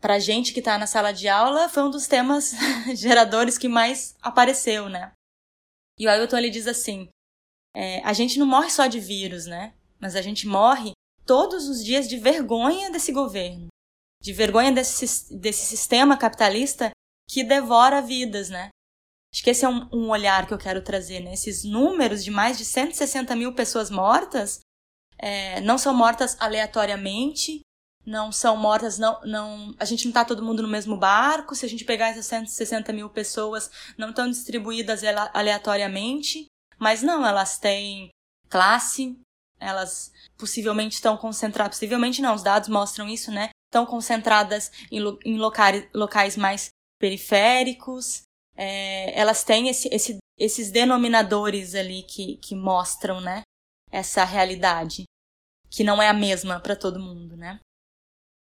pra 0.00 0.18
gente 0.18 0.52
que 0.52 0.60
tá 0.60 0.76
na 0.76 0.88
sala 0.88 1.12
de 1.12 1.28
aula, 1.28 1.68
foi 1.68 1.84
um 1.84 1.90
dos 1.90 2.08
temas 2.08 2.50
geradores 2.98 3.56
que 3.56 3.68
mais 3.68 4.16
apareceu, 4.20 4.88
né? 4.88 5.12
E 5.96 6.08
o 6.08 6.10
Ailton 6.10 6.38
ele 6.38 6.50
diz 6.50 6.66
assim: 6.66 7.08
é, 7.76 8.00
a 8.00 8.12
gente 8.12 8.40
não 8.40 8.46
morre 8.46 8.70
só 8.70 8.88
de 8.88 8.98
vírus, 8.98 9.46
né? 9.46 9.72
Mas 10.00 10.16
a 10.16 10.22
gente 10.22 10.48
morre 10.48 10.90
todos 11.30 11.68
os 11.68 11.84
dias 11.84 12.08
de 12.08 12.18
vergonha 12.18 12.90
desse 12.90 13.12
governo, 13.12 13.68
de 14.20 14.32
vergonha 14.32 14.72
desse, 14.72 15.32
desse 15.32 15.64
sistema 15.64 16.16
capitalista 16.16 16.90
que 17.30 17.44
devora 17.44 18.02
vidas, 18.02 18.50
né? 18.50 18.70
Acho 19.32 19.44
que 19.44 19.50
esse 19.50 19.64
é 19.64 19.68
um, 19.68 19.88
um 19.92 20.08
olhar 20.10 20.44
que 20.44 20.52
eu 20.52 20.58
quero 20.58 20.82
trazer, 20.82 21.20
né? 21.20 21.32
Esses 21.34 21.62
números 21.62 22.24
de 22.24 22.32
mais 22.32 22.58
de 22.58 22.64
160 22.64 23.36
mil 23.36 23.54
pessoas 23.54 23.90
mortas 23.90 24.58
é, 25.16 25.60
não 25.60 25.78
são 25.78 25.94
mortas 25.94 26.36
aleatoriamente, 26.40 27.60
não 28.04 28.32
são 28.32 28.56
mortas, 28.56 28.98
não, 28.98 29.20
não, 29.20 29.72
a 29.78 29.84
gente 29.84 30.06
não 30.06 30.10
está 30.10 30.24
todo 30.24 30.42
mundo 30.42 30.62
no 30.64 30.68
mesmo 30.68 30.96
barco. 30.96 31.54
Se 31.54 31.64
a 31.64 31.68
gente 31.68 31.84
pegar 31.84 32.08
essas 32.08 32.26
160 32.26 32.92
mil 32.92 33.08
pessoas, 33.08 33.70
não 33.96 34.10
estão 34.10 34.28
distribuídas 34.28 35.02
aleatoriamente, 35.32 36.46
mas 36.76 37.04
não, 37.04 37.24
elas 37.24 37.56
têm 37.56 38.10
classe, 38.48 39.16
elas 39.60 40.12
possivelmente 40.36 40.94
estão 40.94 41.16
concentradas, 41.16 41.76
possivelmente 41.76 42.22
não, 42.22 42.34
os 42.34 42.42
dados 42.42 42.68
mostram 42.68 43.08
isso, 43.08 43.30
né? 43.30 43.50
Estão 43.68 43.86
concentradas 43.86 44.72
em, 44.90 44.98
em 45.24 45.38
locais, 45.38 45.88
locais 45.94 46.36
mais 46.36 46.70
periféricos, 46.98 48.22
é, 48.56 49.18
elas 49.18 49.44
têm 49.44 49.68
esse, 49.68 49.88
esse, 49.88 50.18
esses 50.38 50.70
denominadores 50.70 51.74
ali 51.74 52.02
que, 52.02 52.36
que 52.36 52.54
mostram, 52.54 53.20
né? 53.20 53.42
Essa 53.90 54.24
realidade, 54.24 55.04
que 55.70 55.84
não 55.84 56.00
é 56.00 56.08
a 56.08 56.14
mesma 56.14 56.60
para 56.60 56.76
todo 56.76 57.00
mundo, 57.00 57.36
né? 57.36 57.58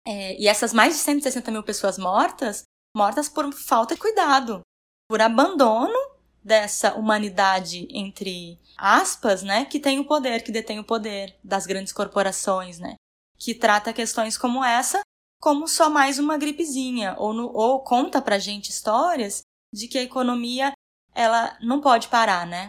É, 0.05 0.39
e 0.39 0.47
essas 0.47 0.74
mais 0.74 0.93
de 0.93 0.99
160 0.99 1.49
mil 1.51 1.64
pessoas 1.64 1.97
mortas, 1.97 2.64
mortas 2.95 3.30
por 3.30 3.51
falta 3.53 3.95
de 3.95 4.01
cuidado, 4.01 4.61
por 5.09 5.22
abandono 5.22 6.12
dessa 6.43 6.93
humanidade 6.95 7.87
entre 7.89 8.59
aspas, 8.77 9.43
né, 9.43 9.65
que 9.65 9.79
tem 9.79 9.99
o 9.99 10.05
poder, 10.05 10.43
que 10.43 10.51
detém 10.51 10.79
o 10.79 10.83
poder 10.83 11.37
das 11.43 11.65
grandes 11.65 11.93
corporações, 11.93 12.79
né, 12.79 12.95
que 13.37 13.55
trata 13.55 13.93
questões 13.93 14.37
como 14.37 14.63
essa 14.63 15.01
como 15.39 15.67
só 15.67 15.89
mais 15.89 16.19
uma 16.19 16.37
gripezinha, 16.37 17.15
ou, 17.17 17.33
no, 17.33 17.51
ou 17.53 17.83
conta 17.83 18.21
pra 18.21 18.39
gente 18.39 18.69
histórias 18.69 19.41
de 19.73 19.89
que 19.89 19.97
a 19.97 20.03
economia 20.03 20.71
ela 21.13 21.57
não 21.61 21.81
pode 21.81 22.07
parar, 22.07 22.47
né, 22.47 22.67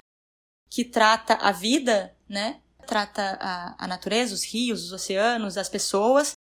que 0.68 0.84
trata 0.84 1.34
a 1.34 1.52
vida, 1.52 2.16
né, 2.28 2.60
trata 2.86 3.38
a, 3.40 3.84
a 3.84 3.86
natureza, 3.86 4.34
os 4.34 4.44
rios, 4.44 4.84
os 4.84 4.92
oceanos, 4.92 5.56
as 5.56 5.68
pessoas 5.68 6.32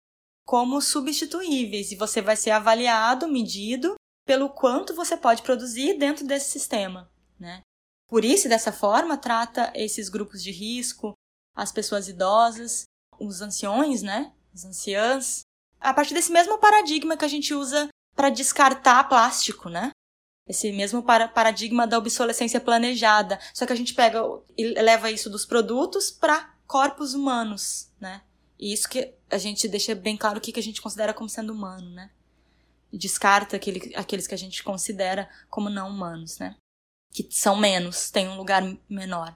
como 0.45 0.81
substituíveis 0.81 1.91
e 1.91 1.95
você 1.95 2.21
vai 2.21 2.35
ser 2.35 2.51
avaliado, 2.51 3.27
medido 3.27 3.95
pelo 4.25 4.49
quanto 4.49 4.95
você 4.95 5.15
pode 5.15 5.41
produzir 5.41 5.97
dentro 5.97 6.25
desse 6.25 6.49
sistema, 6.49 7.09
né? 7.39 7.61
Por 8.07 8.23
isso, 8.23 8.47
dessa 8.47 8.71
forma, 8.71 9.17
trata 9.17 9.71
esses 9.75 10.09
grupos 10.09 10.43
de 10.43 10.51
risco, 10.51 11.13
as 11.55 11.71
pessoas 11.71 12.07
idosas, 12.07 12.83
os 13.19 13.41
anciões, 13.41 14.01
né? 14.01 14.33
As 14.53 14.65
anciãs, 14.65 15.41
a 15.79 15.93
partir 15.93 16.13
desse 16.13 16.31
mesmo 16.31 16.57
paradigma 16.57 17.17
que 17.17 17.25
a 17.25 17.29
gente 17.29 17.53
usa 17.53 17.89
para 18.15 18.29
descartar 18.29 19.03
plástico, 19.09 19.69
né? 19.69 19.91
Esse 20.47 20.71
mesmo 20.71 21.01
paradigma 21.03 21.87
da 21.87 21.97
obsolescência 21.97 22.59
planejada. 22.59 23.39
Só 23.53 23.65
que 23.65 23.73
a 23.73 23.75
gente 23.75 23.93
pega 23.93 24.21
e 24.57 24.79
leva 24.81 25.09
isso 25.09 25.29
dos 25.29 25.45
produtos 25.45 26.11
para 26.11 26.53
corpos 26.67 27.13
humanos, 27.13 27.89
né? 27.99 28.21
E 28.59 28.73
isso 28.73 28.87
que 28.87 29.13
a 29.29 29.37
gente 29.37 29.67
deixa 29.67 29.95
bem 29.95 30.15
claro 30.15 30.37
o 30.37 30.41
que 30.41 30.59
a 30.59 30.63
gente 30.63 30.81
considera 30.81 31.13
como 31.13 31.29
sendo 31.29 31.53
humano, 31.53 31.89
né? 31.89 32.11
E 32.91 32.97
descarta 32.97 33.55
aquele, 33.55 33.93
aqueles 33.95 34.27
que 34.27 34.33
a 34.35 34.37
gente 34.37 34.63
considera 34.63 35.29
como 35.49 35.69
não 35.69 35.89
humanos, 35.89 36.37
né? 36.37 36.55
Que 37.13 37.27
são 37.31 37.55
menos, 37.55 38.09
têm 38.09 38.27
um 38.27 38.37
lugar 38.37 38.63
menor. 38.89 39.33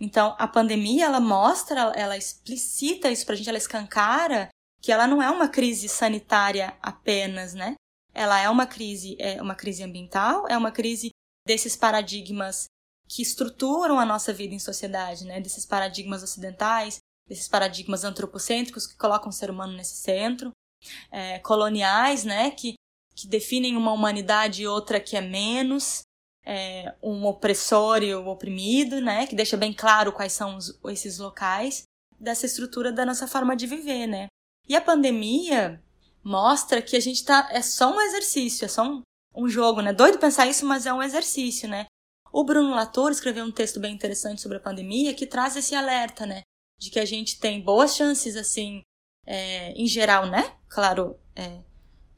Então, 0.00 0.34
a 0.38 0.48
pandemia, 0.48 1.06
ela 1.06 1.20
mostra, 1.20 1.92
ela 1.94 2.16
explicita 2.16 3.10
isso 3.10 3.24
pra 3.24 3.36
gente, 3.36 3.48
ela 3.48 3.58
escancara 3.58 4.48
que 4.82 4.92
ela 4.92 5.06
não 5.06 5.22
é 5.22 5.30
uma 5.30 5.48
crise 5.48 5.88
sanitária 5.88 6.76
apenas, 6.82 7.54
né? 7.54 7.74
Ela 8.12 8.40
é 8.40 8.50
uma 8.50 8.66
crise, 8.66 9.16
é 9.18 9.40
uma 9.40 9.54
crise 9.54 9.82
ambiental, 9.82 10.46
é 10.48 10.58
uma 10.58 10.70
crise 10.70 11.10
desses 11.46 11.76
paradigmas 11.76 12.66
que 13.08 13.22
estruturam 13.22 13.98
a 13.98 14.04
nossa 14.04 14.32
vida 14.32 14.54
em 14.54 14.58
sociedade, 14.58 15.24
né? 15.24 15.40
Desses 15.40 15.64
paradigmas 15.64 16.22
ocidentais, 16.22 16.98
desses 17.28 17.48
paradigmas 17.48 18.04
antropocêntricos 18.04 18.86
que 18.86 18.96
colocam 18.96 19.28
o 19.28 19.32
ser 19.32 19.50
humano 19.50 19.72
nesse 19.72 19.96
centro, 19.96 20.50
é, 21.10 21.38
coloniais, 21.38 22.24
né? 22.24 22.50
Que, 22.50 22.74
que 23.14 23.26
definem 23.26 23.76
uma 23.76 23.92
humanidade 23.92 24.62
e 24.62 24.66
outra 24.66 25.00
que 25.00 25.16
é 25.16 25.20
menos, 25.20 26.02
é, 26.44 26.94
um 27.02 27.24
opressor 27.26 28.02
e 28.02 28.14
o 28.14 28.26
oprimido, 28.28 29.00
né? 29.00 29.26
Que 29.26 29.34
deixa 29.34 29.56
bem 29.56 29.72
claro 29.72 30.12
quais 30.12 30.32
são 30.32 30.56
os, 30.56 30.78
esses 30.86 31.18
locais 31.18 31.84
dessa 32.18 32.46
estrutura 32.46 32.92
da 32.92 33.06
nossa 33.06 33.26
forma 33.26 33.56
de 33.56 33.66
viver, 33.66 34.06
né? 34.06 34.26
E 34.68 34.76
a 34.76 34.80
pandemia 34.80 35.82
mostra 36.22 36.82
que 36.82 36.96
a 36.96 37.00
gente 37.00 37.24
tá. 37.24 37.48
É 37.50 37.62
só 37.62 37.94
um 37.94 38.00
exercício, 38.00 38.64
é 38.64 38.68
só 38.68 38.82
um, 38.82 39.02
um 39.34 39.48
jogo, 39.48 39.80
né? 39.80 39.92
Doido 39.92 40.18
pensar 40.18 40.46
isso, 40.46 40.66
mas 40.66 40.86
é 40.86 40.92
um 40.92 41.02
exercício, 41.02 41.68
né? 41.68 41.86
O 42.32 42.44
Bruno 42.44 42.74
Latour 42.74 43.10
escreveu 43.10 43.44
um 43.44 43.52
texto 43.52 43.78
bem 43.78 43.94
interessante 43.94 44.40
sobre 44.40 44.56
a 44.56 44.60
pandemia 44.60 45.14
que 45.14 45.26
traz 45.26 45.56
esse 45.56 45.74
alerta, 45.74 46.26
né? 46.26 46.42
De 46.80 46.90
que 46.90 46.98
a 46.98 47.04
gente 47.04 47.38
tem 47.38 47.62
boas 47.62 47.94
chances, 47.94 48.36
assim, 48.36 48.82
é, 49.26 49.70
em 49.72 49.86
geral, 49.86 50.26
né? 50.26 50.56
Claro, 50.68 51.16
é, 51.36 51.60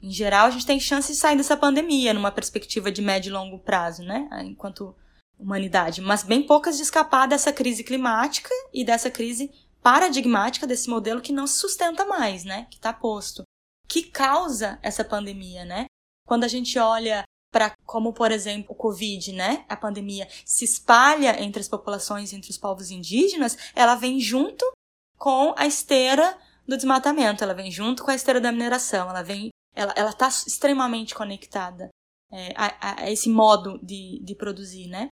em 0.01 0.11
geral, 0.11 0.47
a 0.47 0.49
gente 0.51 0.65
tem 0.65 0.79
chance 0.79 1.11
de 1.11 1.17
sair 1.17 1.37
dessa 1.37 1.57
pandemia 1.57 2.13
numa 2.13 2.31
perspectiva 2.31 2.91
de 2.91 3.01
médio 3.01 3.29
e 3.29 3.33
longo 3.33 3.59
prazo, 3.59 4.03
né? 4.03 4.29
Enquanto 4.43 4.95
humanidade, 5.39 6.01
mas 6.01 6.23
bem 6.23 6.41
poucas 6.41 6.77
de 6.77 6.83
escapar 6.83 7.27
dessa 7.27 7.53
crise 7.53 7.83
climática 7.83 8.49
e 8.73 8.83
dessa 8.83 9.09
crise 9.09 9.51
paradigmática 9.81 10.65
desse 10.65 10.89
modelo 10.89 11.21
que 11.21 11.31
não 11.31 11.45
se 11.45 11.59
sustenta 11.59 12.05
mais, 12.05 12.43
né? 12.43 12.67
Que 12.69 12.77
está 12.77 12.91
posto. 12.91 13.43
Que 13.87 14.03
causa 14.03 14.79
essa 14.81 15.03
pandemia, 15.03 15.63
né? 15.63 15.85
Quando 16.25 16.43
a 16.43 16.47
gente 16.47 16.77
olha 16.77 17.23
para 17.51 17.73
como, 17.85 18.13
por 18.13 18.31
exemplo, 18.31 18.73
o 18.73 18.75
Covid, 18.75 19.31
né? 19.31 19.65
A 19.69 19.75
pandemia 19.75 20.27
se 20.45 20.65
espalha 20.65 21.41
entre 21.41 21.61
as 21.61 21.69
populações, 21.69 22.33
entre 22.33 22.51
os 22.51 22.57
povos 22.57 22.91
indígenas, 22.91 23.57
ela 23.73 23.95
vem 23.95 24.19
junto 24.19 24.65
com 25.17 25.53
a 25.57 25.65
esteira 25.65 26.37
do 26.67 26.75
desmatamento, 26.75 27.43
ela 27.43 27.53
vem 27.53 27.71
junto 27.71 28.03
com 28.03 28.11
a 28.11 28.15
esteira 28.15 28.41
da 28.41 28.51
mineração, 28.51 29.09
ela 29.09 29.23
vem, 29.23 29.49
ela, 29.77 29.93
ela 29.95 30.09
está 30.09 30.27
extremamente 30.27 31.13
conectada 31.13 31.89
é, 32.31 32.53
a, 32.55 33.03
a, 33.03 33.11
esse 33.11 33.29
modo 33.29 33.77
de, 33.79 34.19
de 34.23 34.35
produzir, 34.35 34.87
né? 34.87 35.07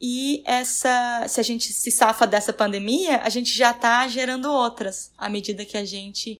E 0.00 0.44
essa, 0.46 1.26
se 1.26 1.40
a 1.40 1.42
gente 1.42 1.72
se 1.72 1.90
safa 1.90 2.24
dessa 2.24 2.52
pandemia, 2.52 3.20
a 3.22 3.28
gente 3.28 3.50
já 3.50 3.72
está 3.72 4.06
gerando 4.06 4.50
outras 4.50 5.12
à 5.18 5.28
medida 5.28 5.66
que 5.66 5.76
a 5.76 5.84
gente 5.84 6.36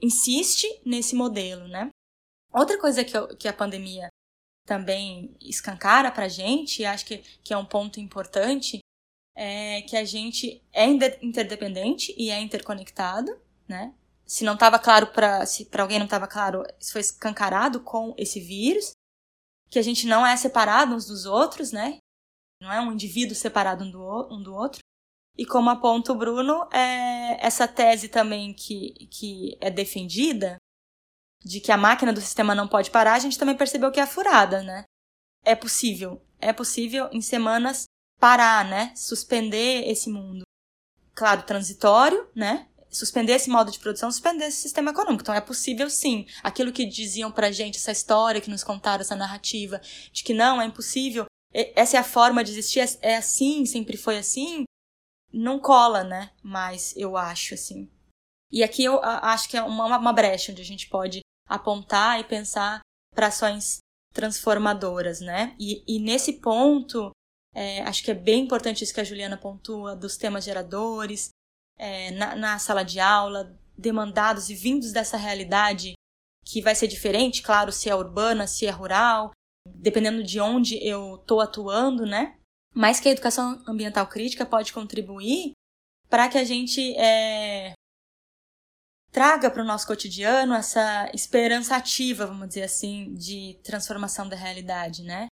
insiste 0.00 0.66
nesse 0.84 1.14
modelo, 1.14 1.68
né? 1.68 1.90
Outra 2.52 2.80
coisa 2.80 3.04
que, 3.04 3.14
eu, 3.14 3.36
que 3.36 3.46
a 3.46 3.52
pandemia 3.52 4.08
também 4.66 5.36
escancara 5.42 6.10
para 6.10 6.24
a 6.24 6.28
gente, 6.28 6.80
e 6.80 6.86
acho 6.86 7.04
que, 7.04 7.18
que 7.18 7.52
é 7.52 7.56
um 7.58 7.66
ponto 7.66 8.00
importante, 8.00 8.78
é 9.36 9.82
que 9.82 9.96
a 9.96 10.04
gente 10.04 10.62
é 10.72 10.86
interdependente 10.86 12.14
e 12.16 12.30
é 12.30 12.40
interconectado, 12.40 13.38
né? 13.68 13.92
Se 14.26 14.44
não 14.44 14.54
estava 14.54 14.78
claro 14.78 15.08
para 15.08 15.44
se 15.46 15.66
para 15.66 15.82
alguém 15.82 15.98
não 15.98 16.06
estava 16.06 16.26
claro, 16.26 16.62
isso 16.80 16.92
foi 16.92 17.00
escancarado 17.00 17.80
com 17.80 18.14
esse 18.16 18.40
vírus, 18.40 18.92
que 19.70 19.78
a 19.78 19.82
gente 19.82 20.06
não 20.06 20.26
é 20.26 20.36
separado 20.36 20.94
uns 20.94 21.06
dos 21.06 21.26
outros, 21.26 21.72
né? 21.72 21.98
Não 22.60 22.72
é 22.72 22.80
um 22.80 22.92
indivíduo 22.92 23.34
separado 23.34 23.84
um 23.84 23.90
do, 23.90 24.28
um 24.34 24.42
do 24.42 24.54
outro. 24.54 24.80
E 25.36 25.44
como 25.44 25.68
aponta 25.68 26.12
o 26.12 26.16
Bruno, 26.16 26.68
é 26.72 27.44
essa 27.44 27.66
tese 27.66 28.08
também 28.08 28.54
que, 28.54 29.08
que 29.10 29.58
é 29.60 29.70
defendida 29.70 30.56
de 31.44 31.60
que 31.60 31.72
a 31.72 31.76
máquina 31.76 32.12
do 32.12 32.20
sistema 32.20 32.54
não 32.54 32.68
pode 32.68 32.90
parar, 32.90 33.14
a 33.14 33.18
gente 33.18 33.38
também 33.38 33.56
percebeu 33.56 33.92
que 33.92 34.00
é 34.00 34.06
furada, 34.06 34.62
né? 34.62 34.84
É 35.44 35.54
possível, 35.54 36.24
é 36.40 36.52
possível 36.52 37.08
em 37.12 37.20
semanas 37.20 37.84
parar, 38.18 38.64
né? 38.64 38.94
Suspender 38.96 39.86
esse 39.86 40.08
mundo. 40.08 40.44
Claro, 41.14 41.42
transitório, 41.42 42.28
né? 42.34 42.68
Suspender 42.94 43.32
esse 43.32 43.50
modo 43.50 43.72
de 43.72 43.78
produção, 43.78 44.10
suspender 44.10 44.46
esse 44.46 44.62
sistema 44.62 44.92
econômico. 44.92 45.22
Então 45.22 45.34
é 45.34 45.40
possível 45.40 45.90
sim. 45.90 46.26
Aquilo 46.42 46.72
que 46.72 46.86
diziam 46.86 47.32
pra 47.32 47.50
gente, 47.50 47.76
essa 47.76 47.92
história 47.92 48.40
que 48.40 48.50
nos 48.50 48.62
contaram, 48.62 49.00
essa 49.00 49.16
narrativa, 49.16 49.80
de 50.12 50.22
que 50.22 50.32
não, 50.32 50.62
é 50.62 50.66
impossível, 50.66 51.26
essa 51.52 51.96
é 51.96 52.00
a 52.00 52.04
forma 52.04 52.42
de 52.42 52.52
existir, 52.52 52.80
é, 52.80 53.12
é 53.12 53.16
assim, 53.16 53.64
sempre 53.64 53.96
foi 53.96 54.18
assim, 54.18 54.64
não 55.32 55.58
cola, 55.58 56.04
né? 56.04 56.30
Mas 56.42 56.94
eu 56.96 57.16
acho, 57.16 57.54
assim. 57.54 57.90
E 58.50 58.62
aqui 58.62 58.84
eu 58.84 59.00
acho 59.02 59.48
que 59.48 59.56
é 59.56 59.62
uma, 59.62 59.98
uma 59.98 60.12
brecha 60.12 60.52
onde 60.52 60.62
a 60.62 60.64
gente 60.64 60.88
pode 60.88 61.20
apontar 61.48 62.20
e 62.20 62.24
pensar 62.24 62.80
para 63.14 63.26
ações 63.26 63.78
transformadoras, 64.12 65.20
né? 65.20 65.56
E, 65.58 65.82
e 65.86 65.98
nesse 65.98 66.34
ponto, 66.34 67.10
é, 67.54 67.82
acho 67.82 68.02
que 68.04 68.10
é 68.10 68.14
bem 68.14 68.44
importante 68.44 68.82
isso 68.82 68.94
que 68.94 69.00
a 69.00 69.04
Juliana 69.04 69.36
pontua, 69.36 69.96
dos 69.96 70.16
temas 70.16 70.44
geradores, 70.44 71.30
é, 71.78 72.10
na, 72.12 72.34
na 72.34 72.58
sala 72.58 72.84
de 72.84 73.00
aula, 73.00 73.58
demandados 73.76 74.48
e 74.50 74.54
vindos 74.54 74.92
dessa 74.92 75.16
realidade 75.16 75.94
que 76.44 76.60
vai 76.60 76.74
ser 76.74 76.86
diferente, 76.86 77.42
claro, 77.42 77.72
se 77.72 77.88
é 77.88 77.94
urbana, 77.94 78.46
se 78.46 78.66
é 78.66 78.70
rural, 78.70 79.30
dependendo 79.66 80.22
de 80.22 80.38
onde 80.40 80.76
eu 80.86 81.16
estou 81.16 81.40
atuando, 81.40 82.04
né? 82.04 82.38
Mas 82.74 83.00
que 83.00 83.08
a 83.08 83.12
educação 83.12 83.62
ambiental 83.66 84.06
crítica 84.06 84.44
pode 84.44 84.72
contribuir 84.72 85.52
para 86.08 86.28
que 86.28 86.36
a 86.36 86.44
gente 86.44 86.94
é, 86.96 87.72
traga 89.10 89.50
para 89.50 89.62
o 89.62 89.66
nosso 89.66 89.86
cotidiano 89.86 90.54
essa 90.54 91.10
esperança 91.14 91.76
ativa, 91.76 92.26
vamos 92.26 92.48
dizer 92.48 92.64
assim, 92.64 93.14
de 93.14 93.58
transformação 93.62 94.28
da 94.28 94.36
realidade, 94.36 95.02
né? 95.02 95.28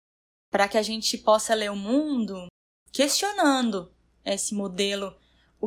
Para 0.51 0.67
que 0.67 0.77
a 0.77 0.81
gente 0.81 1.17
possa 1.17 1.53
ler 1.53 1.71
o 1.71 1.75
mundo 1.75 2.47
questionando 2.91 3.93
esse 4.25 4.53
modelo 4.55 5.15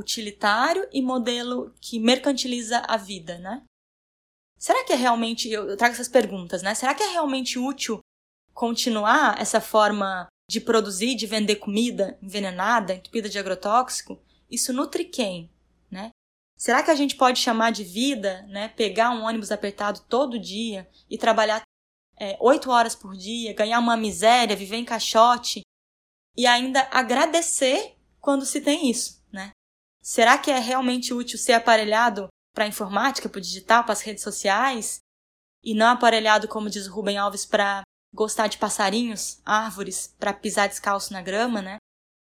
utilitário 0.00 0.88
e 0.92 1.00
modelo 1.00 1.72
que 1.80 2.00
mercantiliza 2.00 2.82
a 2.88 2.96
vida, 2.96 3.38
né? 3.38 3.62
Será 4.58 4.84
que 4.84 4.92
é 4.92 4.96
realmente, 4.96 5.48
eu 5.48 5.76
trago 5.76 5.94
essas 5.94 6.08
perguntas, 6.08 6.62
né? 6.62 6.74
Será 6.74 6.94
que 6.94 7.02
é 7.02 7.06
realmente 7.06 7.58
útil 7.58 8.00
continuar 8.52 9.40
essa 9.40 9.60
forma 9.60 10.26
de 10.50 10.60
produzir, 10.60 11.14
de 11.14 11.26
vender 11.26 11.56
comida 11.56 12.18
envenenada, 12.20 12.94
entupida 12.94 13.28
de 13.28 13.38
agrotóxico? 13.38 14.20
Isso 14.50 14.72
nutre 14.72 15.04
quem, 15.04 15.50
né? 15.90 16.10
Será 16.58 16.82
que 16.82 16.90
a 16.90 16.94
gente 16.94 17.16
pode 17.16 17.38
chamar 17.38 17.70
de 17.70 17.84
vida, 17.84 18.42
né? 18.48 18.68
Pegar 18.68 19.12
um 19.12 19.22
ônibus 19.22 19.50
apertado 19.50 20.00
todo 20.08 20.38
dia 20.38 20.86
e 21.08 21.16
trabalhar 21.16 21.62
é, 22.18 22.36
oito 22.38 22.70
horas 22.70 22.94
por 22.94 23.16
dia, 23.16 23.54
ganhar 23.54 23.78
uma 23.78 23.96
miséria, 23.96 24.54
viver 24.54 24.76
em 24.76 24.84
caixote 24.84 25.62
e 26.36 26.46
ainda 26.46 26.86
agradecer 26.90 27.96
quando 28.20 28.44
se 28.44 28.60
tem 28.60 28.90
isso, 28.90 29.24
né? 29.32 29.52
Será 30.02 30.38
que 30.38 30.50
é 30.50 30.58
realmente 30.58 31.12
útil 31.12 31.38
ser 31.38 31.52
aparelhado 31.52 32.28
para 32.54 32.64
a 32.64 32.68
informática, 32.68 33.28
para 33.28 33.38
o 33.38 33.42
digital, 33.42 33.84
para 33.84 33.92
as 33.92 34.00
redes 34.00 34.22
sociais 34.22 35.00
e 35.62 35.74
não 35.74 35.88
aparelhado, 35.88 36.48
como 36.48 36.70
diz 36.70 36.86
o 36.86 36.92
Rubem 36.92 37.18
Alves, 37.18 37.44
para 37.44 37.82
gostar 38.12 38.48
de 38.48 38.58
passarinhos, 38.58 39.40
árvores, 39.44 40.14
para 40.18 40.32
pisar 40.32 40.68
descalço 40.68 41.12
na 41.12 41.22
grama, 41.22 41.62
né? 41.62 41.76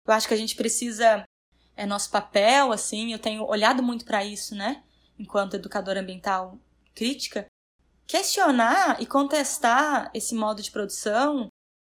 Eu 0.06 0.14
acho 0.14 0.28
que 0.28 0.34
a 0.34 0.38
gente 0.38 0.56
precisa 0.56 1.24
é 1.76 1.86
nosso 1.86 2.12
papel, 2.12 2.72
assim, 2.72 3.14
eu 3.14 3.20
tenho 3.20 3.44
olhado 3.46 3.82
muito 3.82 4.06
para 4.06 4.24
isso, 4.24 4.54
né? 4.54 4.84
Enquanto 5.18 5.56
educadora 5.56 6.02
ambiental 6.02 6.60
crítica, 6.94 7.48
questionar 8.06 9.02
e 9.02 9.06
contestar 9.06 10.12
esse 10.14 10.36
modo 10.36 10.62
de 10.62 10.70
produção, 10.70 11.48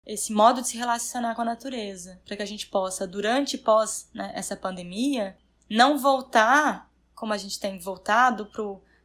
esse 0.06 0.32
modo 0.32 0.60
de 0.60 0.68
se 0.68 0.76
relacionar 0.76 1.34
com 1.34 1.42
a 1.42 1.46
natureza, 1.46 2.20
para 2.24 2.36
que 2.36 2.42
a 2.42 2.46
gente 2.46 2.66
possa, 2.66 3.06
durante 3.06 3.54
e 3.54 3.58
pós 3.58 4.10
né, 4.12 4.30
essa 4.34 4.56
pandemia, 4.56 5.36
não 5.72 5.98
voltar 5.98 6.90
como 7.14 7.32
a 7.32 7.36
gente 7.36 7.58
tem 7.58 7.78
voltado 7.78 8.50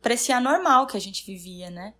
para 0.02 0.14
esse 0.14 0.32
anormal 0.32 0.88
que 0.88 0.98
a 0.98 1.02
gente 1.02 1.26
vivia, 1.26 1.70
né? 1.70 1.94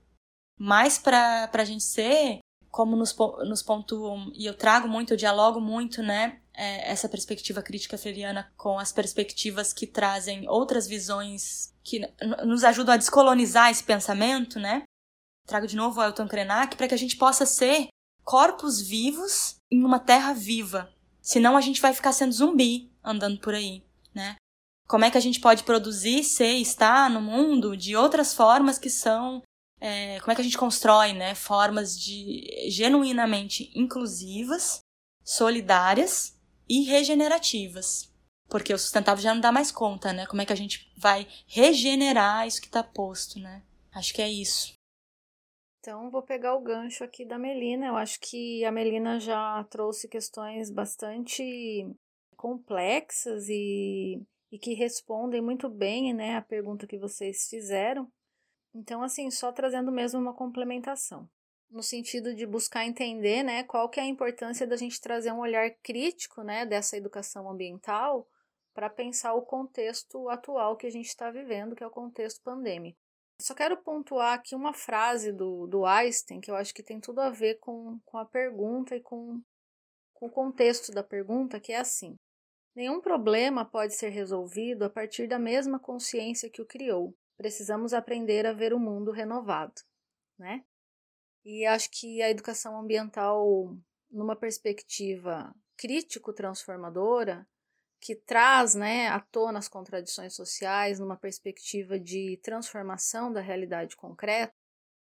Mas 0.60 0.98
para 0.98 1.50
a 1.52 1.66
gente 1.66 1.84
ser, 1.84 2.40
como 2.70 2.96
nos, 2.96 3.16
nos 3.48 3.62
pontuam, 3.62 4.32
e 4.34 4.46
eu 4.46 4.56
trago 4.56 4.88
muito, 4.88 5.14
eu 5.14 5.18
dialogo 5.18 5.60
muito, 5.60 6.02
né? 6.02 6.42
é, 6.58 6.92
essa 6.92 7.08
perspectiva 7.08 7.62
crítica 7.62 7.98
freiriana 7.98 8.52
com 8.58 8.80
as 8.80 8.92
perspectivas 8.92 9.72
que 9.72 9.86
trazem 9.86 10.50
outras 10.50 10.88
visões 10.88 11.74
que 11.84 12.02
nos 12.44 12.64
ajudam 12.64 12.96
a 12.96 12.98
descolonizar 12.98 13.70
esse 13.70 13.84
pensamento, 13.84 14.60
né? 14.60 14.82
Trago 15.46 15.68
de 15.68 15.76
novo 15.76 16.02
o 16.02 16.04
Elton 16.04 16.28
Krenak 16.28 16.76
para 16.76 16.88
que 16.88 16.96
a 16.96 16.98
gente 16.98 17.16
possa 17.16 17.46
ser 17.46 17.88
corpos 18.24 18.82
vivos 18.82 19.56
em 19.72 19.86
uma 19.86 20.00
terra 20.00 20.34
viva. 20.34 20.92
Senão 21.22 21.56
a 21.56 21.62
gente 21.62 21.80
vai 21.80 21.94
ficar 21.94 22.12
sendo 22.12 22.34
zumbi 22.34 22.92
andando 23.04 23.40
por 23.40 23.54
aí, 23.54 23.84
né? 24.14 24.36
Como 24.88 25.04
é 25.06 25.12
que 25.12 25.18
a 25.18 25.22
gente 25.22 25.40
pode 25.40 25.64
produzir, 25.64 26.24
ser, 26.24 26.54
estar 26.54 27.10
no 27.10 27.22
mundo 27.22 27.76
de 27.76 27.96
outras 27.96 28.34
formas 28.34 28.80
que 28.80 28.90
são 28.90 29.42
é, 29.80 30.20
como 30.20 30.32
é 30.32 30.36
que 30.36 30.42
a 30.42 30.44
gente 30.44 30.58
constrói, 30.58 31.14
né, 31.14 31.36
formas 31.36 31.98
de 32.00 32.70
genuinamente 32.70 33.72
inclusivas, 33.76 34.80
solidárias 35.24 36.40
e 36.68 36.84
regenerativas. 36.84 38.12
Porque 38.50 38.74
o 38.74 38.78
sustentável 38.78 39.22
já 39.22 39.34
não 39.34 39.42
dá 39.42 39.52
mais 39.52 39.72
conta, 39.72 40.14
né? 40.14 40.26
Como 40.26 40.42
é 40.42 40.46
que 40.46 40.54
a 40.54 40.58
gente 40.58 40.90
vai 40.98 41.28
regenerar 41.48 42.48
isso 42.48 42.62
que 42.62 42.68
está 42.68 42.82
posto, 42.82 43.40
né? 43.40 43.62
Acho 43.94 44.14
que 44.14 44.22
é 44.22 44.30
isso. 44.30 44.74
Então, 45.80 46.10
vou 46.10 46.22
pegar 46.22 46.56
o 46.56 46.62
gancho 46.62 47.04
aqui 47.04 47.26
da 47.26 47.38
Melina. 47.38 47.88
Eu 47.88 47.98
acho 47.98 48.18
que 48.22 48.64
a 48.64 48.72
Melina 48.72 49.20
já 49.20 49.66
trouxe 49.66 50.08
questões 50.08 50.72
bastante 50.72 51.86
complexas 52.38 53.50
e, 53.50 54.22
e 54.52 54.58
que 54.58 54.74
respondem 54.74 55.42
muito 55.42 55.70
bem 55.70 56.14
né, 56.14 56.36
a 56.36 56.42
pergunta 56.42 56.88
que 56.88 56.98
vocês 56.98 57.48
fizeram. 57.50 58.12
Então, 58.74 59.02
assim, 59.02 59.30
só 59.32 59.52
trazendo 59.52 59.92
mesmo 59.92 60.20
uma 60.20 60.34
complementação 60.34 61.30
no 61.70 61.84
sentido 61.84 62.34
de 62.34 62.46
buscar 62.46 62.86
entender, 62.86 63.44
né, 63.44 63.64
qual 63.64 63.90
que 63.90 64.00
é 64.00 64.04
a 64.04 64.08
importância 64.08 64.66
da 64.66 64.78
gente 64.78 65.02
trazer 65.02 65.32
um 65.32 65.40
olhar 65.40 65.70
crítico, 65.84 66.42
né, 66.42 66.66
dessa 66.66 66.96
educação 66.96 67.50
ambiental 67.50 68.28
para 68.74 68.90
pensar 68.90 69.34
o 69.34 69.42
contexto 69.42 70.30
atual 70.30 70.78
que 70.78 70.88
a 70.88 70.90
gente 70.90 71.08
está 71.08 71.32
vivendo, 71.32 71.76
que 71.76 71.84
é 71.84 71.88
o 71.88 71.92
contexto 71.92 72.42
pandêmico. 72.44 72.98
Só 73.40 73.54
quero 73.54 73.78
pontuar 73.78 74.34
aqui 74.34 74.56
uma 74.56 74.74
frase 74.74 75.32
do, 75.32 75.68
do 75.68 75.86
Einstein 75.86 76.40
que 76.40 76.50
eu 76.50 76.56
acho 76.56 76.74
que 76.74 76.84
tem 76.84 77.00
tudo 77.00 77.20
a 77.20 77.30
ver 77.30 77.56
com, 77.56 78.00
com 78.06 78.18
a 78.18 78.26
pergunta 78.26 78.96
e 78.96 79.02
com, 79.02 79.42
com 80.14 80.28
o 80.28 80.32
contexto 80.32 80.92
da 80.92 81.04
pergunta, 81.04 81.60
que 81.60 81.72
é 81.72 81.78
assim: 81.78 82.18
nenhum 82.78 83.02
problema 83.02 83.66
pode 83.66 83.96
ser 83.96 84.10
resolvido 84.10 84.86
a 84.86 84.90
partir 84.90 85.28
da 85.28 85.40
mesma 85.40 85.80
consciência 85.80 86.48
que 86.48 86.62
o 86.62 86.66
criou. 86.66 87.18
Precisamos 87.36 87.92
aprender 87.92 88.46
a 88.46 88.54
ver 88.54 88.72
o 88.72 88.80
mundo 88.80 89.10
renovado, 89.10 89.82
né? 90.38 90.64
E 91.44 91.66
acho 91.66 91.90
que 91.90 92.22
a 92.22 92.30
educação 92.30 92.80
ambiental, 92.80 93.76
numa 94.12 94.36
perspectiva 94.36 95.56
crítico-transformadora, 95.76 97.48
que 98.00 98.16
traz 98.16 98.76
né, 98.76 99.08
à 99.08 99.20
tona 99.20 99.58
as 99.58 99.68
contradições 99.68 100.36
sociais 100.36 101.00
numa 101.00 101.18
perspectiva 101.18 102.00
de 102.00 102.40
transformação 102.44 103.34
da 103.34 103.42
realidade 103.42 103.96
concreta, 103.96 104.54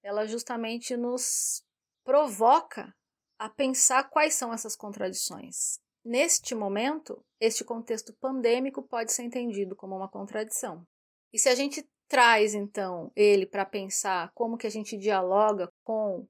ela 0.02 0.26
justamente 0.26 0.94
nos 0.94 1.64
provoca 2.04 2.94
a 3.38 3.48
pensar 3.48 4.10
quais 4.10 4.34
são 4.34 4.52
essas 4.52 4.76
contradições. 4.76 5.80
Neste 6.04 6.54
momento, 6.54 7.24
este 7.40 7.64
contexto 7.64 8.12
pandêmico 8.14 8.82
pode 8.82 9.12
ser 9.12 9.22
entendido 9.22 9.76
como 9.76 9.96
uma 9.96 10.08
contradição. 10.08 10.84
E 11.32 11.38
se 11.38 11.48
a 11.48 11.54
gente 11.54 11.88
traz 12.08 12.54
então 12.54 13.10
ele 13.16 13.46
para 13.46 13.64
pensar 13.64 14.30
como 14.34 14.58
que 14.58 14.66
a 14.66 14.70
gente 14.70 14.98
dialoga 14.98 15.72
com 15.82 16.26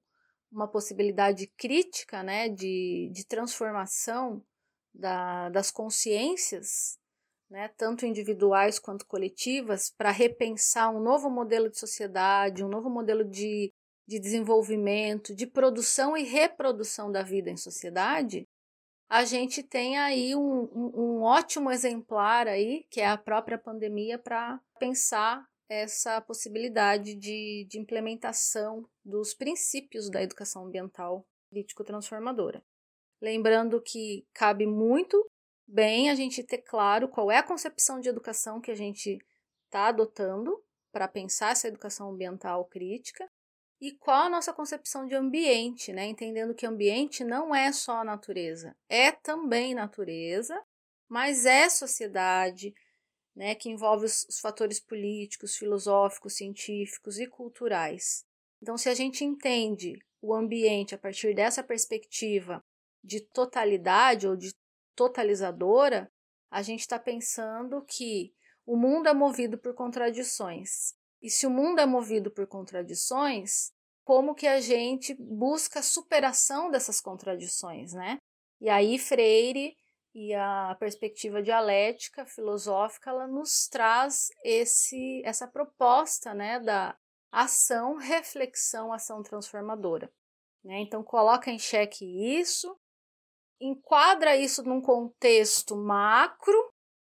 uma 0.51 0.69
possibilidade 0.69 1.51
crítica, 1.57 2.23
né, 2.23 2.49
de, 2.49 3.11
de 3.13 3.27
transformação 3.27 4.45
da, 4.95 5.49
das 5.49 5.71
consciências, 5.71 6.99
né, 7.51 7.69
tanto 7.77 8.05
individuais 8.07 8.79
quanto 8.79 9.07
coletivas, 9.07 9.91
para 9.91 10.11
repensar 10.11 10.95
um 10.95 11.01
novo 11.01 11.31
modelo 11.31 11.71
de 11.71 11.79
sociedade, 11.79 12.63
um 12.63 12.69
novo 12.69 12.91
modelo 12.91 13.25
de, 13.25 13.73
de 14.07 14.19
desenvolvimento, 14.21 15.35
de 15.35 15.47
produção 15.47 16.17
e 16.17 16.23
reprodução 16.23 17.11
da 17.11 17.23
vida 17.23 17.51
em 17.51 17.57
sociedade, 17.57 18.47
a 19.13 19.27
gente 19.27 19.63
tem 19.63 19.99
aí 19.99 20.35
um, 20.35 20.63
um, 20.73 20.93
um 20.95 21.23
ótimo 21.23 21.71
exemplar 21.71 22.49
aí, 22.49 22.87
que 22.89 22.99
é 22.99 23.07
a 23.07 23.19
própria 23.19 23.59
pandemia, 23.59 24.19
para 24.19 24.59
pensar 24.79 25.47
essa 25.69 26.19
possibilidade 26.23 27.15
de, 27.15 27.67
de 27.69 27.79
implementação 27.79 28.89
dos 29.05 29.35
princípios 29.35 30.11
da 30.11 30.23
educação 30.23 30.65
ambiental 30.65 31.27
crítico-transformadora. 31.51 32.65
Lembrando 33.21 33.83
que 33.83 34.27
cabe 34.33 34.65
muito 34.65 35.31
bem 35.69 36.09
a 36.09 36.15
gente 36.15 36.43
ter 36.43 36.63
claro 36.63 37.07
qual 37.07 37.31
é 37.31 37.37
a 37.37 37.43
concepção 37.43 38.01
de 38.01 38.09
educação 38.09 38.63
que 38.63 38.71
a 38.71 38.75
gente 38.75 39.19
está 39.67 39.89
adotando 39.89 40.59
para 40.91 41.07
pensar 41.07 41.53
essa 41.53 41.69
educação 41.69 42.13
ambiental 42.13 42.65
crítica 42.65 43.31
e 43.83 43.91
qual 43.91 44.27
a 44.27 44.31
nossa 44.31 44.53
concepção 44.53 45.07
de 45.07 45.17
ambiente, 45.17 45.93
né? 45.93 46.07
Entendendo 46.07 46.55
que 46.55 46.65
ambiente 46.65 47.25
não 47.25 47.53
é 47.53 47.73
só 47.73 47.97
a 47.97 48.05
natureza, 48.05 48.77
é 48.89 49.11
também 49.11 49.75
natureza, 49.75 50.57
mas 51.09 51.45
é 51.45 51.69
sociedade, 51.69 52.73
né? 53.35 53.57
Que 53.57 53.69
envolve 53.69 54.07
os, 54.07 54.25
os 54.29 54.39
fatores 54.39 54.79
políticos, 54.79 55.57
filosóficos, 55.57 56.37
científicos 56.37 57.19
e 57.19 57.27
culturais. 57.27 58.25
Então, 58.63 58.79
se 58.79 58.89
a 58.89 58.95
gente 58.95 59.25
entende 59.25 59.99
o 60.21 60.33
ambiente 60.33 60.95
a 60.95 60.99
partir 60.99 61.35
dessa 61.35 61.61
perspectiva 61.61 62.65
de 63.03 63.19
totalidade 63.19 64.29
ou 64.29 64.37
de 64.37 64.55
totalizadora, 64.95 66.09
a 66.49 66.63
gente 66.63 66.83
está 66.83 67.01
pensando 67.01 67.85
que 67.85 68.33
o 68.65 68.77
mundo 68.77 69.09
é 69.09 69.13
movido 69.13 69.59
por 69.59 69.75
contradições. 69.75 70.95
E 71.23 71.31
se 71.31 71.47
o 71.47 71.51
mundo 71.51 71.81
é 71.81 71.87
movido 71.87 72.31
por 72.31 72.47
contradições, 72.47 73.71
como 74.05 74.35
que 74.35 74.47
a 74.47 74.61
gente 74.61 75.15
busca 75.15 75.79
a 75.79 75.83
superação 75.83 76.71
dessas 76.71 77.01
contradições, 77.01 77.93
né? 77.93 78.19
E 78.61 78.69
aí 78.69 78.99
Freire 78.99 79.77
e 80.15 80.35
a 80.35 80.77
perspectiva 80.79 81.43
dialética 81.43 82.27
filosófica 82.27 83.11
ela 83.11 83.27
nos 83.27 83.69
traz 83.69 84.29
esse 84.45 85.23
essa 85.25 85.47
proposta, 85.47 86.35
né, 86.35 86.61
da 86.61 86.97
ação, 87.31 87.97
reflexão, 87.97 88.93
ação 88.93 89.23
transformadora. 89.23 90.13
Né? 90.63 90.81
Então 90.81 91.03
coloca 91.03 91.51
em 91.51 91.59
xeque 91.59 92.05
isso 92.39 92.77
enquadra 93.63 94.37
isso 94.37 94.63
num 94.65 94.81
contexto 94.81 95.77
macro, 95.77 96.72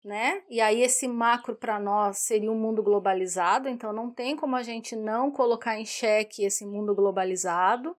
né? 0.08 0.42
E 0.48 0.58
aí 0.58 0.80
esse 0.80 1.06
macro 1.06 1.54
para 1.54 1.78
nós 1.78 2.20
seria 2.20 2.50
um 2.50 2.58
mundo 2.58 2.82
globalizado, 2.82 3.68
então 3.68 3.92
não 3.92 4.10
tem 4.10 4.34
como 4.34 4.56
a 4.56 4.62
gente 4.62 4.96
não 4.96 5.30
colocar 5.30 5.78
em 5.78 5.84
xeque 5.84 6.44
esse 6.44 6.64
mundo 6.64 6.94
globalizado, 6.94 7.94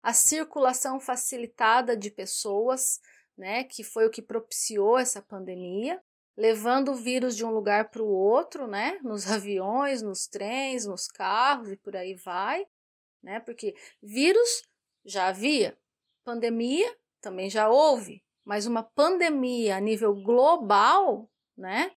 a 0.00 0.12
circulação 0.12 1.00
facilitada 1.00 1.96
de 1.96 2.12
pessoas, 2.12 3.00
né, 3.36 3.64
que 3.64 3.82
foi 3.82 4.06
o 4.06 4.10
que 4.10 4.22
propiciou 4.22 4.96
essa 4.96 5.20
pandemia, 5.20 6.00
levando 6.36 6.92
o 6.92 6.94
vírus 6.94 7.36
de 7.36 7.44
um 7.44 7.50
lugar 7.50 7.90
para 7.90 8.02
o 8.02 8.08
outro, 8.08 8.68
né, 8.68 9.00
nos 9.02 9.28
aviões, 9.28 10.00
nos 10.00 10.28
trens, 10.28 10.86
nos 10.86 11.08
carros 11.08 11.72
e 11.72 11.76
por 11.76 11.96
aí 11.96 12.14
vai, 12.14 12.64
né? 13.20 13.40
Porque 13.40 13.74
vírus 14.00 14.62
já 15.04 15.26
havia, 15.26 15.76
pandemia 16.24 16.96
também 17.20 17.50
já 17.50 17.68
houve, 17.68 18.22
mas 18.44 18.64
uma 18.64 18.84
pandemia 18.84 19.76
a 19.76 19.80
nível 19.80 20.14
global, 20.14 21.28
né? 21.58 21.90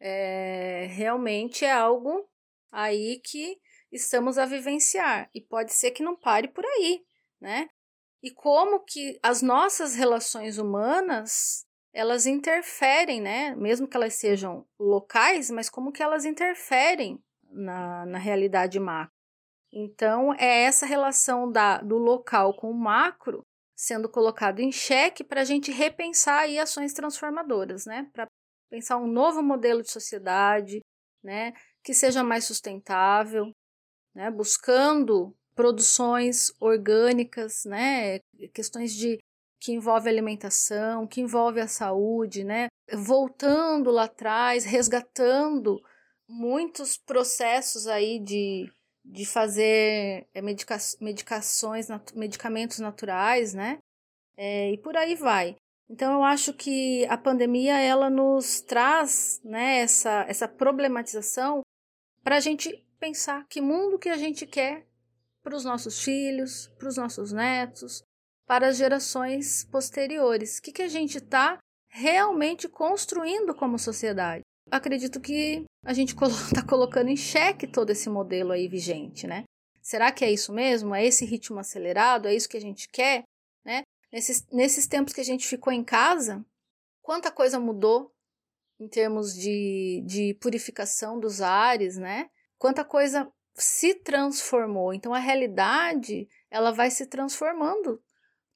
É, 0.00 0.86
realmente 0.90 1.64
é 1.64 1.70
algo 1.70 2.28
aí 2.72 3.20
que 3.22 3.58
estamos 3.92 4.38
a 4.38 4.46
vivenciar 4.46 5.30
e 5.34 5.40
pode 5.40 5.72
ser 5.72 5.92
que 5.92 6.02
não 6.02 6.16
pare 6.16 6.48
por 6.48 6.64
aí, 6.64 7.04
né? 7.40 7.68
E 8.22 8.30
como 8.30 8.80
que 8.80 9.18
as 9.22 9.42
nossas 9.42 9.94
relações 9.94 10.58
humanas 10.58 11.66
elas 11.92 12.26
interferem, 12.26 13.20
né? 13.20 13.54
Mesmo 13.54 13.86
que 13.86 13.96
elas 13.96 14.14
sejam 14.14 14.66
locais, 14.78 15.50
mas 15.50 15.70
como 15.70 15.92
que 15.92 16.02
elas 16.02 16.24
interferem 16.24 17.22
na, 17.48 18.04
na 18.06 18.18
realidade 18.18 18.80
macro. 18.80 19.14
Então, 19.72 20.34
é 20.34 20.62
essa 20.62 20.86
relação 20.86 21.50
da, 21.50 21.78
do 21.78 21.96
local 21.96 22.54
com 22.54 22.70
o 22.70 22.74
macro 22.74 23.44
sendo 23.76 24.08
colocado 24.08 24.60
em 24.60 24.70
xeque 24.70 25.24
para 25.24 25.40
a 25.40 25.44
gente 25.44 25.72
repensar 25.72 26.40
aí 26.40 26.58
ações 26.58 26.92
transformadoras, 26.92 27.84
né? 27.86 28.08
Para 28.12 28.28
pensar 28.74 28.96
um 28.96 29.06
novo 29.06 29.40
modelo 29.40 29.82
de 29.82 29.90
sociedade, 29.90 30.80
né? 31.22 31.52
Que 31.84 31.94
seja 31.94 32.24
mais 32.24 32.44
sustentável, 32.44 33.52
né? 34.12 34.32
Buscando 34.32 35.32
produções 35.54 36.52
orgânicas, 36.58 37.64
né? 37.64 38.18
Questões 38.52 38.92
de 38.92 39.18
que 39.60 39.72
envolve 39.72 40.08
alimentação, 40.08 41.06
que 41.06 41.20
envolve 41.20 41.60
a 41.60 41.68
saúde, 41.68 42.42
né? 42.42 42.66
Voltando 42.92 43.92
lá 43.92 44.04
atrás, 44.04 44.64
resgatando 44.64 45.80
muitos 46.28 46.98
processos 46.98 47.86
aí 47.86 48.18
de 48.18 48.68
de 49.06 49.26
fazer 49.26 50.26
é, 50.32 50.40
medica 50.40 50.78
medicações, 50.98 51.88
nat 51.88 52.10
medicamentos 52.14 52.78
naturais, 52.78 53.52
né? 53.52 53.78
É, 54.34 54.72
e 54.72 54.78
por 54.78 54.96
aí 54.96 55.14
vai. 55.14 55.54
Então 55.88 56.14
eu 56.14 56.24
acho 56.24 56.52
que 56.54 57.04
a 57.06 57.18
pandemia 57.18 57.78
ela 57.78 58.08
nos 58.08 58.60
traz 58.60 59.40
né, 59.44 59.80
essa, 59.80 60.24
essa 60.28 60.48
problematização 60.48 61.60
para 62.22 62.36
a 62.36 62.40
gente 62.40 62.84
pensar 62.98 63.46
que 63.48 63.60
mundo 63.60 63.98
que 63.98 64.08
a 64.08 64.16
gente 64.16 64.46
quer 64.46 64.86
para 65.42 65.54
os 65.54 65.64
nossos 65.64 66.02
filhos, 66.02 66.68
para 66.78 66.88
os 66.88 66.96
nossos 66.96 67.32
netos, 67.32 68.02
para 68.46 68.68
as 68.68 68.76
gerações 68.78 69.64
posteriores. 69.64 70.58
O 70.58 70.62
que, 70.62 70.72
que 70.72 70.82
a 70.82 70.88
gente 70.88 71.18
está 71.18 71.58
realmente 71.88 72.68
construindo 72.68 73.54
como 73.54 73.78
sociedade? 73.78 74.42
acredito 74.70 75.20
que 75.20 75.64
a 75.84 75.92
gente 75.92 76.14
está 76.16 76.62
colocando 76.66 77.08
em 77.08 77.16
xeque 77.16 77.66
todo 77.66 77.90
esse 77.90 78.08
modelo 78.08 78.52
aí 78.52 78.68
vigente, 78.68 79.26
né? 79.26 79.44
Será 79.80 80.10
que 80.10 80.24
é 80.24 80.32
isso 80.32 80.52
mesmo? 80.52 80.94
É 80.94 81.04
esse 81.04 81.24
ritmo 81.26 81.58
acelerado? 81.58 82.26
É 82.26 82.34
isso 82.34 82.48
que 82.48 82.56
a 82.56 82.60
gente 82.60 82.88
quer? 82.88 83.22
Né? 83.64 83.82
Nesses, 84.14 84.46
nesses 84.52 84.86
tempos 84.86 85.12
que 85.12 85.20
a 85.20 85.24
gente 85.24 85.44
ficou 85.44 85.72
em 85.72 85.82
casa, 85.82 86.46
quanta 87.02 87.32
coisa 87.32 87.58
mudou 87.58 88.14
em 88.78 88.86
termos 88.86 89.34
de, 89.34 90.04
de 90.06 90.34
purificação 90.40 91.18
dos 91.18 91.40
ares, 91.40 91.96
né? 91.96 92.30
Quanta 92.56 92.84
coisa 92.84 93.28
se 93.56 93.92
transformou. 93.92 94.94
Então 94.94 95.12
a 95.12 95.18
realidade 95.18 96.28
ela 96.48 96.70
vai 96.70 96.92
se 96.92 97.06
transformando 97.06 98.00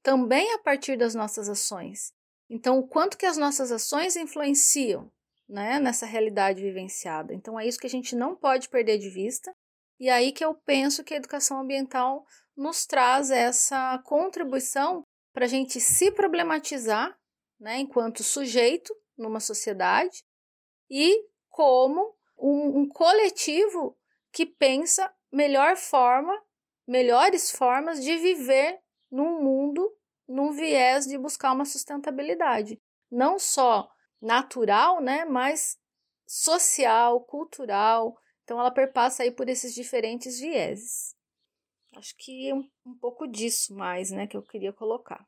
também 0.01 0.53
a 0.53 0.59
partir 0.59 0.97
das 0.97 1.13
nossas 1.13 1.49
ações. 1.49 2.13
Então 2.49 2.79
o 2.79 2.87
quanto 2.87 3.17
que 3.17 3.25
as 3.25 3.35
nossas 3.35 3.69
ações 3.69 4.15
influenciam 4.15 5.11
né, 5.45 5.77
nessa 5.77 6.05
realidade 6.05 6.61
vivenciada. 6.61 7.33
Então 7.33 7.59
é 7.59 7.67
isso 7.67 7.79
que 7.79 7.87
a 7.87 7.89
gente 7.89 8.15
não 8.15 8.33
pode 8.33 8.69
perder 8.69 8.97
de 8.97 9.09
vista. 9.09 9.53
E 9.99 10.09
aí 10.09 10.31
que 10.31 10.45
eu 10.45 10.53
penso 10.53 11.03
que 11.03 11.13
a 11.13 11.17
educação 11.17 11.59
ambiental 11.59 12.25
nos 12.55 12.85
traz 12.85 13.29
essa 13.29 14.01
contribuição 14.05 15.05
para 15.33 15.45
a 15.45 15.47
gente 15.47 15.79
se 15.79 16.11
problematizar, 16.11 17.17
né, 17.59 17.79
enquanto 17.79 18.23
sujeito 18.23 18.95
numa 19.17 19.39
sociedade 19.39 20.23
e 20.89 21.25
como 21.49 22.15
um, 22.37 22.79
um 22.79 22.87
coletivo 22.87 23.97
que 24.31 24.45
pensa 24.45 25.13
melhor 25.31 25.75
forma, 25.75 26.33
melhores 26.87 27.51
formas 27.51 28.03
de 28.03 28.17
viver 28.17 28.79
num 29.11 29.41
mundo 29.41 29.93
num 30.29 30.51
viés 30.51 31.07
de 31.07 31.17
buscar 31.17 31.51
uma 31.51 31.65
sustentabilidade, 31.65 32.79
não 33.11 33.39
só 33.39 33.91
natural, 34.21 35.01
né, 35.01 35.25
mas 35.25 35.79
social, 36.27 37.21
cultural. 37.21 38.15
Então 38.43 38.59
ela 38.59 38.69
perpassa 38.69 39.23
aí 39.23 39.31
por 39.31 39.49
esses 39.49 39.73
diferentes 39.73 40.39
vieses. 40.39 41.15
Acho 41.95 42.15
que 42.17 42.53
um, 42.53 42.67
um 42.85 42.97
pouco 42.97 43.27
disso 43.27 43.73
mais, 43.73 44.11
né, 44.11 44.27
que 44.27 44.37
eu 44.37 44.43
queria 44.43 44.71
colocar. 44.71 45.25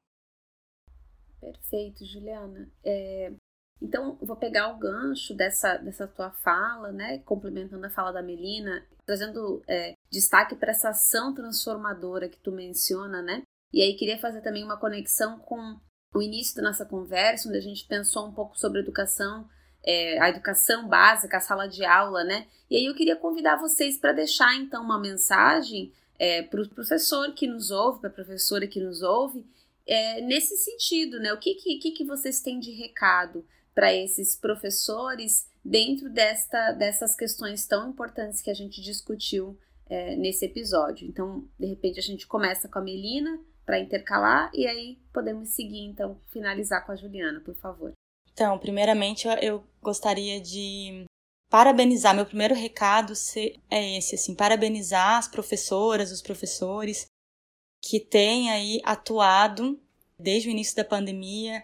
Perfeito, 1.39 2.05
Juliana. 2.05 2.72
É, 2.84 3.34
então, 3.82 4.16
vou 4.22 4.36
pegar 4.36 4.72
o 4.72 4.78
gancho 4.78 5.34
dessa, 5.34 5.78
dessa 5.78 6.07
tua 6.07 6.30
fala, 6.30 6.91
né, 6.91 7.18
complementando 7.20 7.86
a 7.86 7.89
fala 7.89 8.12
da 8.12 8.22
Melina, 8.22 8.86
trazendo 9.05 9.64
é, 9.68 9.93
destaque 10.12 10.55
para 10.55 10.72
essa 10.72 10.89
ação 10.89 11.34
transformadora 11.34 12.30
que 12.30 12.39
tu 12.39 12.51
menciona, 12.51 13.22
né? 13.22 13.41
E 13.74 13.82
aí 13.82 13.95
queria 13.95 14.20
fazer 14.20 14.41
também 14.41 14.64
uma 14.64 14.78
conexão 14.78 15.39
com 15.39 15.80
o 16.14 16.22
início 16.22 16.55
da 16.55 16.62
nossa 16.62 16.86
conversa, 16.86 17.49
onde 17.49 17.57
a 17.57 17.62
gente 17.62 17.88
pensou 17.88 18.28
um 18.28 18.34
pouco 18.34 18.57
sobre 18.57 18.82
educação, 18.82 19.49
é, 19.84 20.20
a 20.20 20.30
educação 20.30 20.88
básica, 20.88 21.38
a 21.38 21.41
sala 21.41 21.68
de 21.68 21.84
aula, 21.84 22.24
né? 22.24 22.47
E 22.70 22.76
aí 22.76 22.86
eu 22.86 22.93
queria 22.93 23.16
convidar 23.16 23.55
vocês 23.55 23.97
para 23.97 24.14
deixar 24.14 24.55
então 24.55 24.84
uma 24.84 24.99
mensagem 24.99 25.91
é, 26.22 26.43
para 26.43 26.61
o 26.61 26.69
professor 26.69 27.34
que 27.34 27.47
nos 27.47 27.72
ouve, 27.72 27.99
para 27.99 28.11
a 28.11 28.13
professora 28.13 28.67
que 28.67 28.80
nos 28.80 29.01
ouve, 29.01 29.43
é, 29.88 30.22
nesse 30.22 30.55
sentido, 30.55 31.19
né? 31.19 31.34
O 31.34 31.39
que, 31.39 31.55
que, 31.55 31.91
que 31.91 32.05
vocês 32.05 32.41
têm 32.41 32.59
de 32.59 32.69
recado 32.74 33.43
para 33.74 33.91
esses 33.91 34.36
professores 34.36 35.49
dentro 35.65 36.11
desta, 36.11 36.74
dessas 36.74 37.15
questões 37.15 37.65
tão 37.65 37.89
importantes 37.89 38.39
que 38.39 38.51
a 38.51 38.53
gente 38.53 38.80
discutiu 38.84 39.57
é, 39.89 40.15
nesse 40.15 40.45
episódio? 40.45 41.07
Então, 41.07 41.43
de 41.59 41.65
repente, 41.65 41.97
a 41.97 42.03
gente 42.03 42.28
começa 42.28 42.69
com 42.69 42.78
a 42.78 42.84
Melina 42.84 43.39
para 43.65 43.80
intercalar 43.80 44.51
e 44.53 44.67
aí 44.67 44.99
podemos 45.11 45.49
seguir, 45.49 45.86
então, 45.86 46.22
finalizar 46.28 46.86
com 46.86 46.91
a 46.91 46.95
Juliana, 46.95 47.39
por 47.39 47.55
favor. 47.55 47.93
Então, 48.32 48.59
primeiramente, 48.59 49.28
eu 49.41 49.63
gostaria 49.82 50.39
de 50.39 51.03
parabenizar. 51.52 52.16
Meu 52.16 52.26
primeiro 52.26 52.56
recado 52.56 53.14
é 53.70 53.97
esse, 53.97 54.16
assim, 54.16 54.34
parabenizar 54.34 55.18
as 55.18 55.28
professoras, 55.28 56.12
os 56.12 56.22
professores 56.22 57.06
que 57.84 57.99
têm 57.99 58.49
aí 58.49 58.82
atuado 58.84 59.80
desde 60.18 60.47
o 60.47 60.52
início 60.52 60.76
da 60.76 60.86
pandemia 60.86 61.62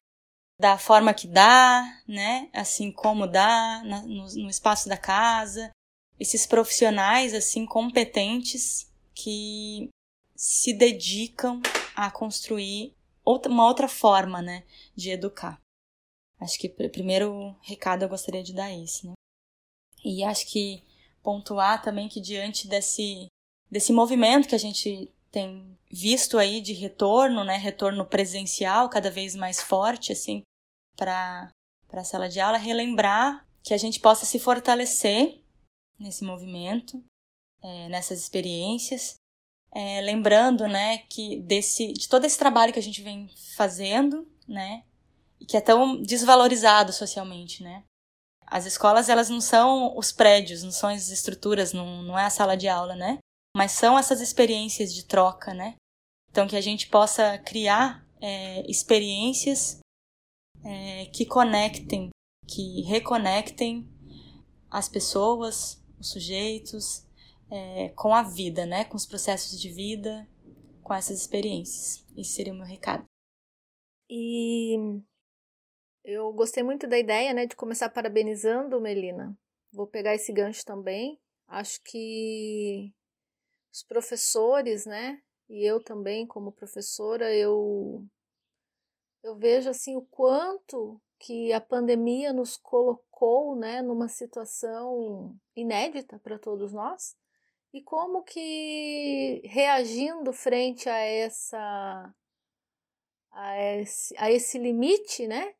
da 0.60 0.78
forma 0.78 1.14
que 1.14 1.28
dá, 1.28 2.02
né? 2.08 2.50
Assim 2.52 2.92
como 2.92 3.28
dá 3.28 3.82
na, 3.86 4.02
no, 4.02 4.28
no 4.28 4.50
espaço 4.50 4.90
da 4.90 4.98
casa. 4.98 5.72
Esses 6.20 6.48
profissionais 6.48 7.34
assim 7.34 7.66
competentes 7.66 8.92
que 9.14 9.90
se 10.36 10.74
dedicam 10.74 11.62
a 11.96 12.10
construir 12.10 12.96
outra, 13.24 13.52
uma 13.52 13.68
outra 13.68 13.88
forma, 13.88 14.42
né, 14.42 14.64
de 14.96 15.12
educar. 15.12 15.62
Acho 16.40 16.58
que 16.60 16.68
o 16.68 16.90
primeiro 16.90 17.56
recado 17.62 18.04
eu 18.04 18.10
gostaria 18.10 18.44
de 18.44 18.54
dar 18.54 18.72
esse, 18.72 19.08
né? 19.08 19.14
E 20.08 20.24
acho 20.24 20.47
que 20.47 20.82
pontuar 21.22 21.82
também 21.82 22.08
que 22.08 22.22
diante 22.22 22.68
desse, 22.68 23.28
desse 23.70 23.91
movimento 23.91 24.47
que 24.47 24.55
a 24.55 24.60
gente 24.60 25.12
tem 25.30 25.78
visto 25.91 26.38
aí 26.38 26.62
de 26.62 26.72
retorno, 26.72 27.43
né, 27.43 27.58
retorno 27.58 28.05
presencial 28.05 28.89
cada 28.89 29.12
vez 29.12 29.36
mais 29.36 29.62
forte, 29.62 30.14
assim, 30.14 30.41
para 30.95 31.51
a 31.91 32.03
sala 32.03 32.30
de 32.30 32.39
aula, 32.39 32.58
relembrar 32.58 33.45
que 33.62 33.74
a 33.74 33.78
gente 33.78 33.99
possa 33.99 34.26
se 34.26 34.39
fortalecer 34.39 35.41
nesse 35.99 36.24
movimento, 36.24 37.03
é, 37.62 37.89
nessas 37.89 38.20
experiências, 38.22 39.16
é, 39.74 39.99
lembrando, 40.01 40.68
né, 40.68 40.99
que 41.10 41.39
desse, 41.41 41.91
de 41.91 42.08
todo 42.08 42.24
esse 42.24 42.38
trabalho 42.38 42.72
que 42.72 42.80
a 42.80 42.84
gente 42.84 43.01
vem 43.01 43.30
fazendo, 43.55 44.26
né, 44.47 44.86
e 45.39 45.45
que 45.45 45.58
é 45.58 45.62
tão 45.62 46.01
desvalorizado 46.01 46.93
socialmente, 46.93 47.62
né. 47.62 47.84
As 48.50 48.66
escolas, 48.66 49.10
elas 49.10 49.30
não 49.30 49.41
são 49.41 49.98
os 49.98 50.12
prédios, 50.12 50.64
não 50.64 50.72
são 50.72 50.89
as 50.89 51.10
estruturas, 51.10 51.74
não, 51.74 52.02
não 52.02 52.18
é 52.18 52.24
a 52.24 52.30
sala 52.30 52.56
de 52.56 52.68
aula, 52.68 52.95
né, 52.95 53.18
mas 53.56 53.74
são 53.74 54.00
essas 54.00 54.22
experiências 54.22 54.93
de 54.93 55.04
troca, 55.06 55.54
né. 55.54 55.76
Então, 56.32 56.48
que 56.48 56.56
a 56.56 56.62
gente 56.62 56.88
possa 56.88 57.38
criar 57.39 58.06
é, 58.22 58.70
experiências 58.70 59.80
é, 60.64 61.06
que 61.08 61.26
conectem, 61.26 62.10
que 62.48 62.82
reconectem 62.84 63.88
as 64.70 64.88
pessoas, 64.88 65.84
os 66.00 66.12
sujeitos, 66.12 67.06
é, 67.50 67.89
com 67.89 68.14
a 68.14 68.24
vida, 68.24 68.66
né? 68.66 68.84
Com 68.86 68.98
os 68.98 69.06
processos 69.06 69.60
de 69.60 69.70
vida, 69.70 70.28
com 70.84 70.93
essas 70.93 71.20
experiências. 71.20 72.06
Esse 72.16 72.32
seria 72.32 72.54
o 72.54 72.56
meu 72.56 72.66
recado. 72.66 73.04
E 74.10 74.76
eu 76.08 76.32
gostei 76.32 76.64
muito 76.64 76.88
da 76.88 76.97
ideia, 76.97 77.34
né, 77.34 77.45
de 77.45 77.55
começar 77.55 77.89
parabenizando 77.89 78.80
Melina. 78.80 79.38
Vou 79.74 79.86
pegar 79.86 80.16
esse 80.16 80.32
gancho 80.32 80.64
também. 80.64 81.20
Acho 81.45 81.82
que 81.84 82.93
os 83.74 83.84
professores, 83.84 84.86
né, 84.86 85.22
e 85.49 85.66
eu 85.66 85.84
também 85.84 86.26
como 86.26 86.51
professora, 86.51 87.34
eu 87.36 88.05
eu 89.22 89.36
vejo 89.36 89.70
assim 89.70 89.97
o 89.97 90.01
quanto 90.03 91.01
que 91.20 91.51
a 91.51 91.60
pandemia 91.60 92.32
nos 92.32 92.55
colocou, 92.55 93.55
né, 93.55 93.82
numa 93.82 94.08
situação 94.08 95.36
inédita 95.55 96.18
para 96.20 96.39
todos 96.39 96.72
nós 96.72 97.18
e 97.74 97.82
como 97.82 98.24
que 98.24 99.41
reagindo 99.43 100.32
frente 100.32 100.88
a 100.88 100.97
essa 100.97 102.16
a 103.32 103.58
esse, 103.60 104.16
a 104.18 104.32
esse 104.32 104.58
limite, 104.58 105.28
né, 105.28 105.53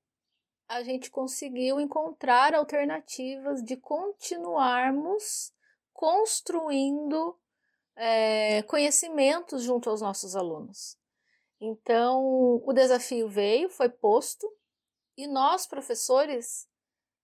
a 0.68 0.84
gente 0.84 1.10
conseguiu 1.10 1.80
encontrar 1.80 2.54
alternativas 2.54 3.64
de 3.64 3.78
continuarmos 3.78 5.54
construindo 5.94 7.38
é, 7.96 8.62
conhecimentos 8.64 9.64
junto 9.64 9.90
aos 9.90 10.02
nossos 10.02 10.36
alunos. 10.36 10.98
Então, 11.60 12.62
o 12.64 12.72
desafio 12.74 13.28
veio, 13.28 13.70
foi 13.70 13.90
posto, 13.90 14.48
e 15.18 15.26
nós, 15.26 15.66
professores, 15.66 16.68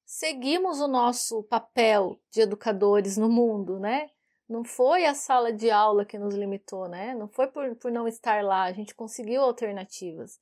seguimos 0.04 0.80
o 0.80 0.88
nosso 0.88 1.44
papel 1.44 2.20
de 2.32 2.42
educadores 2.42 3.18
no 3.18 3.30
mundo, 3.30 3.78
né? 3.78 4.10
Não 4.50 4.64
foi 4.64 5.06
a 5.06 5.14
sala 5.14 5.54
de 5.54 5.70
aula 5.70 6.04
que 6.04 6.18
nos 6.18 6.34
limitou, 6.34 6.88
né? 6.88 7.14
Não 7.14 7.28
foi 7.28 7.48
por, 7.48 7.76
por 7.76 7.92
não 7.92 8.08
estar 8.08 8.44
lá, 8.44 8.64
a 8.64 8.74
gente 8.74 8.96
conseguiu 8.96 9.44
alternativas. 9.44 10.40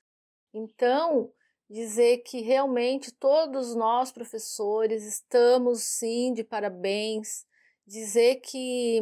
Então, 0.53 1.31
dizer 1.71 2.17
que 2.19 2.41
realmente 2.41 3.13
todos 3.13 3.73
nós, 3.73 4.11
professores, 4.11 5.05
estamos 5.05 5.83
sim 5.83 6.33
de 6.33 6.43
parabéns, 6.43 7.45
dizer 7.87 8.41
que 8.41 9.01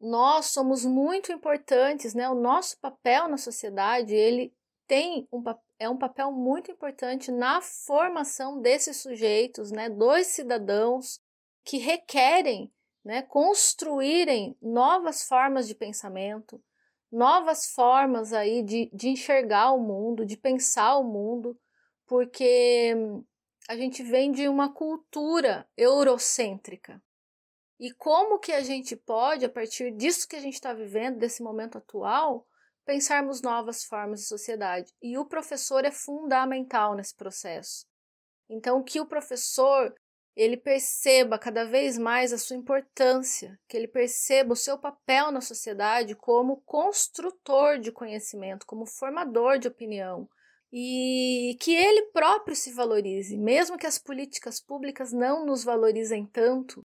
nós 0.00 0.46
somos 0.46 0.84
muito 0.84 1.30
importantes, 1.30 2.14
né? 2.14 2.28
O 2.28 2.34
nosso 2.34 2.78
papel 2.80 3.28
na 3.28 3.38
sociedade, 3.38 4.12
ele 4.12 4.52
tem 4.88 5.26
um, 5.32 5.42
é 5.78 5.88
um 5.88 5.96
papel 5.96 6.32
muito 6.32 6.70
importante 6.70 7.30
na 7.30 7.62
formação 7.62 8.60
desses 8.60 8.96
sujeitos, 8.96 9.70
né? 9.70 9.88
Dos 9.88 10.26
cidadãos 10.26 11.20
que 11.64 11.78
requerem, 11.78 12.72
né? 13.04 13.22
Construírem 13.22 14.56
novas 14.60 15.22
formas 15.22 15.68
de 15.68 15.76
pensamento, 15.76 16.60
novas 17.10 17.66
formas 17.70 18.32
aí 18.32 18.62
de, 18.62 18.90
de 18.92 19.08
enxergar 19.08 19.72
o 19.72 19.80
mundo, 19.80 20.26
de 20.26 20.36
pensar 20.36 20.96
o 20.96 21.04
mundo, 21.04 21.58
porque 22.06 22.94
a 23.68 23.76
gente 23.76 24.02
vem 24.02 24.30
de 24.30 24.48
uma 24.48 24.72
cultura 24.72 25.68
eurocêntrica, 25.76 27.02
e 27.78 27.92
como 27.92 28.38
que 28.38 28.52
a 28.52 28.62
gente 28.62 28.96
pode, 28.96 29.44
a 29.44 29.50
partir 29.50 29.92
disso 29.92 30.26
que 30.26 30.36
a 30.36 30.40
gente 30.40 30.54
está 30.54 30.72
vivendo, 30.72 31.18
desse 31.18 31.42
momento 31.42 31.76
atual, 31.76 32.46
pensarmos 32.86 33.42
novas 33.42 33.84
formas 33.84 34.20
de 34.20 34.26
sociedade? 34.26 34.92
E 35.02 35.18
o 35.18 35.26
professor 35.26 35.84
é 35.84 35.90
fundamental 35.90 36.94
nesse 36.94 37.14
processo. 37.14 37.86
Então, 38.48 38.82
que 38.82 38.98
o 38.98 39.06
professor 39.06 39.94
ele 40.36 40.58
perceba 40.58 41.38
cada 41.38 41.64
vez 41.64 41.96
mais 41.96 42.30
a 42.30 42.38
sua 42.38 42.56
importância, 42.56 43.58
que 43.66 43.74
ele 43.74 43.88
perceba 43.88 44.52
o 44.52 44.56
seu 44.56 44.76
papel 44.76 45.32
na 45.32 45.40
sociedade 45.40 46.14
como 46.14 46.60
construtor 46.66 47.78
de 47.78 47.90
conhecimento, 47.90 48.66
como 48.66 48.84
formador 48.84 49.58
de 49.58 49.66
opinião, 49.66 50.28
e 50.70 51.56
que 51.58 51.74
ele 51.74 52.10
próprio 52.12 52.54
se 52.54 52.74
valorize, 52.74 53.34
mesmo 53.38 53.78
que 53.78 53.86
as 53.86 53.98
políticas 53.98 54.60
públicas 54.60 55.10
não 55.10 55.46
nos 55.46 55.64
valorizem 55.64 56.26
tanto, 56.26 56.82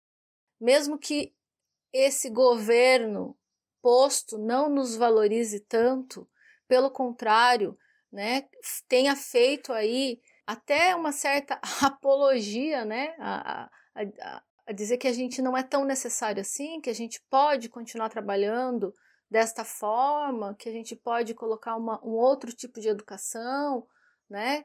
mesmo 0.62 1.00
que 1.00 1.34
esse 1.92 2.30
governo 2.30 3.36
posto 3.82 4.38
não 4.38 4.70
nos 4.70 4.96
valorize 4.96 5.60
tanto, 5.62 6.30
pelo 6.68 6.92
contrário, 6.92 7.76
né, 8.12 8.48
tenha 8.88 9.16
feito 9.16 9.74
aí 9.74 10.22
até 10.50 10.96
uma 10.96 11.12
certa 11.12 11.60
apologia, 11.86 12.84
né, 12.84 13.14
a, 13.20 13.70
a, 13.94 14.42
a 14.66 14.72
dizer 14.74 14.98
que 14.98 15.08
a 15.08 15.14
gente 15.14 15.44
não 15.44 15.56
é 15.56 15.62
tão 15.62 15.86
necessário 15.86 16.42
assim, 16.42 16.82
que 16.82 16.90
a 16.90 16.94
gente 16.94 17.22
pode 17.30 17.70
continuar 17.70 18.10
trabalhando 18.10 18.92
desta 19.30 19.64
forma, 19.64 20.56
que 20.56 20.68
a 20.68 20.72
gente 20.72 20.96
pode 20.96 21.36
colocar 21.36 21.76
uma, 21.76 22.04
um 22.04 22.14
outro 22.14 22.52
tipo 22.52 22.80
de 22.80 22.88
educação, 22.88 23.86
né? 24.28 24.64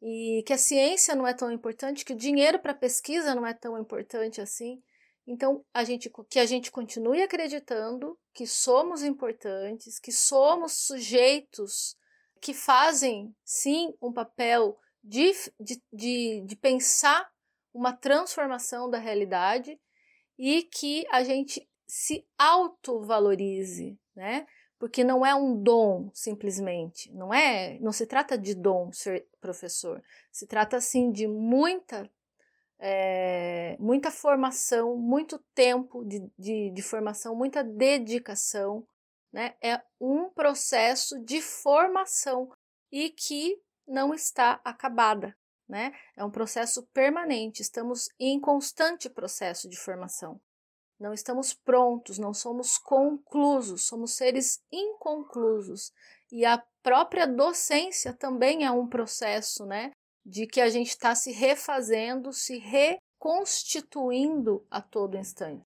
E 0.00 0.42
que 0.46 0.54
a 0.54 0.58
ciência 0.58 1.14
não 1.14 1.26
é 1.26 1.34
tão 1.34 1.52
importante, 1.52 2.02
que 2.02 2.14
o 2.14 2.16
dinheiro 2.16 2.58
para 2.58 2.72
pesquisa 2.72 3.34
não 3.34 3.46
é 3.46 3.52
tão 3.52 3.78
importante 3.78 4.40
assim. 4.40 4.82
Então, 5.26 5.62
a 5.74 5.84
gente, 5.84 6.10
que 6.30 6.38
a 6.38 6.46
gente 6.46 6.70
continue 6.70 7.20
acreditando 7.20 8.18
que 8.32 8.46
somos 8.46 9.02
importantes, 9.02 9.98
que 9.98 10.12
somos 10.12 10.72
sujeitos 10.86 11.94
que 12.40 12.54
fazem, 12.54 13.34
sim, 13.44 13.92
um 14.00 14.10
papel 14.10 14.78
de, 15.06 15.32
de, 15.60 15.80
de, 15.92 16.42
de 16.44 16.56
pensar 16.56 17.30
uma 17.72 17.92
transformação 17.92 18.90
da 18.90 18.98
realidade 18.98 19.78
e 20.36 20.64
que 20.64 21.06
a 21.10 21.22
gente 21.22 21.66
se 21.86 22.26
autovalorize, 22.36 23.98
né? 24.14 24.46
Porque 24.78 25.04
não 25.04 25.24
é 25.24 25.34
um 25.34 25.62
dom 25.62 26.10
simplesmente, 26.12 27.10
não 27.12 27.32
é, 27.32 27.78
não 27.80 27.92
se 27.92 28.06
trata 28.06 28.36
de 28.36 28.54
dom 28.54 28.92
ser 28.92 29.26
professor, 29.40 30.02
se 30.30 30.46
trata 30.46 30.80
sim 30.80 31.10
de 31.10 31.26
muita 31.26 32.10
é, 32.78 33.74
muita 33.78 34.10
formação, 34.10 34.96
muito 34.98 35.38
tempo 35.54 36.04
de, 36.04 36.30
de, 36.38 36.70
de, 36.70 36.82
formação, 36.82 37.34
muita 37.34 37.64
dedicação, 37.64 38.86
né? 39.32 39.54
É 39.62 39.80
um 39.98 40.28
processo 40.28 41.18
de 41.24 41.40
formação 41.40 42.50
e 42.92 43.08
que 43.08 43.58
não 43.86 44.14
está 44.14 44.60
acabada, 44.64 45.36
né? 45.68 45.92
É 46.16 46.24
um 46.24 46.30
processo 46.30 46.86
permanente, 46.92 47.62
estamos 47.62 48.08
em 48.18 48.40
constante 48.40 49.08
processo 49.08 49.68
de 49.68 49.76
formação. 49.76 50.40
Não 50.98 51.12
estamos 51.12 51.52
prontos, 51.52 52.18
não 52.18 52.32
somos 52.32 52.78
conclusos, 52.78 53.86
somos 53.86 54.14
seres 54.14 54.62
inconclusos. 54.72 55.92
E 56.32 56.44
a 56.44 56.62
própria 56.82 57.26
docência 57.26 58.14
também 58.14 58.64
é 58.64 58.70
um 58.70 58.88
processo, 58.88 59.66
né? 59.66 59.90
De 60.24 60.46
que 60.46 60.60
a 60.60 60.70
gente 60.70 60.88
está 60.88 61.14
se 61.14 61.32
refazendo, 61.32 62.32
se 62.32 62.58
reconstituindo 62.58 64.66
a 64.70 64.80
todo 64.80 65.18
instante. 65.18 65.62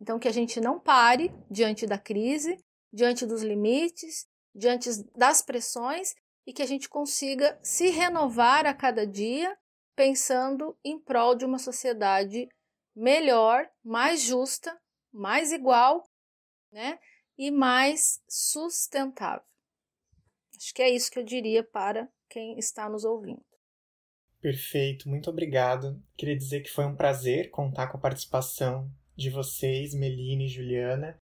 Então, 0.00 0.18
que 0.18 0.28
a 0.28 0.32
gente 0.32 0.60
não 0.60 0.80
pare 0.80 1.30
diante 1.50 1.86
da 1.86 1.98
crise, 1.98 2.58
diante 2.90 3.26
dos 3.26 3.42
limites, 3.42 4.26
diante 4.54 4.88
das 5.14 5.42
pressões 5.42 6.14
e 6.46 6.52
que 6.52 6.62
a 6.62 6.66
gente 6.66 6.88
consiga 6.88 7.58
se 7.62 7.90
renovar 7.90 8.66
a 8.66 8.74
cada 8.74 9.06
dia 9.06 9.56
pensando 9.94 10.78
em 10.84 10.98
prol 10.98 11.34
de 11.34 11.44
uma 11.44 11.58
sociedade 11.58 12.48
melhor, 12.94 13.68
mais 13.84 14.22
justa, 14.22 14.78
mais 15.12 15.52
igual, 15.52 16.02
né? 16.72 16.98
E 17.36 17.50
mais 17.50 18.22
sustentável. 18.28 19.44
Acho 20.56 20.74
que 20.74 20.82
é 20.82 20.90
isso 20.90 21.10
que 21.10 21.18
eu 21.18 21.24
diria 21.24 21.62
para 21.62 22.08
quem 22.28 22.58
está 22.58 22.88
nos 22.88 23.04
ouvindo. 23.04 23.44
Perfeito, 24.40 25.08
muito 25.08 25.28
obrigado. 25.28 26.02
Queria 26.16 26.36
dizer 26.36 26.62
que 26.62 26.70
foi 26.70 26.86
um 26.86 26.96
prazer 26.96 27.50
contar 27.50 27.88
com 27.88 27.98
a 27.98 28.00
participação 28.00 28.90
de 29.14 29.28
vocês, 29.28 29.94
Meline 29.94 30.46
e 30.46 30.48
Juliana. 30.48 31.18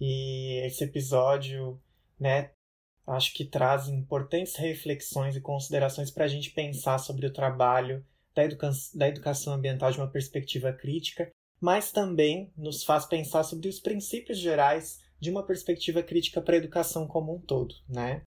E 0.00 0.66
esse 0.66 0.82
episódio, 0.82 1.80
né, 2.18 2.52
acho 3.06 3.32
que 3.34 3.44
traz 3.44 3.88
importantes 3.88 4.56
reflexões 4.56 5.36
e 5.36 5.40
considerações 5.40 6.10
para 6.10 6.24
a 6.24 6.28
gente 6.28 6.50
pensar 6.50 6.98
sobre 6.98 7.26
o 7.26 7.32
trabalho 7.32 8.04
da, 8.34 8.44
educa 8.44 8.70
da 8.94 9.08
educação 9.08 9.54
ambiental 9.54 9.90
de 9.90 9.98
uma 9.98 10.10
perspectiva 10.10 10.72
crítica, 10.72 11.30
mas 11.60 11.92
também 11.92 12.52
nos 12.56 12.84
faz 12.84 13.06
pensar 13.06 13.44
sobre 13.44 13.68
os 13.68 13.80
princípios 13.80 14.38
gerais 14.38 15.00
de 15.18 15.30
uma 15.30 15.42
perspectiva 15.42 16.02
crítica 16.02 16.42
para 16.42 16.54
a 16.54 16.58
educação 16.58 17.06
como 17.06 17.34
um 17.34 17.40
todo, 17.40 17.74
né? 17.88 18.22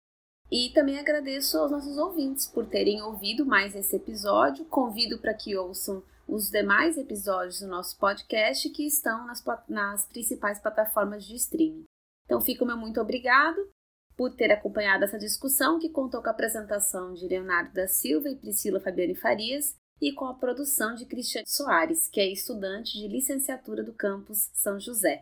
E 0.56 0.70
também 0.70 1.00
agradeço 1.00 1.58
aos 1.58 1.72
nossos 1.72 1.98
ouvintes 1.98 2.46
por 2.46 2.68
terem 2.68 3.02
ouvido 3.02 3.44
mais 3.44 3.76
esse 3.76 3.96
episódio. 3.96 4.64
Convido 4.66 5.18
para 5.18 5.34
que 5.34 5.58
ouçam 5.58 6.04
os 6.28 6.52
demais 6.52 6.96
episódios 6.96 7.62
do 7.62 7.68
nosso 7.68 7.98
podcast 7.98 8.70
que 8.70 8.86
estão 8.86 9.26
nas, 9.26 9.44
nas 9.68 10.06
principais 10.06 10.60
plataformas 10.60 11.26
de 11.26 11.34
streaming. 11.38 11.86
Então, 12.26 12.40
fica 12.40 12.64
o 12.64 12.68
meu 12.68 12.78
muito 12.78 13.02
obrigado 13.02 13.68
por 14.16 14.36
ter 14.36 14.52
acompanhado 14.52 15.06
essa 15.06 15.18
discussão 15.18 15.80
que 15.80 15.90
contou 15.90 16.22
com 16.22 16.28
a 16.28 16.32
apresentação 16.32 17.16
de 17.16 17.28
Leonardo 17.28 17.74
da 17.74 17.88
Silva 17.88 18.30
e 18.30 18.36
Priscila 18.36 18.80
Fabiane 18.80 19.16
Farias 19.16 19.76
e 20.00 20.14
com 20.14 20.26
a 20.26 20.36
produção 20.36 20.94
de 20.94 21.08
Cristiane 21.08 21.48
Soares, 21.48 22.08
que 22.08 22.20
é 22.20 22.28
estudante 22.28 22.92
de 22.92 23.08
licenciatura 23.08 23.84
do 23.84 23.92
campus 23.92 24.52
São 24.54 24.80
José. 24.80 25.20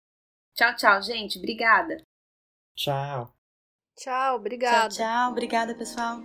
Tchau, 0.54 0.76
tchau, 0.76 1.02
gente. 1.02 1.38
Obrigada. 1.38 2.04
Tchau. 2.76 3.32
Tchau, 4.02 4.38
obrigada. 4.38 4.90
Tchau, 4.90 4.98
tchau. 4.98 5.30
Obrigada, 5.30 5.76
pessoal. 5.76 6.24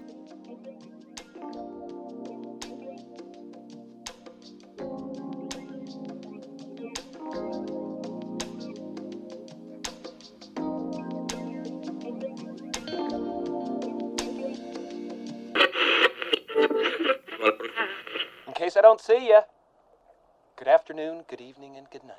In 18.46 18.54
case 18.54 18.78
I 18.78 18.80
don't 18.80 19.02
see 19.02 19.28
you, 19.28 19.42
good 20.56 20.68
afternoon, 20.68 21.24
good 21.28 21.42
evening, 21.42 21.76
and 21.76 21.86
good 21.90 22.04
night. 22.04 22.16